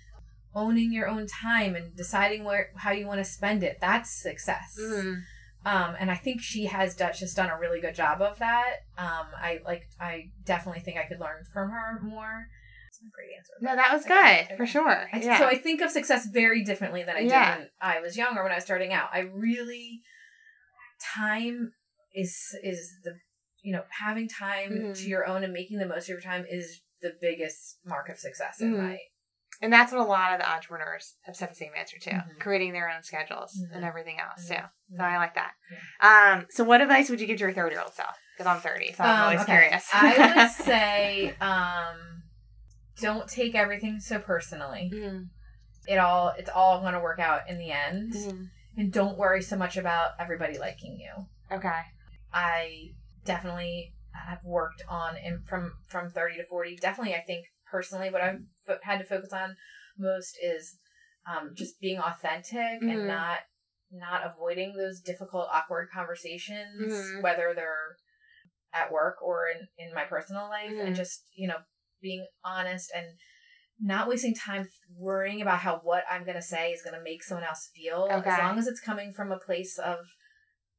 Owning 0.55 0.91
your 0.91 1.07
own 1.07 1.27
time 1.27 1.75
and 1.75 1.95
deciding 1.95 2.43
where 2.43 2.69
how 2.75 2.91
you 2.91 3.07
want 3.07 3.19
to 3.19 3.23
spend 3.25 3.63
it 3.63 3.77
that's 3.81 4.09
success. 4.09 4.77
Mm-hmm. 4.79 5.19
Um, 5.65 5.95
and 5.97 6.11
I 6.11 6.15
think 6.15 6.41
she 6.41 6.65
has 6.65 6.95
just 6.95 7.35
done 7.37 7.49
a 7.49 7.57
really 7.57 7.79
good 7.79 7.95
job 7.95 8.21
of 8.21 8.37
that. 8.39 8.79
Um, 8.97 9.27
I 9.35 9.61
like, 9.65 9.87
I 9.99 10.31
definitely 10.43 10.81
think 10.81 10.97
I 10.97 11.03
could 11.03 11.19
learn 11.19 11.45
from 11.53 11.69
her 11.69 12.01
more. 12.03 12.47
Great 13.11 13.31
answer. 13.37 13.53
No, 13.59 13.75
that 13.75 13.91
was 13.91 14.05
good 14.05 14.55
for 14.57 14.65
sure. 14.65 15.07
I, 15.11 15.17
yeah. 15.19 15.37
So 15.37 15.45
I 15.45 15.57
think 15.57 15.81
of 15.81 15.91
success 15.91 16.25
very 16.25 16.63
differently 16.63 17.03
than 17.03 17.15
I 17.17 17.19
Yeah. 17.19 17.55
did 17.55 17.59
when 17.59 17.69
I 17.81 17.99
was 17.99 18.15
young 18.15 18.37
or 18.37 18.43
when 18.43 18.51
I 18.51 18.55
was 18.55 18.63
starting 18.63 18.93
out. 18.93 19.09
I 19.11 19.19
really, 19.19 20.01
time 21.15 21.73
is 22.13 22.55
is 22.63 22.93
the 23.03 23.17
you 23.61 23.73
know 23.73 23.83
having 23.89 24.29
time 24.29 24.71
Mhm. 24.71 24.95
to 24.97 25.09
your 25.09 25.25
own 25.25 25.43
and 25.43 25.51
making 25.51 25.79
the 25.79 25.85
most 25.85 26.03
of 26.03 26.09
your 26.09 26.21
time 26.21 26.45
is 26.49 26.81
the 27.01 27.13
biggest 27.19 27.79
mark 27.83 28.07
of 28.09 28.17
success 28.17 28.61
in 28.61 28.73
Mhm. 28.73 28.77
my 28.77 28.99
and 29.63 29.71
that's 29.71 29.91
what 29.93 30.01
a 30.01 30.03
lot 30.03 30.33
of 30.33 30.39
the 30.39 30.49
entrepreneurs 30.51 31.15
have 31.21 31.35
said 31.35 31.49
the 31.49 31.55
same 31.55 31.71
answer 31.77 31.97
to, 31.97 32.09
Mhm. 32.11 32.39
creating 32.39 32.73
their 32.73 32.89
own 32.89 33.01
schedules 33.01 33.57
Mhm. 33.59 33.75
and 33.75 33.85
everything 33.85 34.19
else 34.19 34.45
too. 34.47 34.55
Mhm. 34.55 34.97
So 34.97 35.03
I 35.03 35.17
like 35.17 35.33
that. 35.35 35.53
Um, 36.01 36.47
so 36.49 36.63
what 36.65 36.81
advice 36.81 37.09
would 37.09 37.21
you 37.21 37.27
give 37.27 37.37
to 37.37 37.45
your 37.45 37.53
30 37.53 37.73
year 37.75 37.81
old 37.81 37.93
self? 37.93 38.15
Because 38.35 38.45
I'm 38.47 38.59
30, 38.61 38.91
so 38.93 39.03
I'm 39.03 39.15
Um, 39.17 39.23
always 39.23 39.41
okay. 39.41 39.53
curious. 39.53 39.89
I 39.93 40.17
would 40.35 40.51
say, 40.51 41.35
um, 41.39 42.23
don't 42.99 43.27
take 43.29 43.55
everything 43.55 43.99
so 44.01 44.19
personally. 44.19 44.91
Mhm. 44.93 45.29
It 45.87 45.97
all 45.97 46.29
it's 46.37 46.49
all 46.49 46.81
going 46.81 46.93
to 46.93 46.99
work 46.99 47.19
out 47.19 47.49
in 47.49 47.57
the 47.57 47.71
end, 47.71 48.13
Mhm. 48.13 48.49
and 48.77 48.91
don't 48.93 49.17
worry 49.17 49.41
so 49.41 49.55
much 49.55 49.75
about 49.77 50.11
everybody 50.19 50.57
liking 50.57 50.97
you. 50.99 51.27
Okay. 51.51 51.81
I 52.33 52.91
definitely 53.25 53.93
have 54.13 54.43
worked 54.43 54.81
on 54.87 55.17
and 55.17 55.45
from 55.47 55.73
from 55.87 56.09
thirty 56.09 56.37
to 56.37 56.45
forty. 56.45 56.75
Definitely, 56.77 57.15
I 57.15 57.21
think 57.21 57.47
personally, 57.65 58.09
what 58.09 58.21
I've 58.21 58.41
fo- 58.65 58.79
had 58.81 58.99
to 58.99 59.05
focus 59.05 59.33
on 59.33 59.55
most 59.97 60.37
is 60.41 60.77
um, 61.25 61.51
just 61.55 61.79
being 61.79 61.99
authentic 61.99 62.81
Mhm. 62.81 62.89
and 62.89 63.07
not 63.07 63.39
not 63.91 64.25
avoiding 64.25 64.73
those 64.75 64.99
difficult, 65.01 65.47
awkward 65.53 65.87
conversations, 65.93 66.81
Mhm. 66.81 67.21
whether 67.21 67.53
they're 67.53 67.95
at 68.73 68.91
work 68.91 69.21
or 69.21 69.47
in 69.47 69.67
in 69.77 69.93
my 69.93 70.03
personal 70.03 70.49
life, 70.49 70.71
Mhm. 70.71 70.87
and 70.87 70.95
just 70.95 71.29
you 71.35 71.47
know 71.47 71.59
being 72.01 72.25
honest 72.43 72.91
and 72.95 73.05
not 73.79 74.07
wasting 74.07 74.33
time 74.35 74.67
worrying 74.95 75.41
about 75.41 75.59
how 75.59 75.77
what 75.83 76.03
I'm 76.09 76.23
going 76.23 76.35
to 76.35 76.41
say 76.41 76.71
is 76.71 76.81
going 76.81 76.95
to 76.95 77.03
make 77.03 77.23
someone 77.23 77.45
else 77.45 77.69
feel. 77.75 78.07
Okay. 78.11 78.29
As 78.29 78.37
long 78.39 78.57
as 78.57 78.67
it's 78.67 78.79
coming 78.79 79.11
from 79.13 79.31
a 79.31 79.39
place 79.39 79.77
of, 79.77 79.99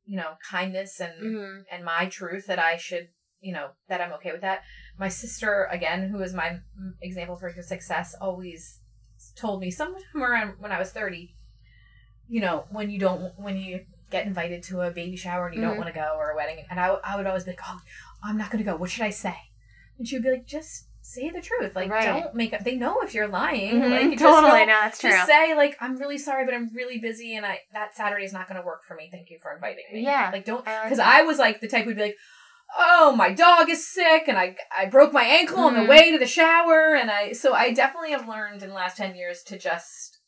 you 0.04 0.16
know, 0.16 0.36
kindness 0.48 1.00
and 1.00 1.14
hmm 1.18 1.60
and 1.70 1.84
my 1.84 2.06
truth 2.06 2.46
that 2.46 2.58
I 2.58 2.76
should, 2.76 3.08
you 3.40 3.52
know, 3.52 3.70
that 3.88 4.00
I'm 4.00 4.12
okay 4.14 4.32
with 4.32 4.42
that. 4.42 4.62
My 4.98 5.08
sister, 5.08 5.68
again, 5.70 6.08
who 6.08 6.20
is 6.22 6.32
my 6.34 6.60
mm, 6.80 6.92
example 7.02 7.36
for 7.36 7.50
success, 7.62 8.14
always 8.20 8.80
told 9.36 9.60
me 9.60 9.70
sometime 9.70 10.22
around 10.22 10.54
when 10.60 10.70
I 10.72 10.78
was 10.78 10.90
30, 10.92 11.34
you 12.28 12.40
know, 12.40 12.64
when 12.70 12.90
you 12.90 12.98
don't, 12.98 13.32
when 13.38 13.56
you 13.56 13.84
get 14.10 14.26
invited 14.26 14.62
to 14.64 14.80
a 14.82 14.90
baby 14.90 15.16
shower 15.16 15.46
and 15.46 15.56
you 15.56 15.60
Mhm. 15.60 15.68
don't 15.68 15.76
want 15.76 15.88
to 15.88 15.94
go 15.94 16.14
or 16.16 16.30
a 16.30 16.36
wedding, 16.36 16.64
and 16.70 16.78
I, 16.78 16.86
I 17.04 17.16
would 17.16 17.26
always 17.26 17.44
be 17.44 17.50
like, 17.52 17.60
oh, 17.66 17.80
I'm 18.22 18.36
not 18.38 18.50
going 18.50 18.62
to 18.64 18.70
go. 18.70 18.76
What 18.76 18.90
should 18.90 19.02
I 19.02 19.10
say? 19.10 19.36
And 19.98 20.06
she 20.06 20.16
would 20.16 20.22
be 20.22 20.30
like, 20.30 20.46
just 20.46 20.86
say 21.02 21.28
the 21.30 21.40
truth. 21.42 21.74
Like, 21.76 21.90
Right. 21.90 22.06
don't 22.06 22.34
make 22.34 22.52
up. 22.54 22.64
They 22.64 22.76
know 22.76 23.00
if 23.02 23.12
you're 23.14 23.28
lying. 23.28 23.74
Mhm. 23.80 23.90
Like, 23.90 24.02
you 24.12 24.16
totally. 24.16 24.60
no, 24.60 24.66
that's 24.66 24.98
true. 25.00 25.10
just 25.10 25.26
say 25.26 25.54
like 25.54 25.76
I'm 25.80 25.96
really 25.96 26.18
sorry, 26.18 26.44
but 26.44 26.54
I'm 26.54 26.70
really 26.74 26.98
busy, 26.98 27.36
and 27.36 27.44
I 27.44 27.60
that 27.72 27.94
Saturday 27.96 28.24
is 28.24 28.32
not 28.32 28.48
going 28.48 28.58
to 28.60 28.64
work 28.66 28.84
for 28.84 28.94
me. 28.94 29.08
Thank 29.12 29.28
you 29.30 29.38
for 29.42 29.52
inviting 29.54 29.84
me. 29.92 30.00
Yeah. 30.02 30.30
like 30.32 30.44
don't 30.44 30.66
I 30.66 30.74
like 30.76 30.84
because. 30.84 30.98
I 31.00 31.22
was 31.22 31.38
like 31.38 31.60
the 31.60 31.68
type 31.68 31.84
who'd 31.84 31.96
be 31.96 32.02
like, 32.02 32.16
oh 32.76 33.12
my 33.16 33.32
dog 33.32 33.68
is 33.70 33.86
sick, 33.88 34.24
and 34.28 34.38
I 34.38 34.56
I 34.76 34.86
broke 34.86 35.12
my 35.12 35.24
ankle 35.24 35.58
on 35.60 35.74
Mhm. 35.74 35.82
the 35.84 35.90
way 35.90 36.10
to 36.12 36.18
the 36.18 36.26
shower, 36.26 36.94
and 36.94 37.10
I 37.10 37.32
so 37.32 37.54
I 37.54 37.72
definitely 37.72 38.10
have 38.12 38.28
learned 38.28 38.62
in 38.62 38.68
the 38.70 38.74
last 38.74 38.96
ten 38.96 39.14
years 39.14 39.42
to 39.44 39.58
just 39.58 40.20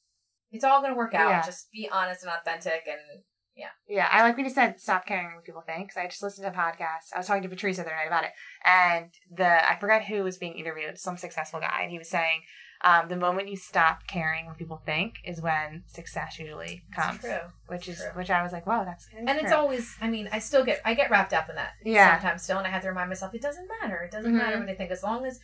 it's 0.52 0.64
all 0.64 0.80
going 0.80 0.92
to 0.92 0.96
work 0.96 1.12
out. 1.14 1.28
Yeah. 1.30 1.42
Just 1.42 1.70
be 1.72 1.88
honest 1.90 2.22
and 2.22 2.32
authentic, 2.32 2.84
and 2.86 3.22
Yeah, 3.58 3.70
Yeah. 3.88 4.06
I 4.12 4.22
like 4.22 4.36
when 4.36 4.44
you 4.44 4.52
said 4.52 4.78
stop 4.80 5.06
caring 5.06 5.34
what 5.34 5.44
people 5.44 5.62
think. 5.62 5.88
'cause 5.90 5.96
I 5.96 6.06
just 6.06 6.22
listened 6.22 6.44
to 6.44 6.52
a 6.52 6.62
podcast. 6.62 7.14
I 7.14 7.18
was 7.18 7.26
talking 7.26 7.42
to 7.42 7.48
Patrice 7.48 7.76
the 7.76 7.82
other 7.84 7.94
night 7.94 8.06
about 8.06 8.24
it, 8.24 8.32
and 8.64 9.10
the 9.30 9.70
I 9.70 9.76
forgot 9.76 10.04
who 10.04 10.22
was 10.22 10.36
being 10.36 10.58
interviewed, 10.58 10.98
some 10.98 11.16
successful 11.16 11.60
guy, 11.60 11.80
and 11.80 11.90
he 11.90 11.96
was 11.98 12.10
saying 12.10 12.42
um, 12.82 13.08
the 13.08 13.16
moment 13.16 13.48
you 13.48 13.56
stop 13.56 14.06
caring 14.06 14.46
what 14.46 14.56
people 14.58 14.80
think 14.84 15.14
is 15.24 15.40
when 15.40 15.82
success 15.86 16.38
usually 16.38 16.82
comes, 16.94 17.16
it's 17.16 17.24
true. 17.24 17.40
which 17.68 17.88
is 17.88 17.96
true. 17.98 18.10
which 18.14 18.30
I 18.30 18.42
was 18.42 18.52
like, 18.52 18.66
wow, 18.66 18.84
that's 18.84 19.08
And 19.16 19.28
it's 19.30 19.52
always, 19.52 19.94
I 20.00 20.08
mean, 20.08 20.28
I 20.32 20.38
still 20.38 20.64
get, 20.64 20.80
I 20.84 20.94
get 20.94 21.10
wrapped 21.10 21.32
up 21.32 21.48
in 21.48 21.56
that 21.56 21.72
Yeah. 21.84 22.14
sometimes 22.18 22.42
still, 22.42 22.58
and 22.58 22.66
I 22.66 22.70
have 22.70 22.82
to 22.82 22.88
remind 22.88 23.08
myself, 23.08 23.34
it 23.34 23.42
doesn't 23.42 23.68
matter. 23.80 23.96
It 24.02 24.10
doesn't 24.12 24.32
Mhm. 24.32 24.36
matter 24.36 24.58
what 24.58 24.68
I 24.68 24.74
think, 24.74 24.90
as 24.90 25.02
long 25.02 25.24
as 25.24 25.40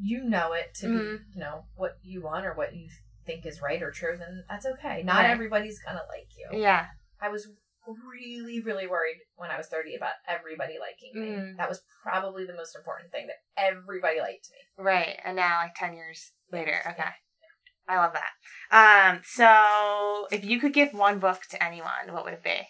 you 0.00 0.22
know 0.24 0.52
it 0.52 0.74
to 0.74 0.86
Mhm. 0.86 0.92
be, 0.92 1.24
you 1.34 1.40
know, 1.40 1.64
what 1.74 1.98
you 2.02 2.22
want 2.22 2.46
or 2.46 2.54
what 2.54 2.74
you 2.74 2.88
think 3.26 3.44
is 3.46 3.60
right 3.60 3.82
or 3.82 3.90
true, 3.90 4.16
then 4.16 4.44
that's 4.48 4.66
okay. 4.66 5.02
Not 5.02 5.24
Right. 5.24 5.30
everybody's 5.30 5.78
gonna 5.80 6.04
like 6.08 6.28
you. 6.36 6.58
yeah, 6.58 6.88
I 7.20 7.28
was 7.28 7.48
really, 7.86 8.60
really 8.60 8.86
worried 8.86 9.16
when 9.36 9.50
I 9.50 9.56
was 9.56 9.66
30 9.68 9.94
about 9.96 10.12
everybody 10.28 10.74
liking 10.78 11.20
me. 11.20 11.28
Mhm. 11.36 11.56
That 11.56 11.68
was 11.68 11.82
probably 12.02 12.44
the 12.46 12.54
most 12.54 12.76
important 12.76 13.10
thing 13.10 13.26
that 13.28 13.36
everybody 13.56 14.20
liked 14.20 14.48
me. 14.52 14.58
right. 14.84 15.18
And 15.24 15.36
now, 15.36 15.58
like 15.58 15.74
ten 15.74 15.94
years 15.94 16.32
later, 16.52 16.80
okay, 16.90 17.10
I 17.88 17.96
love 17.96 18.12
that. 18.12 18.30
Um, 19.10 19.22
so 19.24 20.28
if 20.30 20.44
you 20.44 20.60
could 20.60 20.72
give 20.72 20.92
one 20.92 21.18
book 21.18 21.42
to 21.50 21.62
anyone, 21.62 22.12
what 22.12 22.24
would 22.24 22.34
it 22.34 22.42
be? 22.44 22.68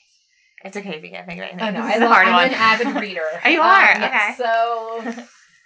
It's 0.64 0.76
okay 0.76 0.96
if 0.96 1.04
you 1.04 1.10
can't 1.10 1.26
think 1.26 1.38
of 1.40 1.44
anything. 1.48 1.60
I 1.62 1.70
know. 1.70 1.82
This 1.82 1.92
I 1.92 1.96
is 1.96 2.00
a 2.02 2.04
love, 2.04 2.12
hard 2.12 2.26
I'm 2.28 2.34
one. 2.34 2.48
an 2.48 2.54
avid 2.54 2.86
reader. 3.02 3.40
Oh, 3.44 3.48
you 3.48 3.60
Um, 3.60 3.66
are? 3.66 3.98
yes. 3.98 4.40
Okay. 4.40 4.44
So, 4.44 5.00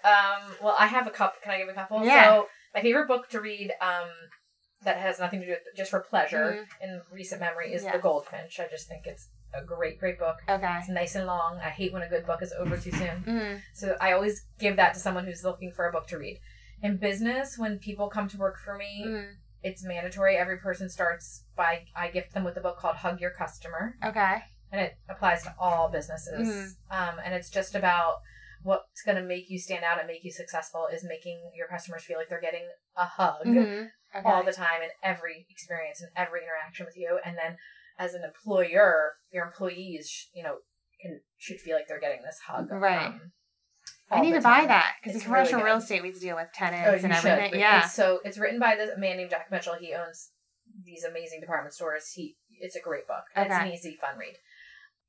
um, 0.05 0.57
well, 0.63 0.77
I 0.79 0.87
have 0.87 1.07
a 1.07 1.11
couple. 1.11 1.41
Can 1.43 1.53
I 1.53 1.59
give 1.59 1.69
a 1.69 1.73
couple? 1.75 2.05
Yeah. 2.05 2.25
So, 2.25 2.49
my 2.75 2.81
favorite 2.83 3.09
book 3.09 3.29
to 3.31 3.41
read, 3.41 3.73
um, 3.81 4.09
that 4.85 4.99
has 4.99 5.19
nothing 5.19 5.41
to 5.41 5.47
do 5.47 5.53
with 5.53 5.77
just 5.77 5.91
for 5.91 6.01
pleasure 6.01 6.67
in 6.81 7.01
recent 7.11 7.41
memory 7.41 7.73
is 7.73 7.83
Mm-hmm. 7.83 7.87
Yeah. 7.89 7.97
The 7.97 8.03
Goldfinch. 8.03 8.61
I 8.61 8.67
just 8.69 8.89
think 8.89 9.07
it's 9.07 9.29
a 9.53 9.63
great, 9.65 9.99
great 10.01 10.19
book. 10.19 10.37
Okay. 10.49 10.77
It's 10.79 10.89
nice 10.89 11.15
and 11.15 11.27
long. 11.27 11.59
I 11.63 11.69
hate 11.71 11.93
when 11.93 12.03
a 12.03 12.09
good 12.09 12.27
book 12.27 12.43
is 12.43 12.53
over 12.59 12.77
too 12.77 12.91
soon. 12.93 13.23
Mm. 13.27 13.61
So 13.73 13.97
I 14.01 14.13
always 14.13 14.47
give 14.59 14.77
that 14.77 14.95
to 14.95 15.01
someone 15.01 15.25
who's 15.25 15.45
looking 15.45 15.71
for 15.73 15.87
a 15.89 15.93
book 15.93 16.07
to 16.09 16.19
read. 16.19 16.41
In 16.83 16.97
business, 16.97 17.57
when 17.59 17.79
people 17.79 18.09
come 18.09 18.29
to 18.29 18.37
work 18.39 18.59
for 18.59 18.77
me, 18.77 19.05
Mm. 19.07 19.35
it's 19.63 19.85
mandatory. 19.85 20.37
Every 20.37 20.59
person 20.59 20.89
starts 20.89 21.45
by 21.57 21.85
I 21.95 22.09
gift 22.09 22.33
them 22.35 22.45
with 22.45 22.57
a 22.57 22.61
book 22.61 22.79
called 22.79 22.97
Hug 22.97 23.21
Your 23.21 23.31
Customer 23.31 23.97
Okay. 24.05 24.37
and 24.73 24.81
it 24.81 24.97
applies 25.09 25.43
to 25.45 25.55
all 25.59 25.89
businesses. 25.89 26.49
Mhm. 26.49 26.75
Um, 26.91 27.21
and 27.25 27.35
it's 27.35 27.49
just 27.51 27.75
about 27.75 28.21
what's 28.65 29.03
going 29.05 29.17
to 29.17 29.23
make 29.23 29.49
you 29.49 29.59
stand 29.59 29.85
out 29.85 29.99
and 29.99 30.07
make 30.09 30.25
you 30.25 30.33
successful 30.33 30.89
is 30.93 31.05
making 31.05 31.39
your 31.55 31.69
customers 31.69 32.03
feel 32.03 32.17
like 32.19 32.29
they're 32.29 32.41
getting 32.41 32.67
a 32.97 33.05
hug 33.05 33.45
Mhm. 33.47 33.91
Okay. 34.17 34.29
all 34.29 34.43
the 34.43 34.53
time 34.53 34.81
in 34.83 34.89
every 35.03 35.47
experience 35.51 36.01
and 36.01 36.11
every 36.17 36.41
interaction 36.43 36.87
with 36.87 36.97
you. 36.97 37.21
And 37.25 37.37
then 37.37 37.57
as 37.99 38.15
an 38.15 38.23
employer, 38.25 39.15
your 39.31 39.45
employees, 39.45 40.29
you 40.35 40.43
know, 40.43 40.59
can 41.01 41.21
should 41.37 41.61
feel 41.61 41.77
like 41.77 41.87
they're 41.89 42.01
getting 42.01 42.23
this 42.23 42.39
hug. 42.47 42.71
Right. 42.71 43.07
um, 43.07 43.33
I 44.11 44.21
need 44.21 44.33
to 44.33 44.41
buy 44.41 44.65
that 44.67 44.95
because 45.03 45.17
It's 45.17 45.25
in 45.25 45.31
commercial 45.31 45.55
really 45.59 45.65
real 45.67 45.77
estate 45.79 46.03
we 46.03 46.13
deal 46.13 46.37
with 46.37 46.49
Oh, 46.49 46.57
tenants 46.59 47.03
you 47.03 47.09
and 47.09 47.17
should. 47.17 47.27
everything. 47.31 47.51
but 47.53 47.59
Yeah. 47.61 47.85
It's, 47.85 47.93
so 47.95 48.21
it's 48.25 48.39
written 48.39 48.59
by 48.61 48.77
this 48.77 48.91
man 48.97 49.17
named 49.19 49.31
Jack 49.31 49.51
Mitchell. 49.51 49.75
He 49.79 49.93
owns 49.95 50.31
these 50.85 51.05
amazing 51.05 51.41
department 51.41 51.75
stores. 51.75 52.11
He 52.13 52.37
it's 52.61 52.77
a 52.77 52.81
great 52.81 53.07
book. 53.07 53.25
Okay. 53.37 53.47
It's 53.47 53.55
an 53.55 53.67
easy, 53.69 53.97
fun 54.01 54.17
read. 54.17 54.37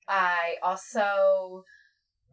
I 0.07 0.55
also 0.61 1.63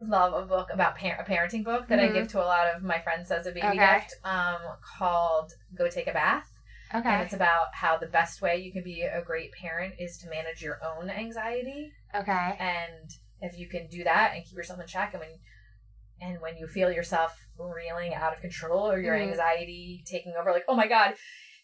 love 0.07 0.33
a 0.33 0.45
book 0.45 0.69
about 0.71 0.97
par- 0.97 1.19
a 1.19 1.23
parenting 1.29 1.63
book 1.63 1.87
that 1.87 1.99
Mhm. 1.99 2.09
I 2.09 2.13
give 2.13 2.27
to 2.29 2.39
a 2.41 2.45
lot 2.45 2.67
of 2.67 2.83
my 2.83 2.99
friends 2.99 3.31
as 3.31 3.45
a 3.47 3.51
baby 3.51 3.67
Okay. 3.67 3.99
gift 3.99 4.15
um, 4.23 4.61
called 4.97 5.53
Go 5.75 5.89
Take 5.89 6.07
a 6.07 6.13
Bath. 6.13 6.49
Okay. 6.93 7.09
And 7.09 7.21
it's 7.23 7.33
about 7.33 7.73
how 7.73 7.97
the 7.97 8.07
best 8.07 8.41
way 8.41 8.57
you 8.57 8.71
can 8.71 8.83
be 8.83 9.01
a 9.01 9.21
great 9.21 9.51
parent 9.53 9.95
is 9.99 10.17
to 10.19 10.29
manage 10.29 10.61
your 10.61 10.79
own 10.83 11.09
anxiety. 11.09 11.91
Okay. 12.13 12.55
And 12.59 13.09
if 13.41 13.57
you 13.57 13.67
can 13.67 13.87
do 13.87 14.03
that 14.03 14.33
and 14.35 14.45
keep 14.45 14.55
yourself 14.55 14.79
in 14.79 14.87
check, 14.87 15.13
and 15.13 15.19
when 15.21 15.39
and 16.21 16.39
when 16.41 16.55
you 16.55 16.67
feel 16.67 16.89
yourself 16.91 17.35
reeling 17.57 18.13
out 18.13 18.31
of 18.33 18.39
control 18.39 18.89
or 18.89 18.99
your 18.99 19.15
Mhm. 19.15 19.29
anxiety 19.31 20.03
taking 20.05 20.35
over, 20.35 20.51
like, 20.53 20.63
oh 20.69 20.75
my 20.75 20.87
god, 20.87 21.15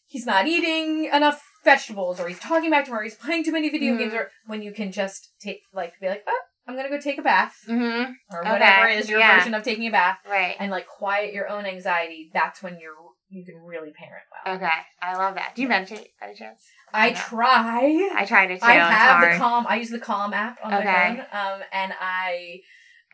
he's 0.07 0.25
not 0.25 0.47
eating 0.47 1.05
enough 1.05 1.41
vegetables, 1.63 2.19
or 2.19 2.27
he's 2.27 2.39
talking 2.39 2.69
back 2.71 2.83
to 2.85 2.91
me, 2.91 2.97
or 2.97 3.03
he's 3.03 3.15
playing 3.15 3.43
too 3.43 3.51
many 3.53 3.69
video 3.69 3.93
Mhm. 3.93 3.97
games, 3.99 4.13
or 4.13 4.31
when 4.47 4.61
you 4.61 4.73
can 4.73 4.91
just 4.91 5.39
take 5.39 5.61
like 5.71 5.93
be 6.01 6.09
like, 6.09 6.23
oh, 6.27 6.41
I'm 6.69 6.75
gonna 6.75 6.89
go 6.89 6.99
take 6.99 7.17
a 7.17 7.21
bath, 7.23 7.55
Mm-hmm. 7.67 8.11
or 8.31 8.41
Okay, 8.41 8.51
whatever 8.51 8.87
is 8.87 9.09
your 9.09 9.19
yeah. 9.19 9.37
version 9.39 9.53
of 9.55 9.63
taking 9.63 9.87
a 9.87 9.91
bath, 9.91 10.19
Right. 10.29 10.55
and 10.59 10.69
like 10.71 10.87
quiet 10.87 11.33
your 11.33 11.49
own 11.49 11.65
anxiety. 11.65 12.29
That's 12.33 12.61
when 12.61 12.79
you're 12.79 12.93
you 13.31 13.45
can 13.45 13.57
really 13.63 13.91
parent 13.91 14.23
well. 14.45 14.55
Okay. 14.55 14.69
I 15.03 15.15
love 15.15 15.35
that. 15.35 15.53
Do 15.55 15.61
you 15.61 15.67
meditate 15.67 16.09
by 16.19 16.33
chance? 16.33 16.63
I 16.91 17.11
No. 17.11 17.15
try. 17.15 18.09
I 18.15 18.25
try 18.25 18.47
to. 18.47 18.57
too. 18.57 18.65
I 18.65 18.73
have 18.73 19.21
the 19.31 19.37
Calm. 19.37 19.65
I 19.69 19.75
use 19.75 19.89
the 19.89 19.99
Calm 19.99 20.33
app 20.33 20.57
on 20.63 20.73
Okay. 20.73 20.85
my 20.85 21.15
phone, 21.15 21.19
um, 21.31 21.61
and 21.71 21.93
I 21.99 22.61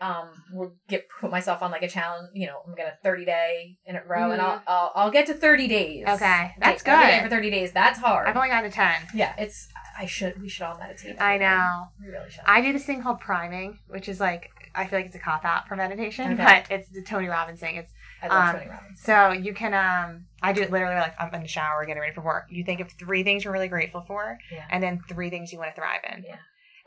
um 0.01 0.29
will 0.53 0.73
get 0.89 1.07
put 1.09 1.31
myself 1.31 1.61
on 1.61 1.71
like 1.71 1.83
a 1.83 1.87
challenge. 1.87 2.29
You 2.33 2.47
know, 2.47 2.61
I'm 2.67 2.75
gonna 2.75 2.93
30 3.03 3.25
day 3.25 3.77
in 3.85 3.95
a 3.95 4.03
row, 4.05 4.31
and 4.31 4.41
I'll, 4.41 4.61
I'll 4.67 4.91
I'll 4.95 5.11
get 5.11 5.25
to 5.27 5.33
30 5.33 5.67
days. 5.67 6.05
Mm-hmm. 6.05 6.15
Okay, 6.15 6.55
that's 6.59 6.83
day 6.83 7.19
good. 7.21 7.23
for 7.29 7.35
30 7.35 7.49
days. 7.51 7.71
That's 7.71 7.99
hard. 7.99 8.27
I've 8.27 8.35
only 8.35 8.49
gotten 8.49 8.69
to 8.69 8.75
10. 8.75 8.93
yeah, 9.13 9.33
it's. 9.37 9.67
I 9.97 10.05
should. 10.07 10.41
We 10.41 10.49
should 10.49 10.63
all 10.63 10.77
meditate. 10.77 11.21
I 11.21 11.37
know. 11.37 11.85
We 12.01 12.07
really 12.11 12.29
should. 12.29 12.43
I 12.45 12.59
do 12.61 12.73
this 12.73 12.83
thing 12.85 13.01
called 13.01 13.21
priming, 13.21 13.79
which 13.87 14.09
is 14.09 14.19
like, 14.19 14.49
I 14.75 14.85
feel 14.87 14.99
like 14.99 15.05
it's 15.05 15.15
a 15.15 15.19
cop 15.19 15.45
out 15.45 15.69
for 15.69 15.77
meditation, 15.77 16.33
Okay. 16.33 16.43
but 16.43 16.65
it's 16.69 16.89
the 16.89 17.01
Tony 17.01 17.27
Robbins 17.27 17.61
thing. 17.61 17.77
It's 17.77 17.91
I 18.21 18.27
love 18.27 18.49
um, 18.55 18.55
Tony 18.59 18.71
Robbins. 18.71 19.01
So 19.01 19.31
you 19.31 19.53
can, 19.53 19.73
um, 19.73 20.25
I 20.43 20.51
do 20.51 20.61
it 20.63 20.69
literally 20.69 20.95
like 20.95 21.13
I'm 21.17 21.33
in 21.33 21.43
the 21.43 21.47
shower 21.47 21.85
getting 21.85 22.01
ready 22.01 22.13
for 22.13 22.19
work. 22.25 22.47
You 22.49 22.65
think 22.65 22.81
of 22.81 22.91
three 22.99 23.23
things 23.23 23.45
you're 23.45 23.53
really 23.53 23.69
grateful 23.69 24.01
for, 24.01 24.37
Yeah. 24.51 24.65
and 24.69 24.83
then 24.83 24.99
three 25.07 25.29
things 25.29 25.53
you 25.53 25.59
want 25.59 25.73
to 25.73 25.79
thrive 25.79 26.01
in. 26.13 26.25
Yeah. 26.27 26.35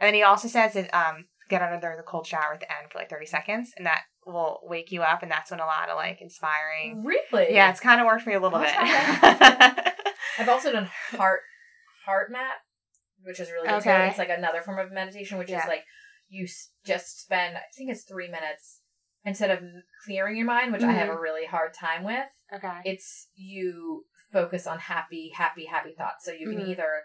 And 0.00 0.06
then 0.09 0.12
he 0.14 0.22
also 0.22 0.46
says 0.48 0.74
that 0.74 0.94
um, 0.94 1.24
get 1.49 1.62
under 1.62 1.80
there 1.80 1.96
the 1.96 2.03
cold 2.03 2.26
shower 2.26 2.55
at 2.55 2.61
the 2.61 2.70
end 2.70 2.90
for 2.92 2.99
like 2.99 3.11
30 3.11 3.26
seconds, 3.26 3.72
and 3.76 3.86
that 3.86 4.03
will 4.26 4.61
wake 4.64 4.92
you 4.92 5.03
up, 5.03 5.22
and 5.22 5.30
that's 5.30 5.51
when 5.51 5.61
a 5.61 5.66
lot 5.66 5.88
of 5.88 5.96
like 5.96 6.20
inspiring. 6.20 7.05
Really? 7.05 7.55
Yeah, 7.55 7.70
it's 7.70 7.80
kind 7.80 8.01
of 8.01 8.07
worked 8.07 8.22
for 8.22 8.30
me 8.30 8.36
a 8.36 8.40
little 8.40 8.59
bit. 8.59 8.72
I've 10.38 10.49
also 10.49 10.72
done 10.72 10.88
heart 11.12 11.40
HeartMath, 12.07 12.61
which 13.22 13.40
is 13.40 13.51
really 13.51 13.68
good 13.68 13.82
too. 13.82 13.88
Okay. 13.90 14.09
It's 14.09 14.18
like 14.18 14.28
another 14.30 14.62
form 14.62 14.78
of 14.78 14.92
meditation, 14.92 15.38
which 15.38 15.51
Yeah. 15.51 15.62
is 15.62 15.68
like 15.68 15.84
you 16.28 16.44
s- 16.44 16.70
just 16.84 17.20
spend. 17.22 17.57
I 17.57 17.62
think 17.76 17.90
it's 17.90 18.05
three 18.05 18.28
minutes 18.28 18.80
instead 19.24 19.51
of 19.51 19.61
clearing 20.05 20.36
your 20.36 20.46
mind, 20.46 20.72
which 20.72 20.82
I 20.82 20.92
have 20.92 21.09
Mm-hmm. 21.09 21.16
a 21.16 21.20
really 21.20 21.46
hard 21.46 21.74
time 21.74 22.05
with. 22.05 22.28
okay. 22.55 22.80
It's 22.84 23.28
you 23.34 24.05
focus 24.32 24.66
on 24.66 24.78
happy, 24.78 25.32
happy, 25.34 25.64
happy 25.66 25.94
thoughts. 25.96 26.24
So 26.24 26.32
you 26.32 26.49
can 26.51 26.59
Mhm. 26.61 26.68
either 26.68 27.03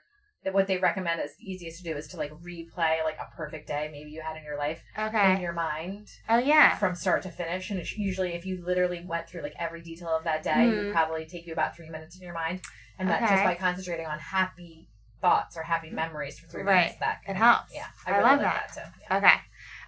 what 0.52 0.68
they 0.68 0.78
recommend 0.78 1.22
is 1.22 1.36
the 1.38 1.50
easiest 1.50 1.78
to 1.78 1.84
do 1.84 1.96
is 1.96 2.08
to 2.10 2.18
like 2.18 2.32
replay 2.42 3.04
like 3.04 3.18
a 3.20 3.34
perfect 3.36 3.68
day 3.68 3.88
maybe 3.92 4.10
you 4.12 4.22
had 4.22 4.36
in 4.36 4.44
your 4.44 4.58
life 4.58 4.82
in 4.98 5.42
your 5.42 5.54
mind 5.54 6.10
Oh 6.28 6.38
yeah. 6.40 6.76
from 6.78 6.96
start 6.96 7.22
to 7.24 7.30
finish 7.30 7.70
and 7.70 7.80
it's 7.80 7.98
usually 7.98 8.34
if 8.34 8.46
you 8.46 8.62
literally 8.66 9.04
went 9.06 9.30
through 9.30 9.42
like 9.42 9.54
every 9.58 9.82
detail 9.82 10.10
of 10.10 10.24
that 10.26 10.44
day 10.44 10.66
it 10.68 10.74
Mhm. 10.74 10.78
would 10.86 10.92
probably 10.92 11.26
take 11.26 11.46
you 11.48 11.54
about 11.54 11.76
three 11.76 11.90
minutes 11.90 12.18
in 12.18 12.24
your 12.24 12.34
mind 12.34 12.62
and 13.00 13.08
that 13.10 13.22
just 13.22 13.44
by 13.44 13.56
concentrating 13.56 14.06
on 14.08 14.20
happy 14.20 14.90
thoughts 15.22 15.56
or 15.56 15.64
happy 15.64 15.90
memories 15.90 16.38
for 16.40 16.48
three 16.48 16.64
Right. 16.64 16.82
minutes 16.82 17.00
that 17.00 17.22
It 17.28 17.36
helps. 17.38 17.74
yeah 17.74 17.86
I 18.06 18.12
i, 18.12 18.18
really 18.18 18.30
love 18.32 18.40
like 18.42 18.52
that. 18.54 18.72
that, 18.76 18.84
too 18.86 19.00
yeah. 19.10 19.18
Okay. 19.18 19.34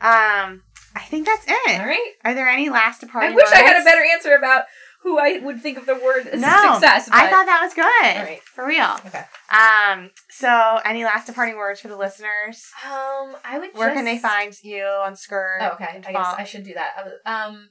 Um, 0.01 0.63
I 0.95 1.01
think 1.01 1.25
that's 1.25 1.45
it. 1.45 1.79
all 1.81 1.85
right 1.85 2.13
Are 2.23 2.33
there 2.33 2.47
any 2.47 2.69
last 2.69 3.03
i 3.03 3.07
departing 3.07 3.35
wish 3.35 3.51
i 3.51 3.57
had 3.61 3.81
a 3.81 3.83
better 3.83 4.01
answer 4.13 4.33
about 4.35 4.63
who 5.05 5.17
i 5.19 5.37
would 5.39 5.61
think 5.61 5.77
of 5.77 5.85
the 5.85 5.93
word 5.95 6.25
No, 6.33 6.73
success 6.73 7.07
I 7.11 7.29
thought 7.29 7.45
that 7.45 7.59
was 7.63 7.73
good. 7.73 8.17
All 8.17 8.23
right. 8.23 8.41
For 8.43 8.65
real. 8.65 8.97
okay 9.05 9.23
Um, 9.49 10.11
so 10.29 10.79
any 10.83 11.05
last 11.05 11.27
departing 11.27 11.55
words 11.57 11.79
for 11.79 11.87
the 11.87 11.95
listeners? 11.97 12.69
um 12.85 13.35
i 13.45 13.57
would 13.59 13.69
Where 13.73 13.93
can 13.93 14.03
they 14.03 14.17
find 14.17 14.53
you 14.63 14.83
on 14.83 15.15
Skirt? 15.15 15.59
Oh, 15.61 15.69
okay. 15.75 15.87
and 15.95 16.05
I 16.05 16.11
guess 16.11 16.25
Fall? 16.25 16.35
I 16.37 16.43
should 16.43 16.63
do 16.65 16.73
that. 16.73 16.95
Um, 17.25 17.69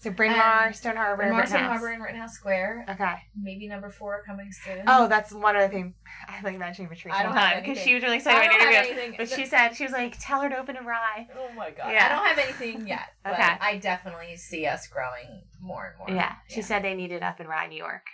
So 0.00 0.10
Bryn 0.12 0.30
Mawr, 0.30 0.40
um, 0.40 0.66
And 0.66 0.76
Stone 0.76 0.94
Harbor, 0.96 1.16
Bryn 1.24 1.30
Mawr, 1.32 1.46
Stone 1.46 1.64
Harbor, 1.64 1.88
and 1.88 2.00
Rittenhouse 2.02 2.32
Square. 2.34 2.86
Okay. 2.88 3.14
Maybe 3.36 3.66
number 3.66 3.90
four 3.90 4.22
coming 4.24 4.52
soon. 4.52 4.84
Oh, 4.86 5.08
that's 5.08 5.32
one 5.32 5.56
other 5.56 5.68
thing. 5.68 5.94
I 6.28 6.40
like 6.42 6.56
mentioning 6.56 6.88
Patrice 6.88 7.14
I 7.14 7.24
one 7.24 7.26
don't 7.26 7.36
have 7.36 7.52
time 7.54 7.62
because 7.64 7.82
she 7.82 7.94
was 7.94 8.02
really 8.04 8.14
I 8.14 8.18
excited 8.18 8.38
don't 8.38 8.46
about 8.46 8.58
the 8.58 8.64
have 8.76 8.84
interview. 8.86 9.02
anything. 9.02 9.14
But 9.18 9.28
she 9.30 9.44
said 9.46 9.74
she 9.74 9.82
was 9.82 9.92
like, 9.92 10.16
"Tell 10.20 10.40
her 10.42 10.48
to 10.50 10.56
open 10.56 10.76
a 10.76 10.82
rye." 10.82 11.26
Oh 11.36 11.52
my 11.56 11.70
god! 11.70 11.90
Yeah. 11.90 12.06
I 12.06 12.08
don't 12.10 12.26
have 12.26 12.38
anything 12.38 12.86
yet. 12.86 13.08
But 13.24 13.32
Okay. 13.34 13.56
I 13.60 13.78
definitely 13.78 14.36
see 14.36 14.66
us 14.66 14.86
growing 14.86 15.42
more 15.60 15.86
and 15.88 15.98
more. 15.98 16.16
Yeah, 16.16 16.34
she 16.48 16.62
said 16.62 16.82
they 16.84 16.94
needed 16.94 17.22
up 17.24 17.40
in 17.40 17.46
Rye, 17.48 17.66
New 17.66 17.76
York, 17.76 18.06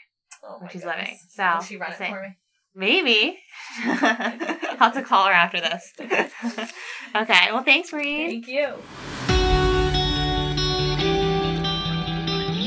Oh 0.42 0.56
where 0.60 0.70
she's 0.70 0.84
living. 0.86 1.18
So 1.28 1.52
Will 1.56 1.62
she 1.62 1.76
run 1.76 1.92
it 1.92 1.98
for 1.98 2.22
me? 2.22 2.36
Maybe. 2.74 3.38
I'll 3.84 4.76
have 4.78 4.94
to 4.94 5.02
call 5.02 5.26
her 5.26 5.32
after 5.32 5.60
this. 5.60 5.92
okay. 7.14 7.52
Well, 7.52 7.62
thanks, 7.62 7.92
Maureen. 7.92 8.42
Thank 8.42 8.48
you. 8.48 8.74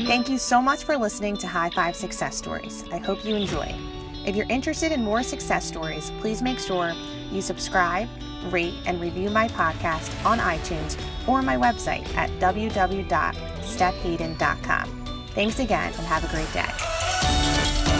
Thank 0.08 0.28
you 0.30 0.38
so 0.38 0.62
much 0.62 0.84
for 0.84 0.96
listening 0.96 1.36
to 1.36 1.46
High 1.46 1.68
Five 1.68 1.94
Success 1.94 2.34
Stories. 2.34 2.82
I 2.90 2.96
hope 2.96 3.26
you 3.26 3.36
enjoy. 3.36 3.74
If 4.24 4.36
you're 4.36 4.46
interested 4.48 4.90
in 4.90 5.04
more 5.04 5.22
success 5.22 5.68
stories, 5.68 6.10
please 6.20 6.40
make 6.40 6.58
sure 6.58 6.94
you 7.30 7.42
subscribe, 7.42 8.08
rate, 8.44 8.72
and 8.86 9.02
review 9.02 9.28
my 9.28 9.48
podcast 9.48 10.10
on 10.24 10.38
iTunes 10.38 10.98
or 11.26 11.42
my 11.42 11.56
website 11.56 12.08
at 12.16 12.30
www.stephayden.com. 12.40 15.26
Thanks 15.34 15.58
again 15.58 15.92
and 15.92 16.06
have 16.06 16.24
a 16.24 16.28
great 16.28 16.50
day. 16.54 17.97